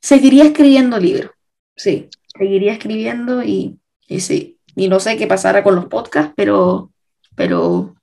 seguiría 0.00 0.44
escribiendo 0.44 0.98
libros, 0.98 1.32
sí, 1.76 2.08
seguiría 2.38 2.72
escribiendo 2.72 3.42
y, 3.42 3.78
y 4.06 4.20
sí, 4.20 4.58
y 4.74 4.88
no 4.88 5.00
sé 5.00 5.16
qué 5.16 5.26
pasará 5.26 5.62
con 5.62 5.74
los 5.74 5.86
podcasts, 5.86 6.32
pero, 6.36 6.90
pero 7.34 7.94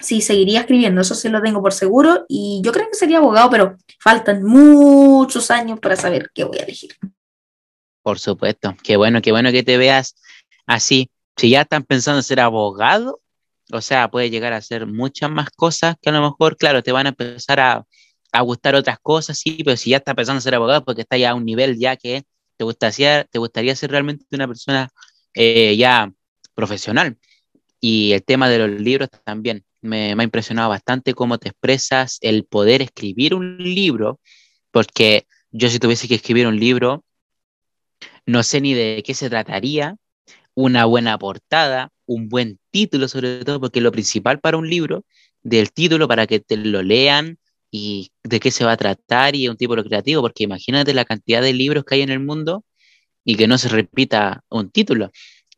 sí, 0.00 0.20
seguiría 0.20 0.60
escribiendo, 0.60 1.00
eso 1.00 1.14
sí 1.14 1.28
lo 1.28 1.42
tengo 1.42 1.62
por 1.62 1.72
seguro 1.72 2.24
y 2.28 2.60
yo 2.64 2.72
creo 2.72 2.88
que 2.88 2.96
sería 2.96 3.18
abogado, 3.18 3.50
pero 3.50 3.76
faltan 4.00 4.42
muchos 4.42 5.50
años 5.50 5.78
para 5.80 5.96
saber 5.96 6.30
qué 6.34 6.44
voy 6.44 6.58
a 6.58 6.64
elegir. 6.64 6.94
Por 8.02 8.18
supuesto, 8.18 8.76
qué 8.82 8.96
bueno, 8.96 9.20
qué 9.20 9.32
bueno 9.32 9.50
que 9.50 9.62
te 9.62 9.76
veas 9.78 10.14
así. 10.66 11.10
Si 11.36 11.50
ya 11.50 11.62
están 11.62 11.84
pensando 11.84 12.18
en 12.18 12.22
ser 12.22 12.40
abogado, 12.40 13.20
o 13.72 13.80
sea, 13.80 14.10
puede 14.10 14.30
llegar 14.30 14.52
a 14.52 14.58
hacer 14.58 14.86
muchas 14.86 15.30
más 15.30 15.50
cosas 15.50 15.96
que 16.00 16.10
a 16.10 16.12
lo 16.12 16.22
mejor, 16.22 16.56
claro, 16.56 16.82
te 16.82 16.92
van 16.92 17.06
a 17.06 17.08
empezar 17.10 17.60
a, 17.60 17.84
gustar 18.42 18.74
otras 18.74 18.98
cosas, 19.00 19.38
sí, 19.38 19.62
pero 19.64 19.78
si 19.78 19.90
ya 19.90 19.96
estás 19.96 20.14
pensando 20.14 20.38
en 20.38 20.42
ser 20.42 20.54
abogado, 20.54 20.84
porque 20.84 21.02
está 21.02 21.16
ya 21.16 21.30
a 21.30 21.34
un 21.34 21.46
nivel 21.46 21.78
ya 21.78 21.96
que 21.96 22.24
te 22.58 22.64
gustaría, 22.64 23.24
te 23.24 23.38
gustaría 23.38 23.74
ser 23.74 23.90
realmente 23.90 24.26
una 24.30 24.46
persona 24.46 24.90
eh, 25.34 25.74
ya 25.76 26.12
profesional. 26.54 27.16
Y 27.80 28.12
el 28.12 28.22
tema 28.24 28.50
de 28.50 28.58
los 28.58 28.80
libros 28.80 29.08
también 29.24 29.64
me, 29.80 30.14
me, 30.14 30.22
ha 30.22 30.24
impresionado 30.24 30.68
bastante 30.68 31.14
cómo 31.14 31.38
te 31.38 31.48
expresas, 31.48 32.18
el 32.20 32.44
poder 32.44 32.82
escribir 32.82 33.34
un 33.34 33.56
libro, 33.58 34.20
porque 34.70 35.26
yo 35.50 35.70
si 35.70 35.78
tuviese 35.78 36.06
que 36.06 36.16
escribir 36.16 36.46
un 36.46 36.60
libro, 36.60 37.04
no 38.26 38.42
sé 38.42 38.60
ni 38.60 38.74
de 38.74 39.02
qué 39.06 39.14
se 39.14 39.30
trataría, 39.30 39.96
una 40.56 40.86
buena 40.86 41.18
portada, 41.18 41.90
un 42.06 42.28
buen 42.28 42.58
título 42.72 43.08
sobre 43.08 43.44
todo, 43.44 43.60
porque 43.60 43.80
lo 43.80 43.92
principal 43.92 44.40
para 44.40 44.56
un 44.58 44.68
libro, 44.70 45.04
del 45.42 45.72
título 45.72 46.08
para 46.08 46.26
que 46.26 46.40
te 46.40 46.56
lo 46.56 46.82
lean 46.82 47.38
y 47.70 48.10
de 48.24 48.40
qué 48.40 48.50
se 48.50 48.64
va 48.64 48.72
a 48.72 48.76
tratar 48.76 49.36
y 49.36 49.44
es 49.44 49.50
un 49.50 49.56
título 49.56 49.84
creativo, 49.84 50.22
porque 50.22 50.44
imagínate 50.44 50.94
la 50.94 51.04
cantidad 51.04 51.42
de 51.42 51.52
libros 51.52 51.84
que 51.84 51.96
hay 51.96 52.02
en 52.02 52.10
el 52.10 52.20
mundo 52.20 52.64
y 53.24 53.36
que 53.36 53.48
no 53.48 53.58
se 53.58 53.68
repita 53.68 54.44
un 54.50 54.70
título. 54.70 55.10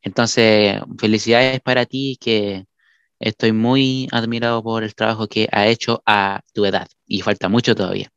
Entonces, 0.03 0.81
felicidades 0.99 1.61
para 1.61 1.87
ti, 1.87 2.19
que 2.21 2.67
estoy 3.21 3.53
muy 3.53 4.09
admirado 4.13 4.63
por 4.63 4.85
el 4.85 4.95
trabajo 4.95 5.29
que 5.29 5.49
ha 5.53 5.69
hecho 5.69 6.03
a 6.07 6.43
tu 6.55 6.65
edad 6.67 6.89
y 7.07 7.23
falta 7.23 7.49
mucho 7.49 7.75
todavía. 7.75 8.11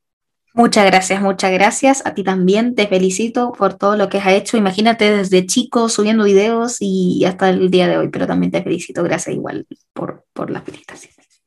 Muchas 0.53 0.85
gracias, 0.85 1.21
muchas 1.21 1.51
gracias. 1.51 2.05
A 2.05 2.13
ti 2.13 2.23
también 2.23 2.75
te 2.75 2.87
felicito 2.87 3.53
por 3.53 3.75
todo 3.75 3.95
lo 3.95 4.09
que 4.09 4.17
has 4.17 4.33
hecho. 4.33 4.57
Imagínate 4.57 5.09
desde 5.09 5.45
chico 5.45 5.87
subiendo 5.87 6.25
videos 6.25 6.77
y 6.81 7.23
hasta 7.25 7.49
el 7.49 7.71
día 7.71 7.87
de 7.87 7.97
hoy, 7.97 8.09
pero 8.09 8.27
también 8.27 8.51
te 8.51 8.61
felicito. 8.61 9.01
Gracias 9.01 9.33
igual 9.33 9.65
por, 9.93 10.25
por 10.33 10.51
las 10.51 10.63
felicitaciones. 10.63 11.41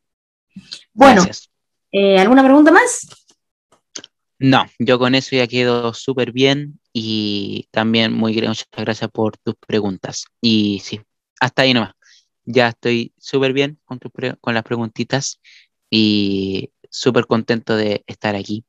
Bueno, 0.94 1.22
eh, 1.92 2.18
¿alguna 2.18 2.42
pregunta 2.42 2.70
más? 2.70 3.06
No, 4.38 4.64
yo 4.78 4.98
con 4.98 5.14
eso 5.14 5.36
ya 5.36 5.46
quedo 5.46 5.92
súper 5.92 6.32
bien 6.32 6.80
y 6.92 7.68
también 7.70 8.12
muy 8.12 8.34
muchas 8.34 8.66
gracias 8.74 9.10
por 9.10 9.36
tus 9.36 9.54
preguntas. 9.56 10.24
Y 10.40 10.80
sí, 10.82 11.00
hasta 11.40 11.62
ahí 11.62 11.74
nomás. 11.74 11.92
Ya 12.46 12.68
estoy 12.68 13.12
súper 13.18 13.52
bien 13.52 13.78
con, 13.84 13.98
con 14.40 14.54
las 14.54 14.62
preguntitas 14.62 15.40
y 15.90 16.70
súper 16.90 17.26
contento 17.26 17.76
de 17.76 18.02
estar 18.06 18.34
aquí 18.34 18.64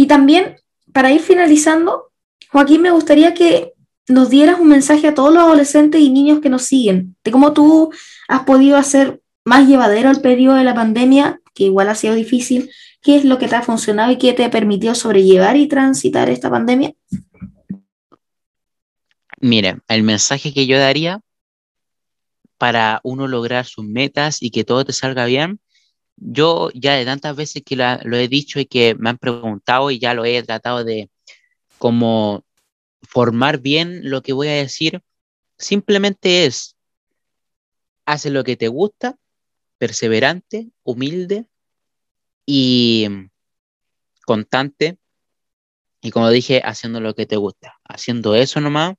y 0.00 0.06
también, 0.06 0.56
para 0.94 1.12
ir 1.12 1.20
finalizando, 1.20 2.10
Joaquín, 2.48 2.80
me 2.80 2.90
gustaría 2.90 3.34
que 3.34 3.74
nos 4.08 4.30
dieras 4.30 4.58
un 4.58 4.68
mensaje 4.68 5.06
a 5.06 5.14
todos 5.14 5.30
los 5.30 5.42
adolescentes 5.42 6.00
y 6.00 6.08
niños 6.08 6.40
que 6.40 6.48
nos 6.48 6.62
siguen, 6.62 7.16
de 7.22 7.30
cómo 7.30 7.52
tú 7.52 7.92
has 8.26 8.44
podido 8.44 8.78
hacer 8.78 9.20
más 9.44 9.68
llevadero 9.68 10.10
el 10.10 10.22
periodo 10.22 10.56
de 10.56 10.64
la 10.64 10.74
pandemia, 10.74 11.42
que 11.52 11.64
igual 11.64 11.90
ha 11.90 11.94
sido 11.94 12.14
difícil, 12.14 12.70
qué 13.02 13.16
es 13.16 13.26
lo 13.26 13.38
que 13.38 13.46
te 13.46 13.56
ha 13.56 13.60
funcionado 13.60 14.10
y 14.10 14.16
qué 14.16 14.32
te 14.32 14.42
ha 14.42 14.50
permitido 14.50 14.94
sobrellevar 14.94 15.58
y 15.58 15.68
transitar 15.68 16.30
esta 16.30 16.48
pandemia. 16.48 16.94
Mire, 19.38 19.80
el 19.86 20.02
mensaje 20.02 20.54
que 20.54 20.66
yo 20.66 20.78
daría 20.78 21.20
para 22.56 23.00
uno 23.04 23.28
lograr 23.28 23.66
sus 23.66 23.84
metas 23.84 24.42
y 24.42 24.50
que 24.50 24.64
todo 24.64 24.82
te 24.82 24.94
salga 24.94 25.26
bien 25.26 25.60
yo 26.20 26.70
ya 26.74 26.94
de 26.94 27.04
tantas 27.04 27.34
veces 27.34 27.62
que 27.64 27.76
lo 27.76 28.16
he 28.16 28.28
dicho 28.28 28.60
y 28.60 28.66
que 28.66 28.94
me 28.94 29.10
han 29.10 29.18
preguntado 29.18 29.90
y 29.90 29.98
ya 29.98 30.14
lo 30.14 30.24
he 30.24 30.42
tratado 30.42 30.84
de 30.84 31.10
como 31.78 32.44
formar 33.02 33.58
bien 33.58 34.10
lo 34.10 34.22
que 34.22 34.34
voy 34.34 34.48
a 34.48 34.52
decir, 34.52 35.02
simplemente 35.58 36.44
es, 36.46 36.76
hace 38.04 38.30
lo 38.30 38.44
que 38.44 38.56
te 38.56 38.68
gusta, 38.68 39.16
perseverante, 39.78 40.68
humilde 40.82 41.46
y 42.44 43.08
constante. 44.26 44.98
Y 46.02 46.10
como 46.10 46.30
dije, 46.30 46.60
haciendo 46.64 47.00
lo 47.00 47.14
que 47.14 47.26
te 47.26 47.36
gusta, 47.36 47.78
haciendo 47.84 48.34
eso 48.34 48.60
nomás, 48.60 48.94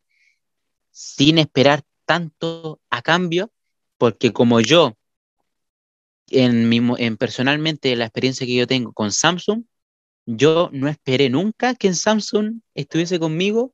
sin 0.89 1.37
esperar 1.37 1.83
tanto 2.05 2.81
a 2.89 3.01
cambio, 3.01 3.51
porque 3.97 4.33
como 4.33 4.59
yo 4.59 4.97
en, 6.31 6.71
en 6.97 7.17
personalmente 7.17 7.95
la 7.95 8.05
experiencia 8.05 8.47
que 8.47 8.55
yo 8.55 8.67
tengo 8.67 8.93
con 8.93 9.11
Samsung, 9.11 9.63
yo 10.25 10.69
no 10.73 10.87
esperé 10.87 11.29
nunca 11.29 11.75
que 11.75 11.87
en 11.87 11.95
Samsung 11.95 12.61
estuviese 12.75 13.19
conmigo 13.19 13.73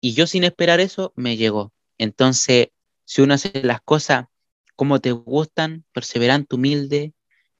y 0.00 0.14
yo 0.14 0.26
sin 0.26 0.44
esperar 0.44 0.80
eso 0.80 1.12
me 1.16 1.36
llegó. 1.36 1.72
Entonces, 1.98 2.68
si 3.04 3.22
uno 3.22 3.34
hace 3.34 3.52
las 3.64 3.80
cosas 3.82 4.26
como 4.76 5.00
te 5.00 5.12
gustan, 5.12 5.84
perseverante, 5.92 6.56
humilde, 6.56 7.14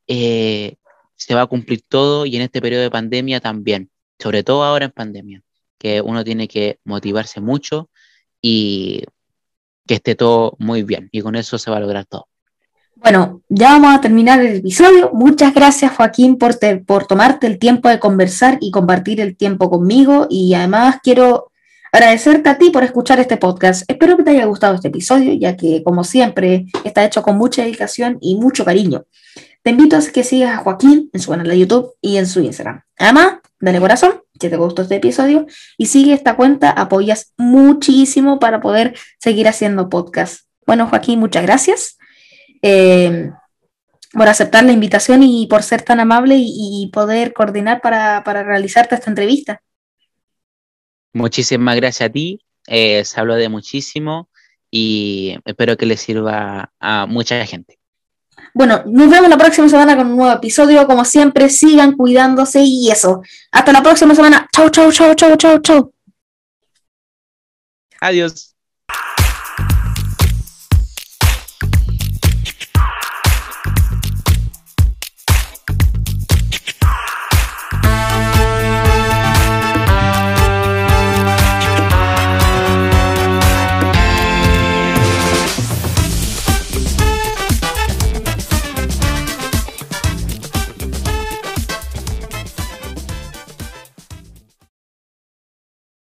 eh, 0.07 0.77
se 1.17 1.35
va 1.35 1.43
a 1.43 1.47
cumplir 1.47 1.83
todo 1.89 2.27
y 2.27 2.37
en 2.37 2.43
este 2.43 2.61
periodo 2.61 2.83
de 2.83 2.91
pandemia 2.91 3.41
también, 3.41 3.91
sobre 4.19 4.43
todo 4.43 4.65
ahora 4.65 4.87
en 4.87 4.93
pandemia, 4.93 5.43
que 5.79 6.01
uno 6.01 6.25
tiene 6.25 6.49
que 6.49 6.81
motivarse 6.85 7.41
mucho 7.41 7.91
y 8.41 9.05
que 9.87 9.95
esté 9.95 10.15
todo 10.15 10.57
muy 10.59 10.83
bien 10.83 11.09
y 11.13 11.23
con 11.23 11.37
eso 11.37 11.59
se 11.59 11.71
va 11.71 11.77
a 11.79 11.81
lograr 11.81 12.07
todo. 12.07 12.29
Bueno, 13.03 13.43
ya 13.49 13.73
vamos 13.73 13.97
a 13.97 14.01
terminar 14.01 14.41
el 14.41 14.59
episodio. 14.59 15.11
Muchas 15.13 15.53
gracias 15.53 15.91
Joaquín 15.97 16.39
por, 16.39 16.55
tomarte 17.07 17.49
el 17.49 17.59
tiempo 17.59 17.89
de 17.89 17.99
conversar 17.99 18.59
y 18.61 18.71
compartir 18.71 19.21
el 19.21 19.37
tiempo 19.37 19.69
conmigo 19.69 20.29
y 20.31 20.55
además 20.55 20.99
quiero 21.03 21.51
agradecerte 21.91 22.49
a 22.49 22.59
ti 22.59 22.71
por 22.71 22.85
escuchar 22.85 23.19
este 23.19 23.37
podcast. 23.37 23.83
Espero 23.91 24.17
que 24.17 24.23
te 24.23 24.31
haya 24.31 24.45
gustado 24.45 24.77
este 24.77 24.87
episodio, 24.87 25.33
ya 25.33 25.57
que 25.57 25.83
como 25.83 26.05
siempre 26.05 26.67
está 26.85 27.05
hecho 27.05 27.23
con 27.23 27.37
mucha 27.37 27.63
dedicación 27.63 28.19
y 28.21 28.37
mucho 28.37 28.65
cariño. 28.65 29.05
Te 29.63 29.71
invito 29.71 29.97
a 29.97 30.01
que 30.01 30.23
sigas 30.23 30.57
a 30.57 30.63
Joaquín 30.63 31.11
en 31.13 31.21
su 31.21 31.33
canal 31.33 31.49
de 31.49 31.59
YouTube 31.59 31.95
y 32.01 32.19
en 32.19 32.27
su 32.29 32.39
Instagram. 32.39 32.83
Además, 32.99 33.39
dale 33.59 33.81
corazón 33.81 34.23
si 34.41 34.49
te 34.49 34.57
gustó 34.57 34.83
este 34.83 34.97
episodio 34.97 35.47
y 35.77 35.87
sigue 35.87 36.13
esta 36.13 36.37
cuenta, 36.37 36.71
apoyas 36.71 37.33
muchísimo 37.37 38.39
para 38.39 38.61
poder 38.61 38.95
seguir 39.19 39.49
haciendo 39.49 39.89
podcast. 39.89 40.47
Bueno, 40.67 40.87
Joaquín, 40.87 41.19
muchas 41.19 41.43
gracias. 41.43 41.99
Eh, 42.63 43.31
por 44.13 44.29
aceptar 44.29 44.65
la 44.65 44.73
invitación 44.73 45.23
y 45.23 45.47
por 45.47 45.63
ser 45.63 45.83
tan 45.83 46.01
amable 46.01 46.37
y, 46.39 46.91
poder 46.93 47.33
coordinar 47.33 47.81
para, 47.81 48.23
realizarte 48.23 48.95
esta 48.95 49.11
entrevista. 49.11 49.63
Muchísimas 51.13 51.77
gracias 51.77 52.09
a 52.09 52.13
ti 52.13 52.41
eh, 52.67 53.05
se 53.05 53.21
habló 53.21 53.35
de 53.35 53.49
muchísimo 53.49 54.29
y 54.71 55.37
espero 55.45 55.77
que 55.77 55.87
le 55.87 55.97
sirva 55.97 56.73
a 56.81 57.07
mucha 57.07 57.45
gente. 57.47 57.79
Bueno, 58.55 58.83
nos 58.87 59.11
vemos 59.11 59.29
la 59.29 59.39
próxima 59.39 59.69
semana 59.69 59.97
con 59.97 60.09
un 60.09 60.17
nuevo 60.17 60.33
episodio. 60.33 60.87
Como 60.87 61.05
siempre, 61.05 61.49
sigan 61.49 61.97
cuidándose 61.97 62.63
y 62.63 62.91
eso. 62.91 63.23
Hasta 63.51 63.73
la 63.73 63.83
próxima 63.83 64.15
semana. 64.15 64.49
Chau, 64.53 64.71
chau, 64.71 64.93
chau, 64.93 65.15
chau, 65.15 65.37
chau, 65.37 65.59
chau. 65.61 65.95
Adiós. 68.01 68.52